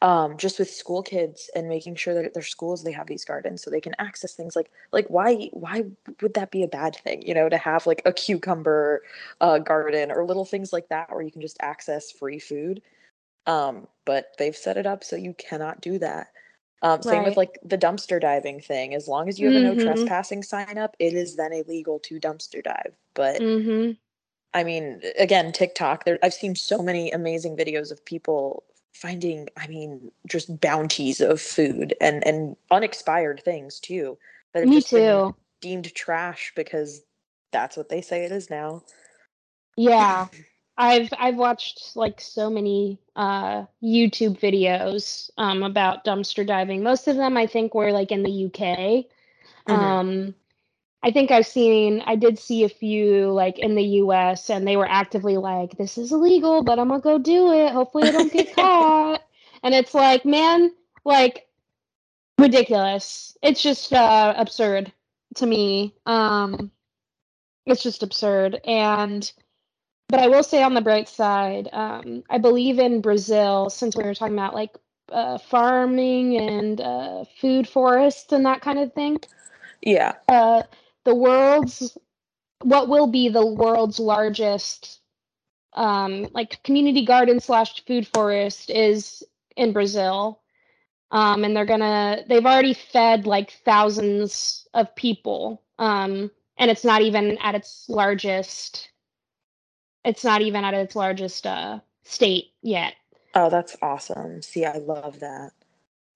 Um, 0.00 0.36
just 0.38 0.60
with 0.60 0.70
school 0.70 1.02
kids 1.02 1.50
and 1.56 1.68
making 1.68 1.96
sure 1.96 2.14
that 2.14 2.24
at 2.24 2.32
their 2.34 2.42
schools 2.42 2.84
they 2.84 2.92
have 2.92 3.08
these 3.08 3.24
gardens 3.24 3.62
so 3.62 3.70
they 3.70 3.80
can 3.80 3.96
access 3.98 4.32
things 4.34 4.56
like 4.56 4.70
like 4.92 5.08
why 5.08 5.50
why 5.52 5.84
would 6.22 6.34
that 6.34 6.52
be 6.52 6.62
a 6.62 6.68
bad 6.68 6.96
thing? 6.96 7.22
You 7.22 7.34
know, 7.34 7.48
to 7.48 7.58
have 7.58 7.86
like 7.86 8.02
a 8.06 8.12
cucumber 8.12 9.02
uh, 9.40 9.58
garden 9.58 10.12
or 10.12 10.24
little 10.24 10.44
things 10.44 10.72
like 10.72 10.88
that 10.90 11.10
where 11.12 11.22
you 11.22 11.32
can 11.32 11.42
just 11.42 11.58
access 11.60 12.12
free 12.12 12.38
food. 12.38 12.80
Um, 13.46 13.88
but 14.04 14.34
they've 14.38 14.56
set 14.56 14.76
it 14.76 14.86
up 14.86 15.04
so 15.04 15.16
you 15.16 15.34
cannot 15.34 15.80
do 15.80 15.98
that. 16.00 16.28
Um, 16.82 17.02
same 17.02 17.24
with 17.24 17.36
like 17.36 17.58
the 17.64 17.78
dumpster 17.78 18.20
diving 18.20 18.60
thing. 18.60 18.94
As 18.94 19.08
long 19.08 19.28
as 19.28 19.38
you 19.40 19.46
have 19.46 19.56
a 19.56 19.60
no 19.60 19.74
Mhm. 19.74 19.84
trespassing 19.84 20.42
sign 20.44 20.78
up, 20.78 20.96
it 20.98 21.14
is 21.14 21.36
then 21.36 21.52
illegal 21.52 21.98
to 22.00 22.20
dumpster 22.20 22.62
dive. 22.62 22.94
But 23.14 23.42
Mhm. 23.42 23.98
I 24.54 24.64
mean, 24.64 25.02
again, 25.18 25.52
TikTok. 25.52 26.04
There, 26.04 26.18
I've 26.22 26.34
seen 26.34 26.56
so 26.56 26.82
many 26.82 27.10
amazing 27.10 27.56
videos 27.56 27.92
of 27.92 28.04
people 28.04 28.64
finding. 28.94 29.48
I 29.56 29.66
mean, 29.68 30.12
just 30.28 30.60
bounties 30.60 31.20
of 31.20 31.40
food 31.40 31.94
and 32.00 32.26
and 32.26 32.56
unexpired 32.70 33.42
things 33.44 33.80
too 33.80 34.18
that 34.54 34.60
have 34.62 34.70
Me 34.70 34.74
just 34.74 34.88
too. 34.90 35.34
deemed 35.60 35.94
trash 35.94 36.52
because 36.56 37.02
that's 37.52 37.76
what 37.76 37.88
they 37.88 38.00
say 38.02 38.24
it 38.24 38.32
is 38.32 38.50
now. 38.50 38.84
Yeah. 39.76 40.28
I've 40.78 41.12
I've 41.18 41.34
watched 41.36 41.96
like 41.96 42.20
so 42.20 42.48
many 42.48 43.00
uh 43.16 43.64
YouTube 43.82 44.38
videos 44.38 45.28
um 45.36 45.64
about 45.64 46.04
dumpster 46.04 46.46
diving. 46.46 46.84
Most 46.84 47.08
of 47.08 47.16
them 47.16 47.36
I 47.36 47.46
think 47.48 47.74
were 47.74 47.90
like 47.92 48.12
in 48.12 48.22
the 48.22 48.46
UK. 48.46 49.06
Mhm. 49.66 49.68
Um 49.68 50.34
I 51.02 51.10
think 51.10 51.30
I've 51.32 51.46
seen 51.46 52.00
I 52.06 52.14
did 52.14 52.38
see 52.38 52.62
a 52.62 52.68
few 52.68 53.30
like 53.32 53.58
in 53.58 53.74
the 53.74 53.84
US 54.02 54.50
and 54.50 54.66
they 54.66 54.76
were 54.76 54.88
actively 54.88 55.36
like 55.36 55.76
this 55.76 55.98
is 55.98 56.12
illegal, 56.12 56.62
but 56.62 56.78
I'm 56.78 56.88
going 56.88 57.00
to 57.00 57.04
go 57.04 57.18
do 57.18 57.52
it. 57.52 57.72
Hopefully 57.72 58.08
I 58.08 58.12
don't 58.12 58.32
get 58.32 58.54
caught. 58.56 59.22
And 59.64 59.74
it's 59.74 59.94
like, 59.94 60.24
man, 60.24 60.70
like 61.04 61.48
ridiculous. 62.38 63.36
It's 63.42 63.62
just 63.62 63.92
uh 63.92 64.34
absurd 64.36 64.92
to 65.36 65.46
me. 65.46 65.94
Um 66.06 66.70
it's 67.66 67.82
just 67.82 68.04
absurd 68.04 68.60
and 68.64 69.30
but 70.08 70.20
I 70.20 70.28
will 70.28 70.42
say 70.42 70.62
on 70.62 70.74
the 70.74 70.80
bright 70.80 71.08
side, 71.08 71.68
um, 71.72 72.24
I 72.30 72.38
believe 72.38 72.78
in 72.78 73.00
Brazil, 73.00 73.68
since 73.70 73.96
we 73.96 74.04
were 74.04 74.14
talking 74.14 74.34
about 74.34 74.54
like 74.54 74.76
uh, 75.12 75.38
farming 75.38 76.36
and 76.36 76.80
uh, 76.80 77.24
food 77.40 77.68
forests 77.68 78.32
and 78.32 78.46
that 78.46 78.62
kind 78.62 78.78
of 78.78 78.92
thing. 78.94 79.18
Yeah. 79.82 80.14
Uh, 80.28 80.62
the 81.04 81.14
world's 81.14 81.96
what 82.62 82.88
will 82.88 83.06
be 83.06 83.28
the 83.28 83.46
world's 83.46 84.00
largest 84.00 85.00
um, 85.74 86.26
like 86.32 86.62
community 86.64 87.04
garden 87.04 87.40
slash 87.40 87.84
food 87.86 88.06
forest 88.06 88.70
is 88.70 89.22
in 89.56 89.72
Brazil. 89.72 90.40
Um, 91.10 91.44
and 91.44 91.56
they're 91.56 91.64
gonna 91.64 92.24
they've 92.28 92.44
already 92.44 92.74
fed 92.74 93.26
like 93.26 93.52
thousands 93.64 94.66
of 94.74 94.94
people. 94.94 95.62
Um, 95.78 96.30
and 96.58 96.70
it's 96.70 96.84
not 96.84 97.02
even 97.02 97.38
at 97.38 97.54
its 97.54 97.86
largest 97.88 98.90
it's 100.08 100.24
not 100.24 100.40
even 100.40 100.64
at 100.64 100.72
its 100.72 100.96
largest 100.96 101.46
uh, 101.46 101.80
state 102.02 102.52
yet. 102.62 102.94
Oh, 103.34 103.50
that's 103.50 103.76
awesome. 103.82 104.40
See, 104.40 104.64
I 104.64 104.78
love 104.78 105.20
that. 105.20 105.52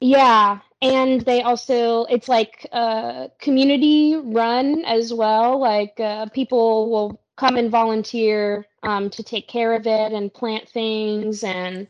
Yeah, 0.01 0.61
and 0.81 1.21
they 1.21 1.43
also 1.43 2.05
it's 2.07 2.29
like 2.29 2.67
uh, 2.73 3.29
community 3.39 4.17
run 4.17 4.85
as 4.87 5.13
well. 5.13 5.61
Like 5.61 6.01
uh, 6.01 6.27
people 6.31 6.91
will 6.91 7.21
come 7.37 7.57
and 7.57 7.71
volunteer 7.71 8.67
um, 8.83 9.11
to 9.11 9.23
take 9.23 9.47
care 9.47 9.75
of 9.75 9.87
it 9.87 10.13
and 10.13 10.33
plant 10.33 10.69
things, 10.71 11.45
and 11.45 11.87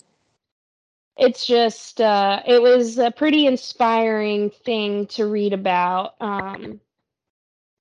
it's 1.16 1.46
just 1.46 2.00
uh, 2.00 2.42
it 2.46 2.61
was 2.61 2.98
a 2.98 3.12
pretty 3.12 3.46
inspiring 3.46 4.50
thing 4.50 5.07
to 5.07 5.26
read 5.26 5.53
about. 5.55 6.16
Um, 6.20 6.82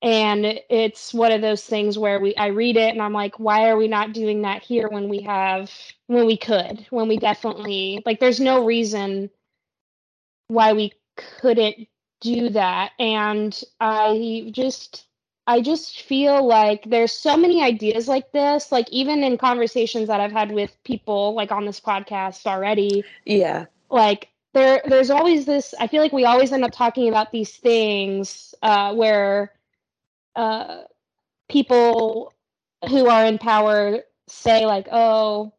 and 0.02 0.46
it's 0.70 1.14
one 1.14 1.32
of 1.32 1.42
those 1.42 1.64
things 1.64 1.98
where 1.98 2.20
we 2.20 2.36
I 2.36 2.48
read 2.48 2.78
it 2.78 2.92
and 2.92 3.02
I'm 3.02 3.14
like, 3.14 3.40
why 3.40 3.70
are 3.70 3.78
we 3.78 3.88
not 3.88 4.14
doing 4.14 4.42
that 4.42 4.64
here 4.64 4.90
when 4.90 5.10
we 5.10 5.22
have 5.24 5.72
when 6.08 6.26
we 6.26 6.38
could 6.38 6.86
when 6.90 7.08
we 7.08 7.18
definitely 7.18 8.02
like 8.06 8.20
there's 8.20 8.40
no 8.40 8.66
reason 8.66 9.30
why 10.48 10.74
we 10.74 10.94
couldn't 11.16 11.88
do 12.20 12.50
that 12.50 12.92
and 13.00 13.64
I 13.80 14.50
just 14.52 15.08
I 15.48 15.62
just 15.62 16.02
feel 16.04 16.46
like 16.46 16.84
there's 16.86 17.12
so 17.12 17.36
many 17.36 17.64
ideas 17.64 18.08
like 18.08 18.32
this 18.32 18.72
like 18.72 18.90
even 18.92 19.24
in 19.24 19.38
conversations 19.38 20.08
that 20.08 20.20
I've 20.20 20.32
had 20.32 20.52
with 20.52 20.76
people 20.84 21.34
like 21.34 21.52
on 21.52 21.66
this 21.66 21.80
podcast 21.80 22.46
already 22.46 23.04
Yeah. 23.26 23.66
like 23.90 24.30
there 24.54 24.82
there's 24.86 25.10
always 25.10 25.46
this 25.46 25.74
i 25.80 25.88
feel 25.88 26.02
like 26.02 26.12
we 26.12 26.26
always 26.26 26.52
end 26.52 26.64
up 26.64 26.72
talking 26.72 27.08
about 27.10 27.32
these 27.32 27.56
things 27.58 28.54
uh, 28.62 28.94
where 28.94 29.52
uh, 30.36 30.82
people 31.50 32.34
who 32.90 33.08
are 33.08 33.26
in 33.26 33.38
power 33.38 34.00
say 34.28 34.66
like 34.66 34.88
oh 34.92 35.54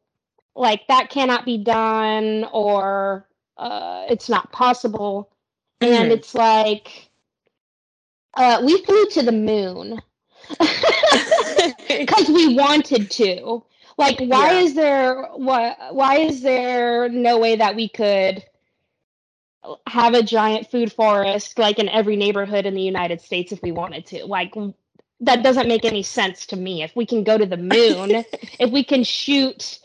like 0.55 0.87
that 0.89 1.11
cannot 1.11 1.45
be 1.45 1.59
done 1.59 2.47
or 2.53 3.29
uh, 3.59 4.07
it's 4.09 4.29
not 4.29 4.51
possible 4.53 5.31
mm-hmm. 5.81 5.93
and 5.93 6.13
it's 6.13 6.35
like 6.35 7.11
uh, 8.35 8.63
we 8.65 8.83
flew 8.85 9.07
to 9.11 9.23
the 9.23 9.33
moon 9.33 10.01
because 11.89 12.29
we 12.29 12.55
wanted 12.55 13.11
to 13.11 13.63
like 13.99 14.19
why 14.21 14.53
yeah. 14.53 14.61
is 14.61 14.75
there 14.75 15.23
what 15.35 15.77
why 15.91 16.17
is 16.17 16.43
there 16.43 17.09
no 17.11 17.39
way 17.39 17.57
that 17.57 17.77
we 17.77 17.89
could 17.89 18.43
have 19.87 20.15
a 20.15 20.23
giant 20.23 20.71
food 20.71 20.93
forest 20.93 21.59
like 21.59 21.79
in 21.79 21.89
every 21.89 22.17
neighborhood 22.17 22.67
in 22.67 22.75
the 22.75 22.83
United 22.83 23.21
States 23.21 23.53
if 23.53 23.63
we 23.63 23.73
wanted 23.73 24.07
to. 24.07 24.25
Like 24.25 24.55
that 25.21 25.43
doesn't 25.43 25.69
make 25.69 25.85
any 25.85 26.03
sense 26.03 26.47
to 26.47 26.57
me. 26.57 26.83
If 26.83 26.95
we 26.97 27.07
can 27.07 27.23
go 27.23 27.39
to 27.39 27.47
the 27.47 27.57
moon, 27.57 28.25
if 28.59 28.71
we 28.71 28.85
can 28.85 29.05
shoot 29.05 29.79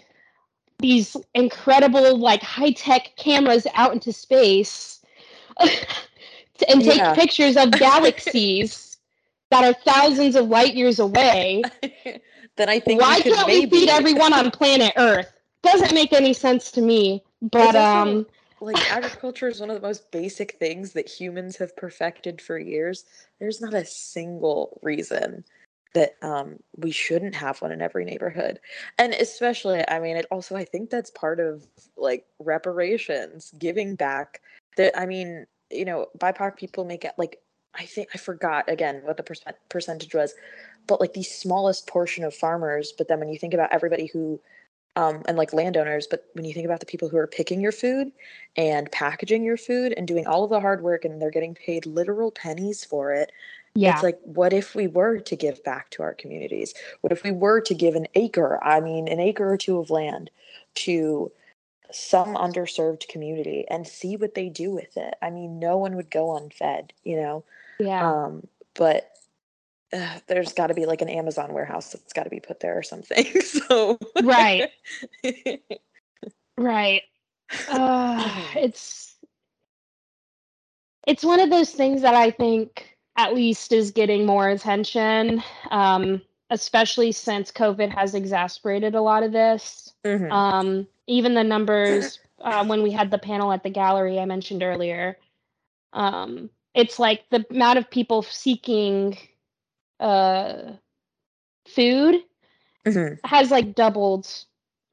these 0.80 1.15
incredible 1.34 2.17
like 2.17 2.41
high-tech 2.41 3.15
cameras 3.17 3.65
out 3.73 3.93
into 3.93 4.13
space 4.13 5.01
and 5.59 6.82
take 6.82 6.97
yeah. 6.97 7.13
pictures 7.13 7.57
of 7.57 7.71
galaxies 7.80 8.97
that 9.49 9.63
are 9.63 9.73
thousands 9.86 10.36
of 10.36 10.47
light 10.47 10.75
years 10.75 10.99
away, 10.99 11.63
then 12.55 12.69
I 12.69 12.80
think 12.80 13.01
why 13.01 13.21
can't 13.21 13.47
maybe... 13.47 13.67
we 13.67 13.80
feed 13.80 13.89
everyone 13.89 14.34
on 14.34 14.51
planet 14.51 14.93
Earth? 14.97 15.32
Doesn't 15.63 15.93
make 15.93 16.13
any 16.13 16.34
sense 16.34 16.71
to 16.71 16.82
me. 16.82 17.23
But 17.41 17.75
um 17.75 18.25
like 18.60 18.91
agriculture 18.91 19.47
is 19.47 19.60
one 19.60 19.70
of 19.70 19.80
the 19.80 19.88
most 19.88 20.12
basic 20.12 20.53
things 20.53 20.93
that 20.93 21.10
humans 21.10 21.58
have 21.58 21.76
perfected 21.76 22.41
for 22.41 22.58
years. 22.58 23.05
There's 23.39 23.62
not 23.62 23.74
a 23.74 23.86
single 23.86 24.80
reason 24.82 25.43
that 25.93 26.16
um, 26.22 26.58
we 26.76 26.91
shouldn't 26.91 27.36
have 27.36 27.62
one 27.62 27.72
in 27.72 27.82
every 27.82 28.05
neighborhood. 28.05 28.60
And 28.97 29.14
especially, 29.14 29.84
I 29.88 29.99
mean, 29.99 30.18
it 30.18 30.26
also, 30.32 30.55
I 30.55 30.64
think 30.64 30.89
that's 30.89 31.10
part 31.12 31.39
of 31.39 31.66
like 31.95 32.26
reparations, 32.39 33.53
giving 33.58 33.95
back. 33.95 34.41
That, 34.76 34.97
I 34.97 35.05
mean, 35.05 35.47
you 35.72 35.86
know, 35.86 36.08
BIPOC 36.18 36.55
people 36.58 36.86
make 36.86 37.03
it 37.03 37.14
like, 37.18 37.41
I 37.74 37.86
think, 37.86 38.10
I 38.14 38.18
forgot 38.18 38.70
again 38.70 39.01
what 39.03 39.18
the 39.18 39.24
per- 39.24 39.36
percentage 39.70 40.14
was, 40.14 40.34
but 40.88 40.99
like 40.99 41.14
the 41.14 41.24
smallest 41.24 41.88
portion 41.88 42.24
of 42.24 42.34
farmers. 42.34 42.93
But 42.97 43.08
then 43.08 43.20
when 43.20 43.30
you 43.30 43.38
think 43.38 43.53
about 43.53 43.72
everybody 43.72 44.08
who 44.08 44.39
um, 44.98 45.22
and 45.28 45.38
like 45.38 45.54
landowners. 45.54 46.08
But 46.08 46.26
when 46.34 46.43
you 46.43 46.54
think 46.54 46.66
about 46.66 46.80
the 46.82 46.86
people 46.86 47.08
who 47.08 47.18
are 47.18 47.28
picking 47.28 47.62
your 47.62 47.72
food 47.72 48.12
and 48.58 48.91
packaging 48.91 49.43
your 49.43 49.56
food 49.56 49.93
and 49.95 50.08
doing 50.08 50.26
all 50.26 50.43
of 50.43 50.50
the 50.50 50.60
hard 50.60 50.82
work 50.82 51.06
and 51.06 51.22
they're 51.22 51.32
getting 51.32 51.54
paid 51.54 51.86
literal 51.86 52.32
pennies 52.32 52.84
for 52.84 53.14
it, 53.14 53.32
yeah. 53.76 53.93
It's 53.93 54.02
like, 54.02 54.20
what 54.24 54.54
if 54.54 54.74
we 54.74 54.88
were 54.88 55.20
to 55.20 55.36
give 55.36 55.64
back 55.64 55.91
to 55.91 56.02
our 56.02 56.16
communities? 56.16 56.74
What 57.02 57.14
if 57.14 57.24
we 57.24 57.30
were 57.30 57.62
to 57.62 57.76
give 57.76 57.93
an 57.93 58.08
acre, 58.16 58.60
I 58.64 58.80
mean, 58.80 59.08
an 59.08 59.20
acre 59.20 59.54
or 59.54 59.56
two 59.56 59.78
of 59.78 59.91
land 59.91 60.32
to 60.76 61.32
some 61.91 62.36
underserved 62.36 63.08
community 63.08 63.66
and 63.70 63.88
see 63.88 64.18
what 64.18 64.34
they 64.34 64.50
do 64.50 64.72
with 64.72 64.98
it? 64.98 65.14
I 65.22 65.30
mean, 65.30 65.60
no 65.60 65.78
one 65.78 65.95
would 65.95 66.10
go 66.10 66.36
unfed, 66.36 66.91
you 67.04 67.18
know? 67.18 67.43
Yeah. 67.80 68.12
Um, 68.12 68.48
but 68.74 69.12
uh, 69.94 70.20
there's 70.28 70.54
got 70.54 70.68
to 70.68 70.74
be 70.74 70.86
like 70.86 71.02
an 71.02 71.10
Amazon 71.10 71.54
warehouse 71.54 71.92
that's 71.92 72.14
got 72.14 72.24
to 72.24 72.30
be 72.30 72.40
put 72.40 72.60
there 72.60 72.78
or 72.78 72.84
something. 72.84 73.26
So 73.42 73.98
right, 74.24 74.70
right. 76.58 77.02
Uh, 77.70 78.44
it's 78.56 79.16
it's 81.08 81.24
one 81.24 81.40
of 81.40 81.50
those 81.50 81.72
things 81.72 82.02
that 82.02 82.16
I 82.16 82.32
think 82.32 82.98
at 83.16 83.34
least 83.34 83.72
is 83.72 83.92
getting 83.92 84.26
more 84.26 84.50
attention, 84.50 85.42
um, 85.72 86.22
especially 86.50 87.12
since 87.12 87.52
COVID 87.52 87.90
has 87.94 88.14
exacerbated 88.14 88.94
a 88.94 89.02
lot 89.02 89.24
of 89.24 89.32
this. 89.32 89.94
Mm-hmm. 90.06 90.32
Um, 90.32 90.88
even 91.08 91.34
the 91.34 91.44
numbers 91.46 92.20
uh, 92.42 92.66
when 92.66 92.84
we 92.84 92.92
had 92.92 93.10
the 93.10 93.18
panel 93.18 93.52
at 93.52 93.64
the 93.64 93.70
gallery 93.70 94.20
I 94.20 94.26
mentioned 94.26 94.62
earlier, 94.62 95.18
um, 95.94 96.50
it's 96.74 97.00
like 97.00 97.24
the 97.32 97.46
amount 97.50 97.80
of 97.80 97.90
people 97.90 98.22
seeking 98.22 99.18
uh, 100.00 100.74
food 101.68 102.16
mm-hmm. 102.86 103.16
has 103.28 103.52
like 103.52 103.76
doubled 103.76 104.28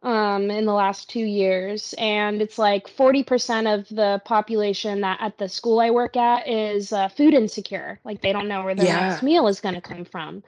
um, 0.04 0.50
in 0.50 0.66
the 0.66 0.72
last 0.72 1.08
two 1.08 1.24
years. 1.24 1.94
And 1.96 2.42
it's 2.42 2.58
like 2.58 2.86
40% 2.86 3.72
of 3.72 3.88
the 3.88 4.20
population 4.24 5.00
that 5.00 5.18
at 5.20 5.38
the 5.38 5.48
school 5.48 5.80
I 5.80 5.90
work 5.90 6.16
at 6.16 6.46
is 6.46 6.92
uh, 6.92 7.08
food 7.08 7.34
insecure. 7.34 7.98
Like 8.04 8.20
they 8.20 8.32
don't 8.32 8.48
know 8.48 8.62
where 8.62 8.74
their 8.74 8.86
yeah. 8.86 9.08
next 9.08 9.22
meal 9.22 9.48
is 9.48 9.60
going 9.60 9.74
to 9.74 9.80
come 9.80 10.04
from. 10.04 10.42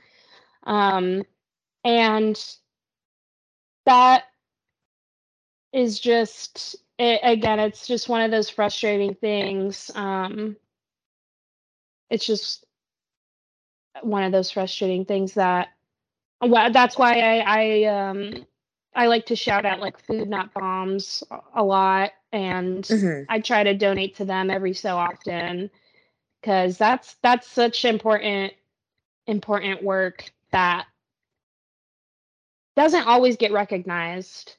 Um, 0.65 1.23
and 1.85 2.39
that 3.87 4.25
is 5.73 6.01
just, 6.01 6.77
it, 6.99 7.21
again, 7.23 7.59
it's 7.59 7.87
just 7.87 8.09
one 8.09 8.21
of 8.21 8.31
those 8.31 8.51
frustrating 8.51 9.15
things. 9.15 9.91
Um, 9.95 10.57
it's 12.11 12.27
just 12.27 12.66
one 14.03 14.23
of 14.23 14.33
those 14.33 14.51
frustrating 14.51 15.05
things 15.05 15.35
that 15.35 15.69
well 16.41 16.71
that's 16.71 16.99
why 16.99 17.19
I, 17.21 17.39
I 17.39 17.85
um 17.85 18.47
I 18.95 19.07
like 19.09 19.27
to 19.27 19.37
shout 19.37 19.67
out 19.67 19.81
like 19.81 19.99
food 19.99 20.29
not 20.29 20.55
bombs 20.55 21.23
a 21.55 21.63
lot 21.63 22.13
and 22.33 22.85
mm-hmm. 22.85 23.25
I 23.29 23.41
try 23.41 23.63
to 23.63 23.75
donate 23.75 24.17
to 24.17 24.25
them 24.25 24.51
every 24.51 24.75
so 24.75 24.97
often 24.97 25.71
cuz 26.43 26.79
that's 26.79 27.17
that's 27.23 27.49
such 27.49 27.85
important 27.85 28.53
important 29.27 29.83
work 29.83 30.31
that 30.53 30.87
doesn't 32.77 33.07
always 33.07 33.37
get 33.37 33.53
recognized. 33.53 34.57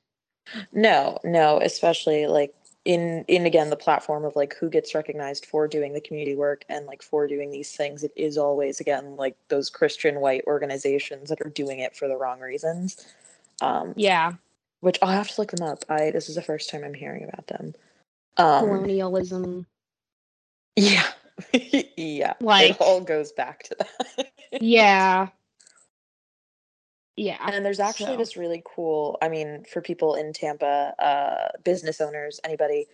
No, 0.71 1.19
no, 1.23 1.59
especially 1.61 2.25
like 2.27 2.53
in 2.87 3.25
in 3.27 3.45
again 3.45 3.69
the 3.69 3.75
platform 3.75 4.23
of 4.23 4.33
like 4.37 4.55
who 4.55 4.69
gets 4.69 4.95
recognized 4.95 5.45
for 5.45 5.67
doing 5.67 5.91
the 5.91 5.99
community 5.99 6.37
work 6.37 6.63
and 6.69 6.85
like 6.85 7.03
for 7.03 7.27
doing 7.27 7.51
these 7.51 7.75
things 7.75 8.01
it 8.01 8.13
is 8.15 8.37
always 8.37 8.79
again 8.79 9.17
like 9.17 9.35
those 9.49 9.69
christian 9.69 10.21
white 10.21 10.41
organizations 10.47 11.27
that 11.27 11.41
are 11.41 11.49
doing 11.49 11.79
it 11.79 11.95
for 11.97 12.07
the 12.07 12.15
wrong 12.15 12.39
reasons. 12.39 13.05
Um 13.61 13.93
yeah. 13.97 14.33
which 14.79 14.97
i'll 15.01 15.09
have 15.09 15.27
to 15.27 15.41
look 15.41 15.51
them 15.51 15.67
up. 15.67 15.83
I 15.89 16.11
this 16.11 16.29
is 16.29 16.35
the 16.35 16.41
first 16.41 16.69
time 16.69 16.85
i'm 16.85 16.93
hearing 16.93 17.25
about 17.25 17.47
them. 17.47 17.75
Um 18.37 18.65
colonialism. 18.65 19.67
Yeah. 20.77 21.03
Yeah. 21.97 22.33
Like 22.39 22.71
it 22.71 22.77
all 22.79 23.01
goes 23.01 23.33
back 23.33 23.63
to 23.63 23.75
that. 23.79 24.31
Yeah 24.61 25.27
yeah. 27.17 27.37
And 27.51 27.65
there's 27.65 27.79
actually 27.79 28.13
so. 28.13 28.17
this 28.17 28.37
really 28.37 28.61
cool, 28.63 29.17
I 29.23 29.27
mean, 29.27 29.65
for 29.71 29.81
people 29.81 30.13
in 30.13 30.33
Tampa, 30.33 30.93
uh, 30.99 31.57
business 31.63 31.99
owners, 31.99 32.39
anybody, 32.43 32.85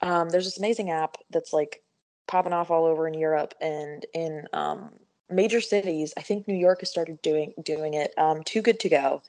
um, 0.00 0.30
there's 0.30 0.44
this 0.44 0.58
amazing 0.58 0.90
app 0.90 1.16
that's 1.30 1.52
like 1.52 1.82
popping 2.28 2.52
off 2.52 2.70
all 2.70 2.84
over 2.84 3.08
in 3.08 3.14
Europe 3.14 3.54
and 3.60 4.06
in 4.14 4.46
um, 4.52 4.90
major 5.28 5.60
cities. 5.60 6.14
I 6.16 6.22
think 6.22 6.46
New 6.46 6.54
York 6.54 6.80
has 6.80 6.90
started 6.90 7.20
doing 7.22 7.54
doing 7.62 7.94
it. 7.94 8.16
Um, 8.16 8.44
Too 8.44 8.62
Good 8.62 8.78
to 8.80 8.88
Go. 8.88 9.22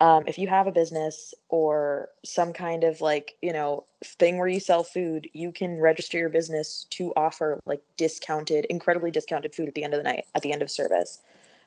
Um, 0.00 0.24
if 0.26 0.38
you 0.38 0.46
have 0.48 0.66
a 0.66 0.72
business 0.72 1.34
or 1.48 2.10
some 2.24 2.52
kind 2.52 2.84
of 2.84 3.00
like 3.00 3.36
you 3.42 3.52
know 3.52 3.84
thing 4.04 4.36
where 4.36 4.48
you 4.48 4.60
sell 4.60 4.84
food, 4.84 5.28
you 5.32 5.50
can 5.50 5.80
register 5.80 6.18
your 6.18 6.28
business 6.28 6.86
to 6.90 7.12
offer 7.16 7.58
like 7.64 7.80
discounted, 7.96 8.66
incredibly 8.66 9.10
discounted 9.10 9.54
food 9.54 9.68
at 9.68 9.74
the 9.74 9.82
end 9.82 9.94
of 9.94 9.98
the 9.98 10.08
night, 10.08 10.26
at 10.34 10.42
the 10.42 10.52
end 10.52 10.60
of 10.60 10.70
service 10.70 11.20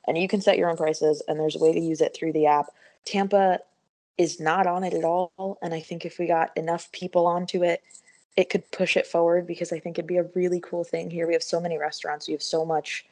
and 0.06 0.18
you 0.18 0.28
can 0.28 0.40
set 0.40 0.58
your 0.58 0.70
own 0.70 0.76
prices 0.76 1.22
and 1.28 1.38
there's 1.38 1.56
a 1.56 1.58
way 1.58 1.72
to 1.72 1.80
use 1.80 2.00
it 2.00 2.14
through 2.14 2.32
the 2.32 2.46
app. 2.46 2.66
Tampa 3.04 3.60
is 4.18 4.40
not 4.40 4.66
on 4.66 4.84
it 4.84 4.92
at 4.92 5.04
all 5.04 5.58
and 5.62 5.72
i 5.72 5.80
think 5.80 6.04
if 6.04 6.18
we 6.18 6.26
got 6.26 6.54
enough 6.56 6.90
people 6.92 7.26
onto 7.26 7.64
it 7.64 7.82
it 8.36 8.50
could 8.50 8.70
push 8.70 8.96
it 8.96 9.06
forward 9.06 9.46
because 9.46 9.72
i 9.72 9.78
think 9.78 9.98
it'd 9.98 10.06
be 10.06 10.18
a 10.18 10.28
really 10.34 10.60
cool 10.60 10.84
thing 10.84 11.10
here. 11.10 11.26
We 11.26 11.32
have 11.32 11.42
so 11.42 11.60
many 11.60 11.78
restaurants 11.78 12.28
we 12.28 12.32
have 12.32 12.42
so 12.42 12.64
much 12.64 13.06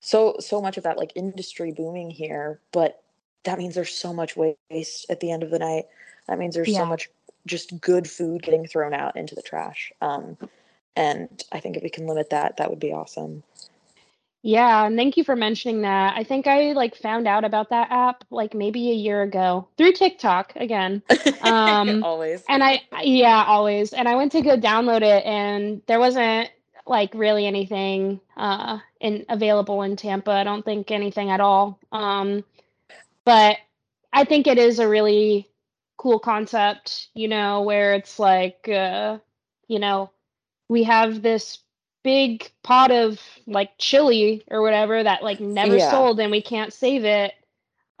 so 0.00 0.36
so 0.40 0.60
much 0.60 0.76
of 0.76 0.82
that 0.84 0.98
like 0.98 1.12
industry 1.14 1.72
booming 1.72 2.10
here 2.10 2.58
but 2.72 3.02
that 3.44 3.58
means 3.58 3.74
there's 3.74 3.94
so 3.94 4.12
much 4.12 4.36
waste 4.36 5.06
at 5.10 5.18
the 5.18 5.32
end 5.32 5.42
of 5.42 5.50
the 5.50 5.58
night. 5.58 5.86
That 6.28 6.38
means 6.38 6.54
there's 6.54 6.68
yeah. 6.68 6.78
so 6.78 6.86
much 6.86 7.10
just 7.44 7.80
good 7.80 8.08
food 8.08 8.40
getting 8.40 8.68
thrown 8.68 8.94
out 8.94 9.16
into 9.16 9.34
the 9.34 9.42
trash 9.42 9.92
um, 10.00 10.36
and 10.94 11.44
i 11.50 11.58
think 11.58 11.76
if 11.76 11.82
we 11.82 11.90
can 11.90 12.06
limit 12.06 12.30
that 12.30 12.56
that 12.56 12.70
would 12.70 12.78
be 12.78 12.92
awesome 12.92 13.42
yeah, 14.42 14.86
and 14.86 14.96
thank 14.96 15.16
you 15.16 15.24
for 15.24 15.36
mentioning 15.36 15.82
that. 15.82 16.14
I 16.16 16.24
think 16.24 16.46
I 16.48 16.72
like 16.72 16.96
found 16.96 17.28
out 17.28 17.44
about 17.44 17.70
that 17.70 17.90
app 17.90 18.24
like 18.30 18.54
maybe 18.54 18.90
a 18.90 18.94
year 18.94 19.22
ago 19.22 19.68
through 19.76 19.92
TikTok 19.92 20.52
again. 20.56 21.02
Um 21.40 22.04
always. 22.04 22.44
And 22.48 22.62
I 22.62 22.82
yeah, 23.02 23.44
always. 23.46 23.92
And 23.92 24.08
I 24.08 24.16
went 24.16 24.32
to 24.32 24.42
go 24.42 24.56
download 24.56 25.02
it 25.02 25.24
and 25.24 25.82
there 25.86 26.00
wasn't 26.00 26.50
like 26.86 27.14
really 27.14 27.46
anything 27.46 28.20
uh 28.36 28.78
in 29.00 29.24
available 29.28 29.82
in 29.82 29.96
Tampa. 29.96 30.32
I 30.32 30.44
don't 30.44 30.64
think 30.64 30.90
anything 30.90 31.30
at 31.30 31.40
all. 31.40 31.78
Um 31.92 32.44
but 33.24 33.58
I 34.12 34.24
think 34.24 34.46
it 34.46 34.58
is 34.58 34.78
a 34.78 34.88
really 34.88 35.48
cool 35.96 36.18
concept, 36.18 37.08
you 37.14 37.28
know, 37.28 37.62
where 37.62 37.94
it's 37.94 38.18
like 38.18 38.68
uh 38.68 39.18
you 39.68 39.78
know, 39.78 40.10
we 40.68 40.84
have 40.84 41.22
this 41.22 41.58
big 42.04 42.50
pot 42.62 42.90
of 42.90 43.20
like 43.46 43.70
chili 43.78 44.44
or 44.48 44.62
whatever 44.62 45.02
that 45.02 45.22
like 45.22 45.40
never 45.40 45.78
Yeah. 45.78 45.88
sold 45.88 46.20
and 46.20 46.30
we 46.30 46.42
can't 46.42 46.72
save 46.72 47.04
it 47.04 47.34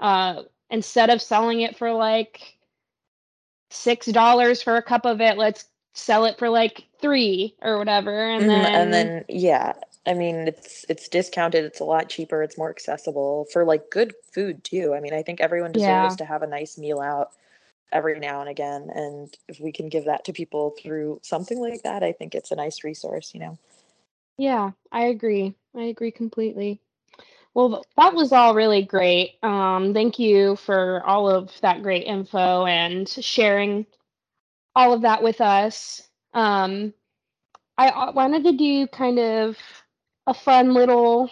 uh 0.00 0.42
instead 0.70 1.10
of 1.10 1.22
selling 1.22 1.60
it 1.60 1.76
for 1.76 1.92
like 1.92 2.56
six 3.70 4.06
dollars 4.06 4.62
for 4.62 4.76
a 4.76 4.82
cup 4.82 5.06
of 5.06 5.20
it 5.20 5.38
let's 5.38 5.66
sell 5.94 6.24
it 6.24 6.38
for 6.38 6.48
like 6.48 6.84
three 7.00 7.54
or 7.62 7.78
whatever 7.78 8.28
and 8.30 8.48
Mhm, 8.48 8.48
then 8.48 8.74
and 8.74 8.92
then 8.92 9.24
yeah, 9.28 9.74
I 10.06 10.14
mean 10.14 10.48
it's 10.48 10.84
it's 10.88 11.08
discounted, 11.08 11.64
it's 11.64 11.80
a 11.80 11.84
lot 11.84 12.08
cheaper, 12.08 12.42
it's 12.42 12.58
more 12.58 12.70
accessible 12.70 13.46
for 13.52 13.64
like 13.64 13.90
good 13.90 14.14
food 14.32 14.64
too. 14.64 14.94
I 14.94 15.00
mean, 15.00 15.14
I 15.14 15.22
think 15.22 15.40
everyone 15.40 15.72
deserves 15.72 16.16
Yeah. 16.16 16.16
to 16.16 16.24
have 16.24 16.42
a 16.42 16.46
nice 16.46 16.78
meal 16.78 17.00
out 17.00 17.32
every 17.92 18.18
now 18.18 18.40
and 18.40 18.50
again, 18.50 18.90
and 18.94 19.36
if 19.48 19.60
we 19.60 19.72
can 19.72 19.88
give 19.88 20.06
that 20.06 20.24
to 20.26 20.32
people 20.32 20.74
through 20.82 21.20
something 21.22 21.60
like 21.60 21.82
that, 21.82 22.02
I 22.02 22.12
think 22.12 22.34
it's 22.34 22.50
a 22.50 22.56
nice 22.56 22.84
resource, 22.84 23.32
you 23.34 23.40
know. 23.40 23.58
Yeah 24.38 24.70
i 24.90 25.04
agree. 25.06 25.54
I 25.76 25.84
agree 25.84 26.10
completely. 26.10 26.80
Well 27.54 27.84
that 27.96 28.14
was 28.14 28.32
all 28.32 28.54
really 28.54 28.82
great. 28.82 29.38
Um 29.42 29.94
thank 29.94 30.18
you 30.18 30.56
for 30.56 31.02
all 31.06 31.28
of 31.30 31.50
that 31.62 31.82
great 31.82 32.04
info 32.06 32.66
and 32.66 33.08
sharing 33.08 33.86
all 34.74 34.92
of 34.92 35.02
that 35.02 35.22
with 35.22 35.40
us. 35.40 36.02
Um 36.34 36.92
i 37.78 38.10
wanted 38.10 38.44
to 38.44 38.52
do 38.52 38.86
kind 38.88 39.18
of 39.18 39.56
a 40.26 40.34
fun 40.34 40.74
little 40.74 41.30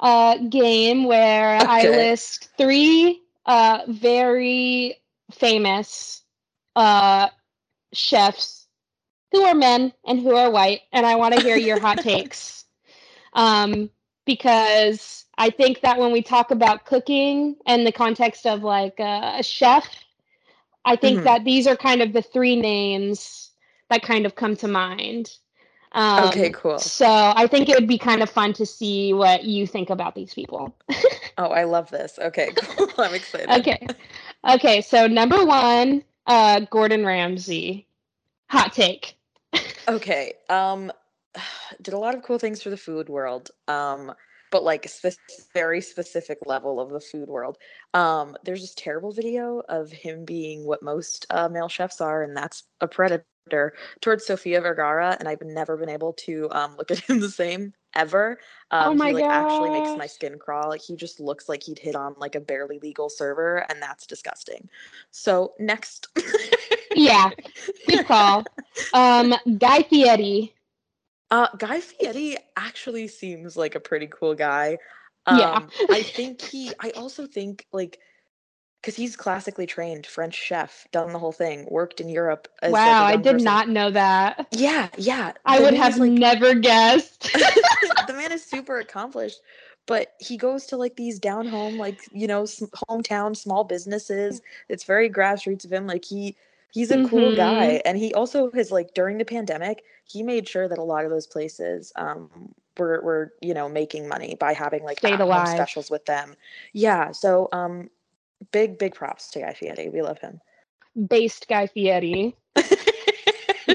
uh, 0.00 0.38
game 0.48 1.04
where 1.04 1.62
I 1.66 1.88
list 1.88 2.50
three 2.56 3.22
uh, 3.46 3.80
very 3.88 4.96
famous 5.32 6.22
uh, 6.76 7.28
chefs 7.92 8.63
who 9.34 9.42
are 9.42 9.54
men 9.54 9.92
and 10.06 10.20
who 10.20 10.36
are 10.36 10.50
white, 10.50 10.82
and 10.92 11.04
I 11.04 11.16
want 11.16 11.34
to 11.34 11.40
hear 11.40 11.56
your 11.56 11.78
hot 11.78 11.98
takes. 12.02 12.64
Um, 13.32 13.90
because 14.26 15.24
I 15.36 15.50
think 15.50 15.80
that 15.80 15.98
when 15.98 16.12
we 16.12 16.22
talk 16.22 16.50
about 16.52 16.86
cooking 16.86 17.56
and 17.66 17.86
the 17.86 17.92
context 17.92 18.46
of 18.46 18.62
like 18.62 19.00
uh, 19.00 19.34
a 19.38 19.42
chef, 19.42 19.86
I 20.84 20.96
think 20.96 21.20
Mhm. 21.20 21.24
that 21.24 21.44
these 21.44 21.66
are 21.66 21.76
kind 21.76 22.00
of 22.00 22.12
the 22.12 22.22
three 22.22 22.56
names 22.56 23.50
that 23.90 24.02
kind 24.02 24.24
of 24.24 24.34
come 24.36 24.56
to 24.56 24.68
mind. 24.68 25.36
Um, 25.92 26.28
Okay, 26.28 26.50
cool. 26.50 26.78
So 26.78 27.06
I 27.08 27.46
think 27.48 27.68
it 27.68 27.74
would 27.74 27.88
be 27.88 27.98
kind 27.98 28.22
of 28.22 28.30
fun 28.30 28.52
to 28.54 28.66
see 28.66 29.12
what 29.12 29.44
you 29.44 29.66
think 29.66 29.90
about 29.90 30.14
these 30.14 30.32
people. 30.32 30.76
Oh, 31.36 31.48
I 31.48 31.64
love 31.64 31.90
this. 31.90 32.16
Okay, 32.20 32.50
cool. 32.56 32.88
I'm 32.96 33.12
excited. 33.12 33.50
Okay. 33.50 33.88
Okay, 34.48 34.80
so 34.80 35.08
number 35.08 35.44
one, 35.44 36.04
uh, 36.28 36.60
Gordon 36.70 37.04
Ramsay. 37.04 37.88
Hot 38.50 38.72
take. 38.72 39.16
Okay. 39.88 40.34
Um 40.48 40.92
did 41.82 41.94
a 41.94 41.98
lot 41.98 42.14
of 42.14 42.22
cool 42.22 42.38
things 42.38 42.62
for 42.62 42.70
the 42.70 42.76
food 42.76 43.08
world. 43.08 43.50
Um 43.68 44.12
but 44.50 44.62
like 44.62 44.88
spe- 44.88 45.18
very 45.52 45.80
specific 45.80 46.38
level 46.46 46.80
of 46.80 46.90
the 46.90 47.00
food 47.00 47.28
world. 47.28 47.58
Um 47.92 48.36
there's 48.44 48.60
this 48.62 48.74
terrible 48.74 49.12
video 49.12 49.62
of 49.68 49.90
him 49.90 50.24
being 50.24 50.64
what 50.66 50.82
most 50.82 51.26
uh, 51.30 51.48
male 51.48 51.68
chefs 51.68 52.00
are 52.00 52.22
and 52.22 52.36
that's 52.36 52.64
a 52.80 52.88
predator 52.88 53.74
towards 54.00 54.24
Sofia 54.24 54.60
Vergara 54.60 55.16
and 55.18 55.28
I've 55.28 55.42
never 55.42 55.76
been 55.76 55.90
able 55.90 56.12
to 56.14 56.48
um 56.52 56.76
look 56.76 56.90
at 56.90 56.98
him 57.10 57.20
the 57.20 57.30
same 57.30 57.74
ever. 57.94 58.38
Oh 58.70 58.90
Um 58.90 58.98
my 58.98 59.08
he 59.08 59.14
like 59.14 59.24
actually 59.24 59.70
makes 59.70 59.96
my 59.96 60.06
skin 60.06 60.38
crawl. 60.38 60.68
Like 60.68 60.82
he 60.82 60.96
just 60.96 61.20
looks 61.20 61.48
like 61.48 61.62
he'd 61.62 61.78
hit 61.78 61.94
on 61.94 62.14
like 62.18 62.34
a 62.34 62.40
barely 62.40 62.78
legal 62.80 63.08
server 63.08 63.64
and 63.70 63.80
that's 63.82 64.06
disgusting. 64.06 64.68
So, 65.10 65.54
next. 65.58 66.08
Yeah, 66.94 67.30
good 67.88 68.06
call. 68.06 68.44
Um, 68.92 69.34
Guy 69.58 69.82
Fieri. 69.82 70.54
Uh, 71.30 71.48
Guy 71.58 71.80
Fieri 71.80 72.36
actually 72.56 73.08
seems 73.08 73.56
like 73.56 73.74
a 73.74 73.80
pretty 73.80 74.06
cool 74.06 74.34
guy. 74.34 74.78
Yeah. 75.28 75.52
Um, 75.52 75.70
I 75.90 76.02
think 76.02 76.40
he. 76.40 76.72
I 76.80 76.90
also 76.90 77.26
think 77.26 77.66
like 77.72 77.98
because 78.84 78.96
he's 78.96 79.16
classically 79.16 79.66
trained 79.66 80.06
French 80.06 80.34
chef, 80.34 80.86
done 80.92 81.12
the 81.14 81.18
whole 81.18 81.32
thing, 81.32 81.66
worked 81.70 82.00
in 82.02 82.10
Europe 82.10 82.48
as 82.62 82.84
like 82.84 83.00
Wow, 83.00 83.02
a 83.02 83.06
I 83.06 83.16
did 83.16 83.36
person. 83.36 83.40
not 83.40 83.68
know 83.68 83.90
that. 83.90 84.48
Yeah, 84.52 84.90
yeah. 84.96 85.32
I 85.44 85.58
the 85.58 85.62
would 85.62 85.74
have 85.74 85.98
like 85.98 86.14
never 86.18 86.54
guessed. 86.54 87.30
the 87.34 88.12
man 88.14 88.32
is 88.32 88.44
super 88.44 88.78
accomplished, 88.78 89.40
but 89.86 90.14
he 90.20 90.36
goes 90.36 90.66
to 90.66 90.76
like 90.76 90.96
these 90.96 91.18
down 91.18 91.46
home, 91.46 91.76
like 91.78 92.02
you 92.12 92.26
know, 92.26 92.44
hometown 92.44 93.36
small 93.36 93.64
businesses. 93.64 94.42
It's 94.68 94.84
very 94.84 95.10
grassroots 95.10 95.64
of 95.64 95.72
him. 95.72 95.86
Like 95.86 96.04
he 96.06 96.36
he's 96.70 96.90
a 96.90 96.98
cool 96.98 97.32
Mhm. 97.32 97.34
guy, 97.34 97.82
and 97.84 97.98
he 97.98 98.14
also 98.14 98.50
has 98.52 98.70
like 98.72 98.94
during 98.94 99.18
the 99.18 99.24
pandemic, 99.24 99.84
he 100.04 100.22
made 100.22 100.48
sure 100.48 100.68
that 100.68 100.78
a 100.78 100.84
lot 100.84 101.04
of 101.04 101.10
those 101.10 101.26
places 101.26 101.92
um 101.96 102.54
were 102.78 103.00
were 103.02 103.32
you 103.40 103.54
know 103.54 103.68
making 103.68 104.08
money 104.08 104.36
by 104.38 104.52
having 104.52 104.84
like 104.84 105.00
specials 105.46 105.90
with 105.90 106.06
them. 106.06 106.36
Yeah, 106.72 107.12
so 107.12 107.48
um, 107.52 107.90
big 108.52 108.78
big 108.78 108.94
props 108.94 109.30
to 109.32 109.40
Guy 109.40 109.54
Fieri. 109.54 109.88
We 109.88 110.02
love 110.02 110.18
him. 110.18 110.40
Based 111.08 111.48
Guy 111.48 111.66
Fieri. 111.66 112.36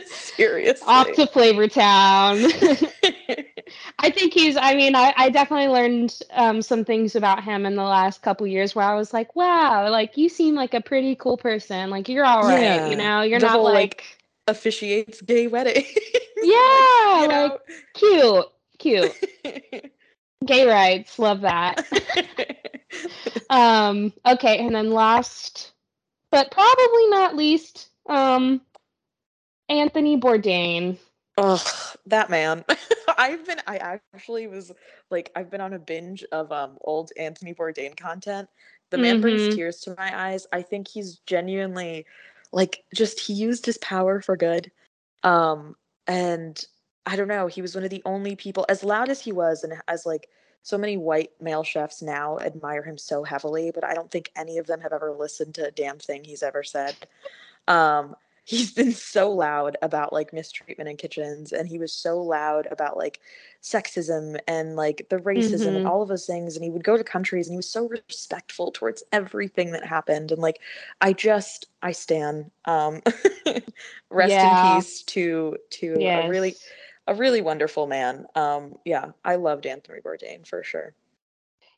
Seriously. 0.05 0.87
Off 0.87 1.11
to 1.13 1.27
Flavor 1.27 1.67
Town. 1.67 2.37
I 3.99 4.09
think 4.09 4.33
he's. 4.33 4.55
I 4.55 4.73
mean, 4.75 4.95
I, 4.95 5.13
I 5.17 5.29
definitely 5.29 5.67
learned 5.67 6.17
um, 6.31 6.61
some 6.61 6.85
things 6.85 7.15
about 7.15 7.43
him 7.43 7.65
in 7.65 7.75
the 7.75 7.83
last 7.83 8.21
couple 8.21 8.47
years 8.47 8.73
where 8.73 8.85
I 8.85 8.95
was 8.95 9.13
like, 9.13 9.35
wow, 9.35 9.89
like 9.89 10.15
you 10.17 10.29
seem 10.29 10.55
like 10.55 10.73
a 10.73 10.81
pretty 10.81 11.15
cool 11.15 11.37
person. 11.37 11.89
Like 11.89 12.07
you're 12.07 12.25
all 12.25 12.43
right, 12.43 12.61
Yeah, 12.61 12.87
you 12.89 12.95
know. 12.95 13.21
You're 13.21 13.39
the 13.39 13.47
not 13.47 13.55
whole, 13.55 13.65
like, 13.65 13.73
like, 13.75 14.03
officiates 14.47 15.21
gay 15.21 15.47
weddings. 15.47 15.85
Yeah, 16.41 17.21
you 17.21 17.27
like- 17.27 17.59
cute, 17.95 18.45
cute, 18.77 19.13
gay 20.45 20.65
rights. 20.65 21.19
Love 21.19 21.41
that. 21.41 21.85
um. 23.49 24.13
Okay, 24.25 24.59
and 24.59 24.75
then 24.75 24.91
last, 24.91 25.73
but 26.31 26.51
probably 26.51 27.07
not 27.09 27.35
least, 27.35 27.89
um, 28.07 28.61
Anthony 29.69 30.17
Bourdain. 30.19 30.97
Ugh, 31.37 31.59
that 32.07 32.29
man. 32.29 32.65
I've 33.17 33.45
been 33.45 33.59
I 33.67 33.99
actually 34.13 34.47
was 34.47 34.71
like 35.09 35.31
I've 35.35 35.49
been 35.49 35.61
on 35.61 35.73
a 35.73 35.79
binge 35.79 36.23
of 36.31 36.51
um 36.51 36.77
old 36.81 37.11
Anthony 37.17 37.53
Bourdain 37.53 37.95
content. 37.97 38.49
The 38.91 38.97
man 38.97 39.19
brings 39.21 39.47
Mhm. 39.47 39.51
tears 39.55 39.79
to 39.81 39.95
my 39.97 40.29
eyes. 40.29 40.47
I 40.51 40.61
think 40.61 40.87
he's 40.87 41.19
genuinely 41.25 42.05
like 42.51 42.83
just 42.93 43.19
he 43.21 43.33
used 43.33 43.65
his 43.65 43.77
power 43.79 44.21
for 44.21 44.35
good. 44.35 44.71
Um 45.23 45.75
and 46.07 46.63
I 47.05 47.15
don't 47.15 47.27
know, 47.27 47.47
he 47.47 47.61
was 47.61 47.75
one 47.75 47.83
of 47.83 47.89
the 47.89 48.03
only 48.05 48.35
people 48.35 48.65
as 48.69 48.83
loud 48.83 49.09
as 49.09 49.21
he 49.21 49.31
was 49.31 49.63
and 49.63 49.73
as 49.87 50.05
like 50.05 50.27
so 50.63 50.77
many 50.77 50.97
white 50.97 51.31
male 51.41 51.63
chefs 51.63 52.01
now 52.01 52.37
admire 52.39 52.83
him 52.83 52.97
so 52.97 53.23
heavily, 53.23 53.71
but 53.71 53.83
I 53.83 53.93
don't 53.93 54.11
think 54.11 54.31
any 54.35 54.57
of 54.57 54.67
them 54.67 54.81
have 54.81 54.93
ever 54.93 55.11
listened 55.11 55.55
to 55.55 55.67
a 55.67 55.71
damn 55.71 55.99
thing 55.99 56.23
he's 56.23 56.43
ever 56.43 56.63
said. 56.63 56.95
Um 57.67 58.15
he's 58.45 58.71
been 58.73 58.91
so 58.93 59.31
loud 59.31 59.77
about 59.83 60.11
like 60.11 60.33
mistreatment 60.33 60.89
in 60.89 60.97
kitchens 60.97 61.51
and 61.51 61.67
he 61.67 61.77
was 61.77 61.93
so 61.93 62.19
loud 62.19 62.67
about 62.71 62.97
like 62.97 63.19
sexism 63.61 64.39
and 64.47 64.75
like 64.75 65.05
the 65.09 65.17
racism 65.17 65.75
and 65.75 65.83
Mhm. 65.83 65.85
all 65.85 66.01
of 66.01 66.09
those 66.09 66.25
things 66.25 66.55
and 66.55 66.63
he 66.63 66.71
would 66.71 66.83
go 66.83 66.97
to 66.97 67.03
countries 67.03 67.45
and 67.47 67.53
he 67.53 67.57
was 67.57 67.69
so 67.69 67.87
respectful 67.87 68.71
towards 68.71 69.03
everything 69.11 69.71
that 69.71 69.85
happened 69.85 70.31
and 70.31 70.41
like 70.41 70.59
i 71.01 71.13
just 71.13 71.67
i 71.83 71.91
stand 71.91 72.49
um 72.65 73.01
rest 74.09 74.31
Yeah. 74.31 74.43
in 74.43 74.55
peace 74.55 75.03
to 75.03 75.55
to 75.69 76.09
a 76.15 76.21
really 76.23 76.49
Yes. 76.51 76.65
A 77.09 77.15
really 77.15 77.41
wonderful 77.41 77.87
man 77.87 78.27
um 78.35 78.77
yeah 78.85 79.11
i 79.25 79.35
loved 79.35 79.65
anthony 79.65 79.99
bourdain 79.99 80.45
for 80.45 80.63
sure 80.63 80.93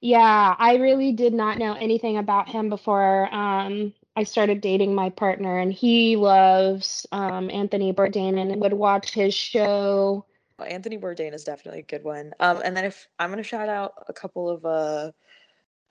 Yeah, 0.01 0.55
I 0.57 0.77
really 0.77 1.11
did 1.11 1.31
not 1.31 1.59
know 1.59 1.73
anything 1.73 2.17
about 2.17 2.49
him 2.49 2.69
before 2.69 3.31
um, 3.31 3.93
I 4.15 4.23
started 4.23 4.59
dating 4.59 4.95
my 4.95 5.11
partner, 5.11 5.59
and 5.59 5.71
he 5.71 6.15
loves 6.15 7.05
um, 7.11 7.51
Anthony 7.51 7.93
Bourdain 7.93 8.39
and 8.41 8.59
would 8.59 8.73
watch 8.73 9.13
his 9.13 9.33
show. 9.35 10.25
Well, 10.57 10.67
Anthony 10.67 10.97
Bourdain 10.97 11.33
is 11.33 11.43
definitely 11.43 11.81
a 11.81 11.83
good 11.83 12.03
one. 12.03 12.33
Um, 12.39 12.61
and 12.65 12.75
then 12.75 12.85
if 12.85 13.07
I'm 13.19 13.29
gonna 13.29 13.43
shout 13.43 13.69
out 13.69 13.93
a 14.07 14.13
couple 14.13 14.49
of 14.49 14.65
uh 14.65 15.11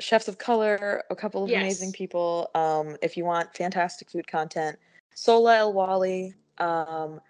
chefs 0.01 0.29
of 0.29 0.39
color, 0.39 1.05
a 1.09 1.17
couple 1.17 1.45
of 1.45 1.51
amazing 1.51 1.93
people. 1.93 2.51
Um, 2.55 2.97
if 3.03 3.17
you 3.17 3.25
want 3.25 3.55
fantastic 3.55 4.11
food 4.11 4.27
content, 4.27 4.77
Sohla 5.15 5.59
El-Waylly. 5.59 6.35
Um, 6.59 7.21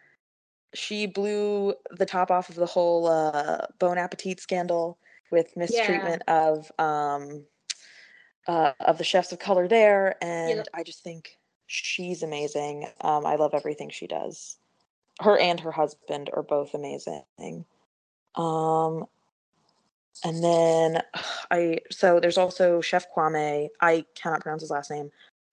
she 0.74 1.06
blew 1.06 1.74
the 1.90 2.06
top 2.06 2.30
off 2.30 2.48
of 2.48 2.54
the 2.54 2.66
whole 2.66 3.06
uh, 3.06 3.66
Bon 3.78 3.98
Appetit 3.98 4.40
scandal 4.40 4.98
with 5.30 5.56
mistreatment 5.56 6.22
of 6.28 6.70
um, 6.78 7.44
uh, 8.48 8.72
of 8.80 8.98
the 8.98 9.04
chefs 9.04 9.32
of 9.32 9.38
color 9.38 9.68
there, 9.68 10.16
and. 10.22 10.58
I 10.74 10.82
just 10.82 11.02
think 11.04 11.36
she's 11.66 12.22
amazing. 12.22 12.86
Um, 13.00 13.24
I 13.24 13.36
love 13.36 13.54
everything 13.54 13.90
she 13.90 14.06
does. 14.06 14.56
Her 15.20 15.38
and 15.38 15.60
her 15.60 15.70
husband 15.70 16.30
are 16.32 16.42
both 16.42 16.74
amazing. 16.74 17.64
Um, 18.34 19.06
and 20.24 20.42
then 20.42 21.02
I 21.50 21.78
so 21.90 22.20
there's 22.20 22.38
also 22.38 22.80
Chef 22.80 23.06
Kwame. 23.14 23.68
I 23.80 24.04
cannot 24.14 24.40
pronounce 24.40 24.62
his 24.62 24.70
last 24.70 24.90
name, 24.90 25.10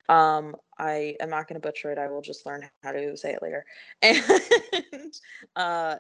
Um, 0.10 0.55
I 0.78 1.16
am 1.20 1.30
not 1.30 1.47
going 1.47 1.60
to 1.60 1.68
butcher 1.68 1.91
it. 1.91 1.97
I 1.97 2.08
will 2.08 2.22
just 2.22 2.45
learn 2.45 2.70
how 2.84 2.91
to 2.91 3.18
say 3.18 3.34
it 3.34 3.41
later. 3.41 3.66
And 4.03 5.14
uh, 5.55 5.97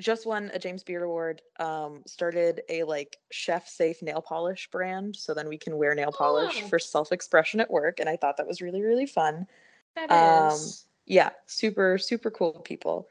just 0.00 0.26
won 0.26 0.50
a 0.52 0.58
James 0.58 0.82
Beard 0.82 1.02
Award. 1.04 1.42
Um, 1.60 2.02
started 2.06 2.62
a 2.68 2.82
like 2.84 3.16
chef 3.30 3.68
safe 3.68 4.02
nail 4.02 4.20
polish 4.20 4.68
brand, 4.70 5.14
so 5.16 5.34
then 5.34 5.48
we 5.48 5.56
can 5.58 5.76
wear 5.76 5.94
nail 5.94 6.10
polish 6.12 6.60
Oh. 6.64 6.68
for 6.68 6.78
self 6.78 7.12
expression 7.12 7.60
at 7.60 7.70
work. 7.70 8.00
And 8.00 8.08
I 8.08 8.16
thought 8.16 8.36
that 8.38 8.46
was 8.46 8.60
really 8.60 8.82
really 8.82 9.06
fun. 9.06 9.46
That 9.94 10.10
Um, 10.10 10.48
is. 10.56 10.86
Yeah, 11.06 11.30
super 11.46 11.98
super 11.98 12.30
cool 12.30 12.60
people. 12.64 13.08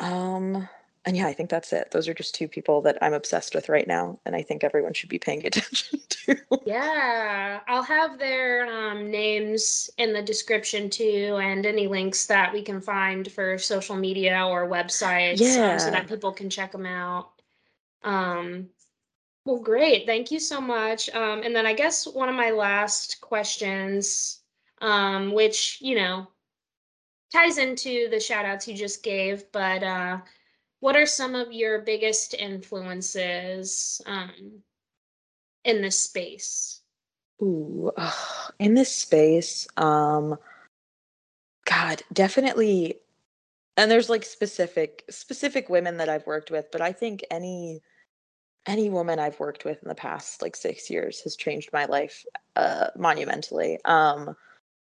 Um, 0.00 0.68
and 1.06 1.16
yeah, 1.16 1.28
I 1.28 1.32
think 1.32 1.48
that's 1.48 1.72
it. 1.72 1.92
Those 1.92 2.08
are 2.08 2.14
just 2.14 2.34
two 2.34 2.48
people 2.48 2.82
that 2.82 2.98
I'm 3.00 3.14
obsessed 3.14 3.54
with 3.54 3.68
right 3.68 3.86
now, 3.86 4.18
and 4.26 4.34
I 4.34 4.42
think 4.42 4.64
everyone 4.64 4.92
should 4.92 5.08
be 5.08 5.18
paying 5.18 5.46
attention 5.46 6.00
to. 6.08 6.36
Yeah, 6.66 7.60
I'll 7.68 7.82
have 7.82 8.18
their 8.18 8.66
um, 8.66 9.10
names 9.10 9.88
in 9.98 10.12
the 10.12 10.22
description 10.22 10.90
too, 10.90 11.38
and 11.40 11.64
any 11.64 11.86
links 11.86 12.26
that 12.26 12.52
we 12.52 12.60
can 12.62 12.80
find 12.80 13.30
for 13.30 13.56
social 13.56 13.94
media 13.94 14.44
or 14.44 14.68
websites, 14.68 15.40
um, 15.56 15.78
so 15.78 15.90
that 15.90 16.08
people 16.08 16.32
can 16.32 16.50
check 16.50 16.72
them 16.72 16.86
out. 16.86 17.30
Um, 18.02 18.68
well, 19.46 19.60
great. 19.60 20.06
Thank 20.06 20.32
you 20.32 20.40
so 20.40 20.60
much. 20.60 21.08
Um, 21.10 21.42
and 21.44 21.54
then 21.54 21.66
I 21.66 21.72
guess 21.72 22.04
one 22.04 22.28
of 22.28 22.34
my 22.34 22.50
last 22.50 23.20
questions, 23.20 24.40
um, 24.80 25.32
which, 25.32 25.78
you 25.80 25.94
know, 25.94 26.26
ties 27.32 27.58
into 27.58 28.08
the 28.10 28.18
shout 28.18 28.44
outs 28.44 28.66
you 28.66 28.74
just 28.74 29.04
gave, 29.04 29.44
but 29.52 29.84
uh, 29.84 30.18
what 30.80 30.96
are 30.96 31.06
some 31.06 31.34
of 31.34 31.52
your 31.52 31.80
biggest 31.80 32.34
influences 32.34 34.00
um, 34.06 34.62
in 35.64 35.82
this 35.82 35.98
space? 35.98 36.82
Ooh, 37.42 37.92
in 38.58 38.74
this 38.74 38.94
space, 38.94 39.66
um, 39.76 40.36
God, 41.64 42.02
definitely. 42.12 43.00
And 43.76 43.90
there's 43.90 44.08
like 44.08 44.24
specific 44.24 45.04
specific 45.10 45.68
women 45.68 45.98
that 45.98 46.08
I've 46.08 46.26
worked 46.26 46.50
with, 46.50 46.70
but 46.72 46.80
I 46.80 46.92
think 46.92 47.24
any 47.30 47.82
any 48.66 48.90
woman 48.90 49.18
I've 49.18 49.38
worked 49.38 49.64
with 49.64 49.82
in 49.82 49.88
the 49.88 49.94
past 49.94 50.42
like 50.42 50.56
six 50.56 50.90
years 50.90 51.20
has 51.22 51.36
changed 51.36 51.70
my 51.72 51.84
life 51.84 52.24
uh, 52.56 52.88
monumentally. 52.96 53.78
Um, 53.84 54.34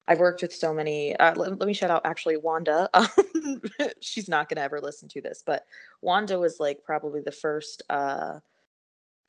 I've 0.06 0.18
worked 0.18 0.42
with 0.42 0.52
so 0.52 0.74
many. 0.74 1.16
Uh, 1.16 1.34
let, 1.34 1.58
let 1.58 1.66
me 1.66 1.72
shout 1.72 1.90
out 1.90 2.02
actually 2.04 2.36
Wanda. 2.36 2.88
Um, 2.94 3.60
she's 4.00 4.28
not 4.28 4.48
gonna 4.48 4.62
ever 4.62 4.80
listen 4.80 5.08
to 5.10 5.20
this, 5.20 5.42
but 5.44 5.66
Wanda 6.02 6.38
was 6.38 6.60
like 6.60 6.82
probably 6.84 7.20
the 7.20 7.32
first 7.32 7.82
uh, 7.90 8.40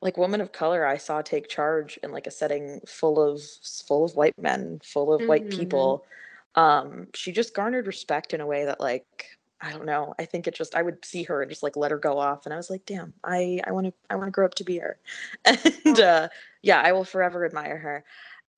like 0.02 0.16
woman 0.16 0.40
of 0.40 0.52
color 0.52 0.86
I 0.86 0.96
saw 0.96 1.22
take 1.22 1.48
charge 1.48 1.98
in 2.02 2.12
like 2.12 2.26
a 2.26 2.30
setting 2.30 2.80
full 2.86 3.20
of 3.20 3.42
full 3.86 4.04
of 4.04 4.14
white 4.16 4.38
men, 4.38 4.80
full 4.84 5.12
of 5.12 5.22
white 5.28 5.46
Mhm. 5.46 5.56
people. 5.56 6.04
Um, 6.54 7.08
she 7.14 7.32
just 7.32 7.54
garnered 7.54 7.86
respect 7.86 8.32
in 8.32 8.40
a 8.40 8.46
way 8.46 8.64
that 8.64 8.80
like 8.80 9.06
I 9.60 9.72
don't 9.72 9.86
know. 9.86 10.14
I 10.18 10.26
think 10.26 10.46
it 10.46 10.54
just 10.54 10.74
I 10.74 10.82
would 10.82 11.02
see 11.04 11.22
her 11.24 11.40
and 11.40 11.50
just 11.50 11.62
like 11.62 11.76
let 11.76 11.90
her 11.90 11.98
go 11.98 12.18
off, 12.18 12.44
and 12.44 12.52
I 12.52 12.58
was 12.58 12.68
like, 12.70 12.84
damn, 12.84 13.14
I 13.24 13.60
I 13.66 13.72
want 13.72 13.86
to 13.86 13.92
I 14.10 14.16
want 14.16 14.26
to 14.28 14.30
grow 14.32 14.44
up 14.44 14.54
to 14.54 14.64
be 14.64 14.78
her, 14.78 14.98
and 15.44 16.00
uh, 16.00 16.28
yeah, 16.62 16.80
I 16.82 16.92
will 16.92 17.04
forever 17.04 17.44
admire 17.46 17.78
her. 17.78 18.04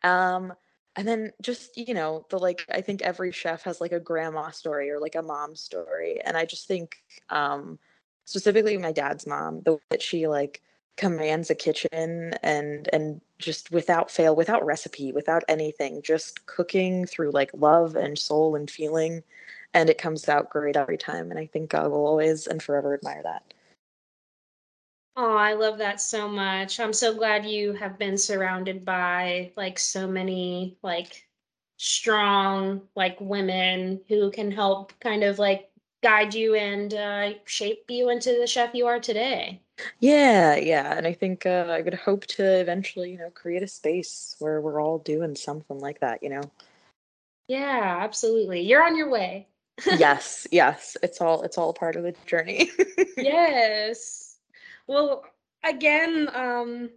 Um, 0.08 0.52
and 0.98 1.06
then 1.08 1.32
just 1.40 1.78
you 1.78 1.94
know 1.94 2.26
the 2.30 2.38
like 2.38 2.66
I 2.70 2.80
think 2.82 3.02
every 3.02 3.32
chef 3.32 3.62
has 3.62 3.80
like 3.80 3.92
a 3.92 4.00
grandma 4.00 4.50
story 4.50 4.90
or 4.90 4.98
like 5.00 5.14
a 5.14 5.22
mom 5.22 5.54
story, 5.56 6.20
and 6.24 6.36
I 6.36 6.44
just 6.44 6.66
think 6.68 6.96
um, 7.30 7.78
specifically 8.26 8.76
my 8.78 8.92
dad's 8.92 9.26
mom, 9.26 9.62
the 9.62 9.74
way 9.74 9.80
that 9.90 10.02
she 10.02 10.26
like 10.28 10.60
commands 10.96 11.50
a 11.50 11.54
kitchen 11.54 12.34
and 12.42 12.88
and 12.92 13.20
just 13.38 13.70
without 13.70 14.10
fail, 14.10 14.34
without 14.36 14.66
recipe, 14.66 15.12
without 15.12 15.44
anything, 15.48 16.02
just 16.02 16.46
cooking 16.46 17.06
through 17.06 17.30
like 17.30 17.52
love 17.54 17.94
and 17.96 18.18
soul 18.18 18.56
and 18.56 18.68
feeling, 18.70 19.22
and 19.74 19.88
it 19.90 19.98
comes 19.98 20.28
out 20.28 20.50
great 20.50 20.76
every 20.76 20.98
time. 20.98 21.30
And 21.30 21.38
I 21.38 21.46
think 21.46 21.74
I 21.74 21.86
will 21.86 22.06
always 22.06 22.48
and 22.48 22.60
forever 22.62 22.94
admire 22.94 23.22
that. 23.22 23.54
Oh, 25.20 25.36
I 25.36 25.54
love 25.54 25.78
that 25.78 26.00
so 26.00 26.28
much. 26.28 26.78
I'm 26.78 26.92
so 26.92 27.12
glad 27.12 27.44
you 27.44 27.72
have 27.72 27.98
been 27.98 28.16
surrounded 28.16 28.84
by 28.84 29.50
like 29.56 29.76
so 29.76 30.06
many 30.06 30.78
like 30.80 31.26
strong 31.76 32.82
like 32.94 33.16
women 33.20 34.00
who 34.06 34.30
can 34.30 34.52
help 34.52 34.92
kind 35.00 35.24
of 35.24 35.40
like 35.40 35.70
guide 36.04 36.34
you 36.34 36.54
and 36.54 36.94
uh, 36.94 37.30
shape 37.46 37.86
you 37.88 38.10
into 38.10 38.38
the 38.38 38.46
chef 38.46 38.72
you 38.74 38.86
are 38.86 39.00
today. 39.00 39.60
Yeah, 39.98 40.54
yeah, 40.54 40.96
and 40.96 41.04
I 41.04 41.14
think 41.14 41.44
uh, 41.44 41.66
I 41.68 41.80
would 41.82 41.94
hope 41.94 42.24
to 42.26 42.44
eventually, 42.44 43.10
you 43.10 43.18
know, 43.18 43.30
create 43.30 43.64
a 43.64 43.68
space 43.68 44.36
where 44.38 44.60
we're 44.60 44.80
all 44.80 45.00
doing 45.00 45.34
something 45.34 45.80
like 45.80 45.98
that. 45.98 46.22
You 46.22 46.28
know. 46.28 46.42
Yeah, 47.48 47.98
absolutely. 48.02 48.60
You're 48.60 48.86
on 48.86 48.96
your 48.96 49.10
way. 49.10 49.48
yes, 49.98 50.46
yes, 50.52 50.96
it's 51.02 51.20
all 51.20 51.42
it's 51.42 51.58
all 51.58 51.72
part 51.72 51.96
of 51.96 52.04
the 52.04 52.14
journey. 52.24 52.70
Yes. 53.16 54.27
Well, 54.88 55.24
again, 55.62 56.28
um, 56.34 56.90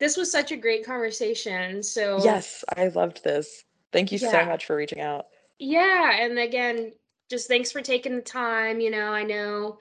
this 0.00 0.16
was 0.16 0.32
such 0.32 0.50
a 0.50 0.56
great 0.56 0.84
conversation. 0.84 1.82
So 1.82 2.24
yes, 2.24 2.64
I 2.76 2.88
loved 2.88 3.22
this. 3.22 3.64
Thank 3.92 4.10
you 4.10 4.18
so 4.18 4.44
much 4.46 4.64
for 4.64 4.74
reaching 4.74 5.00
out. 5.00 5.26
Yeah, 5.58 6.16
and 6.18 6.38
again, 6.38 6.92
just 7.30 7.46
thanks 7.46 7.70
for 7.70 7.82
taking 7.82 8.16
the 8.16 8.22
time. 8.22 8.80
You 8.80 8.90
know, 8.90 9.12
I 9.12 9.22
know 9.22 9.78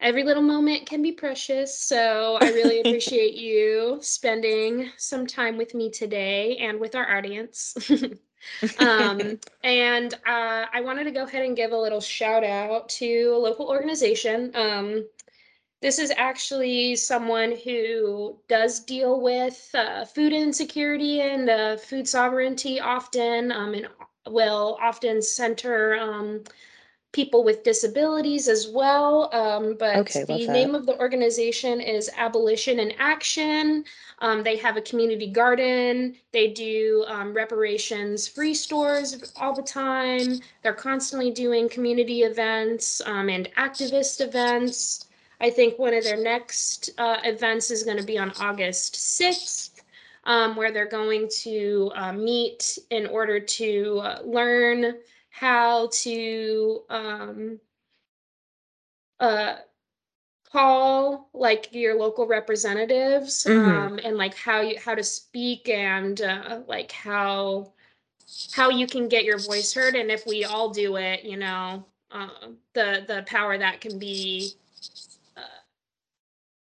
every 0.00 0.24
little 0.24 0.42
moment 0.42 0.86
can 0.86 1.00
be 1.00 1.12
precious, 1.12 1.78
so 1.78 2.36
I 2.40 2.48
really 2.48 2.80
appreciate 2.84 3.34
you 3.34 3.98
spending 4.02 4.90
some 4.98 5.26
time 5.26 5.56
with 5.56 5.74
me 5.74 5.90
today 5.90 6.58
and 6.58 6.78
with 6.80 6.94
our 6.94 7.16
audience. 7.16 7.76
um, 8.78 9.38
and 9.62 10.14
uh, 10.26 10.66
I 10.72 10.80
wanted 10.82 11.04
to 11.04 11.12
go 11.12 11.22
ahead 11.22 11.46
and 11.46 11.56
give 11.56 11.72
a 11.72 11.78
little 11.78 12.00
shout 12.00 12.44
out 12.44 12.88
to 12.90 13.32
a 13.34 13.38
local 13.38 13.68
organization. 13.68 14.50
Um, 14.54 15.06
this 15.84 15.98
is 15.98 16.10
actually 16.16 16.96
someone 16.96 17.54
who 17.62 18.34
does 18.48 18.80
deal 18.80 19.20
with 19.20 19.68
uh, 19.74 20.06
food 20.06 20.32
insecurity 20.32 21.20
and 21.20 21.50
uh, 21.50 21.76
food 21.76 22.08
sovereignty 22.08 22.80
often, 22.80 23.52
um, 23.52 23.74
and 23.74 23.86
will 24.26 24.78
often 24.80 25.20
center 25.20 25.98
um, 25.98 26.42
people 27.12 27.44
with 27.44 27.64
disabilities 27.64 28.48
as 28.48 28.66
well. 28.66 29.28
Um, 29.34 29.76
but 29.78 29.98
Okay, 29.98 30.24
the 30.24 30.48
name 30.48 30.74
of 30.74 30.86
the 30.86 30.98
organization 30.98 31.82
is 31.82 32.10
Abolition 32.16 32.80
in 32.80 32.92
Action. 32.98 33.84
Um, 34.20 34.42
they 34.42 34.56
have 34.56 34.78
a 34.78 34.80
community 34.80 35.30
garden. 35.30 36.16
They 36.32 36.48
do 36.48 37.04
um, 37.08 37.34
reparations 37.34 38.26
free 38.26 38.54
stores 38.54 39.34
all 39.36 39.52
the 39.52 39.62
time. 39.62 40.40
They're 40.62 40.72
constantly 40.72 41.30
doing 41.30 41.68
community 41.68 42.22
events 42.22 43.02
um, 43.04 43.28
and 43.28 43.50
activist 43.58 44.22
events. 44.26 45.04
I 45.40 45.50
think 45.50 45.78
one 45.78 45.94
of 45.94 46.04
their 46.04 46.16
next 46.16 46.90
uh, 46.98 47.18
events 47.24 47.70
is 47.70 47.82
going 47.84 47.98
to 47.98 48.02
be 48.04 48.18
on 48.18 48.32
August 48.40 48.94
6th, 48.96 49.82
um, 50.24 50.56
where 50.56 50.72
they're 50.72 50.86
going 50.88 51.28
to 51.42 51.92
uh, 51.94 52.12
meet 52.12 52.78
in 52.90 53.06
order 53.06 53.40
to 53.40 54.00
uh, 54.02 54.20
learn 54.24 54.96
how 55.30 55.88
to 55.92 56.82
um, 56.88 57.60
uh, 59.20 59.56
call 60.50 61.28
like 61.34 61.68
your 61.72 61.96
local 61.96 62.26
representatives 62.26 63.44
Mhm. 63.46 63.76
um, 63.76 64.00
and 64.04 64.16
like 64.16 64.34
how 64.36 64.60
you 64.60 64.78
how 64.78 64.94
to 64.94 65.02
speak 65.02 65.68
and 65.68 66.22
uh, 66.22 66.60
like 66.68 66.92
how 66.92 67.72
how 68.52 68.70
you 68.70 68.86
can 68.86 69.08
get 69.08 69.24
your 69.24 69.38
voice 69.38 69.74
heard 69.74 69.96
and 69.96 70.10
if 70.10 70.26
we 70.26 70.44
all 70.44 70.70
do 70.70 70.96
it 70.96 71.24
you 71.24 71.36
know 71.36 71.84
uh, 72.12 72.28
the 72.74 73.04
the 73.08 73.24
power 73.26 73.58
that 73.58 73.80
can 73.80 73.98
be 73.98 74.56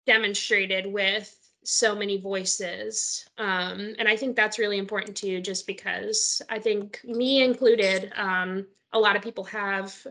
demonstrated 0.07 0.87
with 0.87 1.33
so 1.63 1.95
many 1.95 2.17
voices 2.17 3.27
um, 3.37 3.93
and 3.99 4.07
i 4.07 4.15
think 4.15 4.35
that's 4.35 4.59
really 4.59 4.77
important 4.77 5.17
too 5.17 5.41
just 5.41 5.67
because 5.67 6.41
i 6.49 6.59
think 6.59 7.01
me 7.05 7.43
included 7.43 8.11
um, 8.15 8.65
a 8.93 8.99
lot 8.99 9.15
of 9.17 9.21
people 9.21 9.43
have 9.45 10.07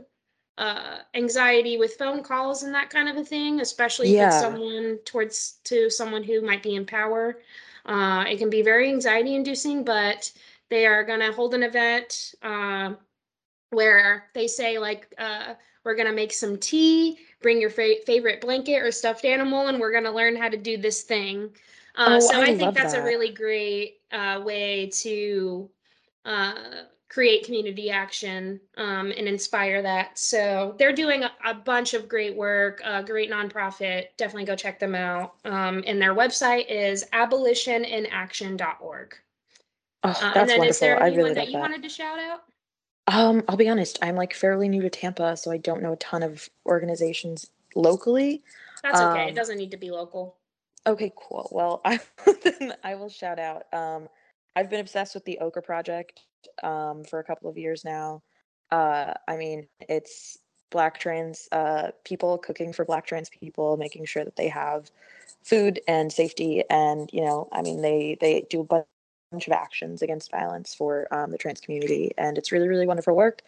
uh, 0.59 0.99
anxiety 1.15 1.79
with 1.79 1.95
phone 1.97 2.23
calls 2.23 2.63
and 2.63 2.75
that 2.75 2.91
kind 2.91 3.09
of 3.09 3.17
a 3.17 3.25
thing 3.25 3.61
especially 3.61 4.11
if 4.11 4.21
it's 4.21 4.37
Yeah. 4.37 4.41
someone 4.41 4.99
towards 5.05 5.61
to 5.65 5.91
someone 5.91 6.23
who 6.23 6.43
might 6.43 6.63
be 6.63 6.77
in 6.77 6.87
power 6.87 7.41
uh, 7.87 8.25
it 8.29 8.39
can 8.39 8.51
be 8.51 8.63
very 8.63 8.89
anxiety 8.91 9.35
inducing 9.35 9.85
but 9.85 10.31
they 10.71 10.87
are 10.87 11.05
going 11.05 11.21
to 11.21 11.33
hold 11.33 11.55
an 11.55 11.63
event 11.63 12.35
uh, 12.43 12.93
where 13.71 14.27
they 14.35 14.47
say 14.47 14.79
like 14.79 15.13
uh, 15.19 15.55
we're 15.85 15.95
going 15.97 16.09
to 16.09 16.15
make 16.15 16.33
some 16.33 16.59
tea 16.59 17.19
bring 17.47 17.61
your 17.61 17.71
fa- 17.71 18.03
favorite 18.05 18.41
blanket 18.41 18.83
or 18.83 18.91
stuffed 18.91 19.25
animal 19.25 19.69
and 19.69 19.79
we're 19.79 19.93
going 19.93 20.03
to 20.03 20.11
learn 20.11 20.35
how 20.35 20.49
to 20.49 20.57
do 20.57 20.77
this 20.77 21.03
thing 21.03 21.49
uh, 21.95 22.17
Oh, 22.17 22.19
so 22.19 22.41
I 22.41 22.47
i, 22.47 22.57
think 22.57 22.75
that's 22.75 22.93
a 22.93 23.05
really 23.05 23.31
great 23.31 24.01
uh, 24.11 24.43
way 24.45 24.91
to 24.95 25.71
uh, 26.25 26.55
create 27.09 27.45
community 27.45 27.89
action 27.89 28.59
um, 28.79 29.13
and 29.17 29.29
inspire 29.29 29.81
that 29.81 30.19
so 30.19 30.75
they're 30.77 30.93
doing 30.93 31.23
a, 31.23 31.31
a 31.45 31.55
bunch 31.55 31.95
of 31.95 32.09
great 32.09 32.35
work 32.35 32.81
a 32.85 33.05
great 33.05 33.31
nonprofit 33.31 34.07
definitely 34.17 34.45
go 34.45 34.57
check 34.57 34.81
them 34.81 34.97
out 34.97 35.35
um, 35.45 35.85
and 35.87 36.03
their 36.03 36.17
website 36.17 36.69
is 36.69 37.05
abolitioninaction.org 37.13 39.15
Oh, 40.03 40.09
Uh, 40.09 40.15
and 40.25 40.35
that's 40.35 40.51
then 40.51 40.65
is 40.65 40.81
wonderful. 40.81 40.83
there 40.89 41.01
I 41.01 41.07
anyone 41.07 41.17
really 41.19 41.35
that 41.35 41.47
you 41.47 41.53
that. 41.53 41.61
wanted 41.61 41.83
to 41.85 41.89
shout 41.89 42.19
out? 42.19 42.43
Um, 43.07 43.43
I'll 43.49 43.57
be 43.57 43.69
honest, 43.69 43.99
I'm 44.03 44.17
like 44.17 44.35
fairly 44.35 44.69
new 44.69 44.83
to 44.83 44.91
Tampa, 44.91 45.37
so 45.37 45.51
I 45.53 45.59
don't 45.59 45.83
know 45.83 45.93
a 45.93 45.97
ton 45.97 46.23
of 46.23 46.49
organizations 46.67 47.51
locally. 47.75 48.43
That's 48.83 49.01
okay. 49.01 49.29
It 49.29 49.29
Um, 49.31 49.35
doesn't 49.35 49.59
need 49.59 49.71
to 49.73 49.77
be 49.77 49.91
local. 49.91 50.37
Okay, 50.87 51.13
cool. 51.17 51.49
Well, 51.53 51.81
I 51.85 52.01
then 52.43 52.75
I 52.85 52.95
will 52.97 53.09
shout 53.09 53.39
out. 53.39 53.65
Um, 53.73 54.09
I've 54.57 54.71
been 54.71 54.81
obsessed 54.81 55.15
with 55.15 55.25
the 55.25 55.39
Okra 55.41 55.63
Project 55.63 56.23
um, 56.63 57.05
for 57.05 57.19
a 57.19 57.25
couple 57.25 57.51
of 57.51 57.59
years 57.59 57.85
now. 57.85 58.23
Uh, 58.71 59.15
I 59.29 59.37
mean, 59.37 59.69
it's 59.89 60.39
Black 60.71 60.99
trans 60.99 61.49
uh, 61.53 61.93
people 62.05 62.39
cooking 62.39 62.73
for 62.73 62.85
Black 62.85 63.07
trans 63.07 63.31
people, 63.31 63.77
making 63.77 64.05
sure 64.07 64.25
that 64.25 64.37
they 64.37 64.49
have 64.49 64.91
food 65.45 65.81
and 65.89 66.13
safety, 66.13 66.65
and 66.71 67.11
you 67.13 67.23
know, 67.25 67.49
I 67.53 67.63
mean, 67.63 67.83
they 67.83 68.17
they 68.21 68.47
do 68.51 68.61
a 68.61 68.65
bunch 68.65 68.87
of 69.45 69.53
actions 69.53 70.03
against 70.03 70.31
violence 70.31 70.75
for 70.75 71.13
um, 71.13 71.31
the 71.31 71.39
trans 71.39 71.61
community, 71.61 72.13
and 72.17 72.39
it's 72.39 72.53
really 72.53 72.69
really 72.69 72.87
wonderful 72.87 73.15
work. 73.15 73.43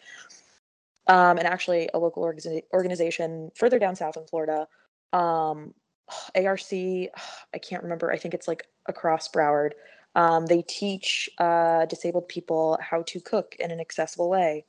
Um, 1.07 1.37
and 1.39 1.47
actually, 1.47 1.89
a 1.93 1.97
local 1.97 2.23
organiza- 2.23 2.63
organization 2.71 3.51
further 3.55 3.79
down 3.79 3.95
south 3.95 4.17
in 4.17 4.25
Florida 4.27 4.67
um 5.13 5.73
ARC, 6.35 6.71
I 6.73 7.57
can't 7.61 7.83
remember. 7.83 8.11
I 8.11 8.17
think 8.17 8.33
it's 8.33 8.47
like 8.47 8.67
across 8.87 9.29
Broward. 9.29 9.71
Um, 10.15 10.47
they 10.47 10.63
teach 10.63 11.29
uh, 11.37 11.85
disabled 11.85 12.27
people 12.27 12.77
how 12.81 13.03
to 13.03 13.19
cook 13.19 13.55
in 13.59 13.71
an 13.71 13.79
accessible 13.79 14.29
way, 14.29 14.65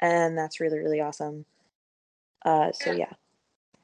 and 0.00 0.36
that's 0.36 0.60
really 0.60 0.78
really 0.78 1.00
awesome. 1.00 1.44
Uh, 2.44 2.72
so 2.72 2.92
yeah, 2.92 3.12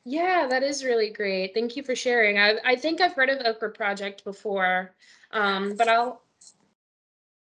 Yeah, 0.05 0.47
that 0.49 0.63
is 0.63 0.85
really 0.85 1.11
great. 1.11 1.53
Thank 1.55 1.77
you 1.77 1.83
for 1.83 1.95
sharing. 1.95 2.39
I 2.39 2.57
I 2.65 2.77
think 2.77 3.01
I've 3.01 3.13
heard 3.13 3.29
of 3.29 3.45
Okra 3.45 3.71
Project 3.73 4.25
before, 4.25 4.95
um, 5.31 5.77
but 5.77 5.89
I'll. 5.89 6.23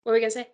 What 0.06 0.12
were 0.12 0.14
we 0.18 0.20
gonna 0.20 0.30
say? 0.30 0.52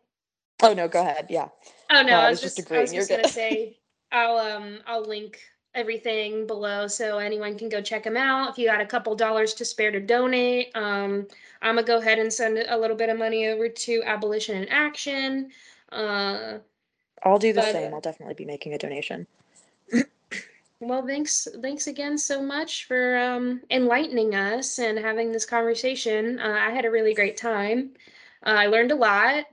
oh 0.63 0.73
no, 0.75 0.89
go 0.89 1.01
ahead. 1.03 1.27
Yeah, 1.29 1.49
Oh 1.91 2.03
no, 2.03 2.13
No, 2.13 2.21
I 2.21 2.27
I 2.27 2.31
was 2.31 2.41
was 2.41 2.41
just 2.41 2.59
I 2.75 2.81
agreeing. 2.81 2.81
was 2.81 2.93
You're 2.93 3.05
just 3.05 3.11
gonna 3.11 3.27
say 3.27 3.79
I'll 4.13 4.39
um 4.39 4.81
I'll 4.87 5.05
link 5.05 5.41
everything 5.75 6.47
below 6.47 6.87
so 6.87 7.19
anyone 7.19 7.57
can 7.59 7.69
go 7.69 7.81
check 7.81 8.05
them 8.05 8.17
out. 8.17 8.51
If 8.51 8.59
you 8.59 8.67
got 8.67 8.81
a 8.81 8.87
couple 8.87 9.15
dollars 9.15 9.55
to 9.55 9.65
spare 9.65 9.91
to 9.91 10.01
donate, 10.01 10.75
um, 10.77 11.27
I'm 11.63 11.77
gonna 11.77 11.87
go 11.87 11.99
ahead 11.99 12.19
and 12.19 12.33
send 12.33 12.59
a 12.59 12.77
little 12.77 12.97
bit 12.97 13.09
of 13.11 13.19
money 13.19 13.47
over 13.49 13.69
to 13.69 14.03
Abolition 14.05 14.57
in 14.57 14.69
Action. 14.69 15.51
Uh, 15.91 16.59
I'll 17.25 17.39
do 17.41 17.53
the 17.53 17.63
But, 17.63 17.73
same. 17.73 17.95
I'll 17.95 18.01
definitely 18.01 18.35
be 18.35 18.45
making 18.45 18.75
a 18.75 18.79
donation. 18.79 19.27
well, 20.81 21.07
thanks 21.07 21.49
thanks 21.63 21.87
again 21.87 22.19
so 22.19 22.43
much 22.43 22.85
for 22.87 23.17
um 23.19 23.63
enlightening 23.71 24.35
us 24.35 24.79
and 24.79 24.99
having 24.99 25.33
this 25.33 25.47
conversation. 25.47 26.39
Uh, 26.41 26.59
I 26.61 26.71
had 26.71 26.85
a 26.85 26.91
really 26.91 27.15
great 27.15 27.37
time. 27.37 27.95
Uh, 28.45 28.51
I 28.51 28.67
learned 28.67 28.93
a 28.93 28.97
lot. 28.97 29.45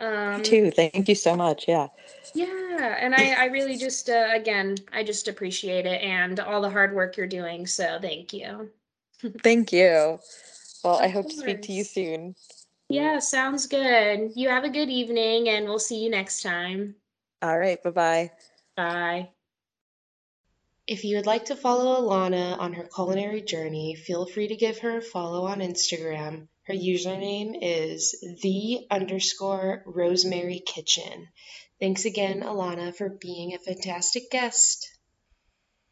Um, 0.00 0.38
Me 0.38 0.42
too. 0.42 0.70
Thank 0.70 1.08
you 1.08 1.14
so 1.14 1.36
much. 1.36 1.66
Yeah. 1.68 1.88
Yeah, 2.34 2.96
and 3.00 3.14
I, 3.14 3.32
I 3.32 3.44
really 3.46 3.76
just, 3.76 4.08
uh, 4.08 4.30
again, 4.32 4.76
I 4.92 5.04
just 5.04 5.28
appreciate 5.28 5.86
it 5.86 6.02
and 6.02 6.40
all 6.40 6.62
the 6.62 6.70
hard 6.70 6.94
work 6.94 7.16
you're 7.16 7.26
doing. 7.26 7.66
So 7.66 7.98
thank 8.00 8.32
you. 8.32 8.70
Thank 9.42 9.72
you. 9.72 10.18
Well, 10.82 10.98
I 10.98 11.06
Of 11.06 11.12
hope 11.12 11.28
to 11.30 11.36
speak 11.36 11.62
to 11.62 11.72
you 11.72 11.84
soon. 11.84 12.34
Yeah, 12.88 13.20
sounds 13.20 13.66
good. 13.66 14.32
You 14.34 14.48
have 14.48 14.64
a 14.64 14.70
good 14.70 14.90
evening 14.90 15.48
and 15.48 15.66
we'll 15.66 15.78
see 15.78 16.02
you 16.02 16.10
next 16.10 16.42
time. 16.42 16.96
All 17.40 17.58
right. 17.58 17.82
Bye 17.82 17.90
bye. 17.90 18.30
Bye. 18.76 19.28
If 20.86 21.04
you 21.04 21.16
would 21.16 21.26
like 21.26 21.46
to 21.46 21.56
follow 21.56 22.02
Alana 22.02 22.58
on 22.58 22.72
her 22.72 22.84
culinary 22.84 23.40
journey, 23.40 23.94
feel 23.94 24.26
free 24.26 24.48
to 24.48 24.56
give 24.56 24.78
her 24.80 24.98
a 24.98 25.02
follow 25.02 25.46
on 25.46 25.60
Instagram. 25.60 26.48
Her 26.72 26.78
username 26.78 27.58
is 27.60 28.18
the 28.40 28.86
underscore 28.90 29.82
rosemary 29.84 30.58
kitchen. 30.64 31.28
Thanks 31.78 32.06
again, 32.06 32.40
Alana, 32.40 32.96
for 32.96 33.10
being 33.10 33.52
a 33.52 33.58
fantastic 33.58 34.30
guest. 34.30 34.88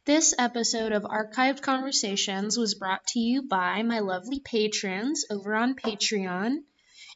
This 0.06 0.34
episode 0.38 0.92
of 0.92 1.02
Archived 1.02 1.60
Conversations 1.60 2.56
was 2.56 2.76
brought 2.76 3.06
to 3.08 3.18
you 3.18 3.42
by 3.42 3.82
my 3.82 3.98
lovely 3.98 4.40
patrons 4.40 5.26
over 5.28 5.54
on 5.54 5.74
Patreon 5.74 6.60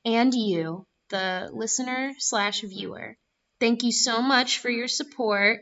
and 0.04 0.34
you, 0.34 0.86
the 1.08 1.48
listener 1.50 2.12
slash 2.18 2.60
viewer. 2.60 3.16
Thank 3.60 3.82
you 3.82 3.92
so 3.92 4.20
much 4.20 4.58
for 4.58 4.68
your 4.68 4.88
support. 4.88 5.60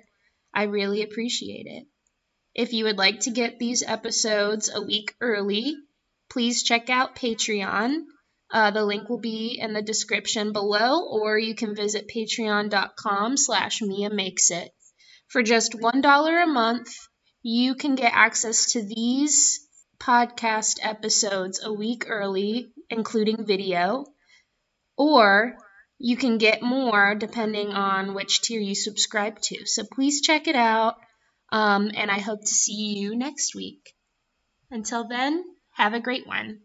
I 0.53 0.65
really 0.65 1.05
appreciate 1.05 1.67
it. 1.67 1.87
If 2.53 2.73
you 2.73 2.87
would 2.87 2.99
like 2.99 3.21
to 3.21 3.31
get 3.31 3.61
these 3.61 3.85
episodes 3.85 4.69
a 4.75 4.83
week 4.83 5.15
early, 5.21 5.77
please 6.33 6.63
check 6.63 6.89
out 6.89 7.15
Patreon. 7.15 8.05
Uh, 8.51 8.71
the 8.71 8.85
link 8.85 9.09
will 9.09 9.21
be 9.21 9.59
in 9.61 9.75
the 9.75 9.83
description 9.83 10.53
below, 10.53 11.07
or 11.09 11.39
you 11.39 11.55
can 11.55 11.75
visit 11.75 12.09
patreon.com 12.09 13.37
slash 13.37 13.83
Mia 13.83 14.11
Makes 14.11 14.51
It. 14.51 14.71
For 15.29 15.43
just 15.43 15.73
$1 15.73 16.43
a 16.43 16.47
month, 16.47 16.89
you 17.43 17.75
can 17.75 17.95
get 17.97 18.13
access 18.15 18.73
to 18.73 18.83
these 18.83 19.61
podcast 19.99 20.79
episodes 20.83 21.63
a 21.63 21.73
week 21.73 22.07
early, 22.09 22.73
including 22.91 23.47
video, 23.47 24.05
or 24.97 25.57
you 25.99 26.17
can 26.17 26.39
get 26.39 26.63
more 26.63 27.15
depending 27.15 27.69
on 27.69 28.15
which 28.15 28.43
tier 28.43 28.61
you 28.61 28.75
subscribe 28.75 29.39
to. 29.41 29.67
So 29.67 29.85
please 29.85 30.21
check 30.23 30.49
it 30.49 30.57
out. 30.57 30.97
Um, 31.51 31.91
and 31.95 32.11
I 32.11 32.19
hope 32.19 32.41
to 32.41 32.55
see 32.55 32.95
you 32.97 33.17
next 33.17 33.55
week. 33.55 33.95
Until 34.71 35.07
then, 35.07 35.45
have 35.73 35.95
a 35.95 36.01
great 36.01 36.27
one. 36.27 36.61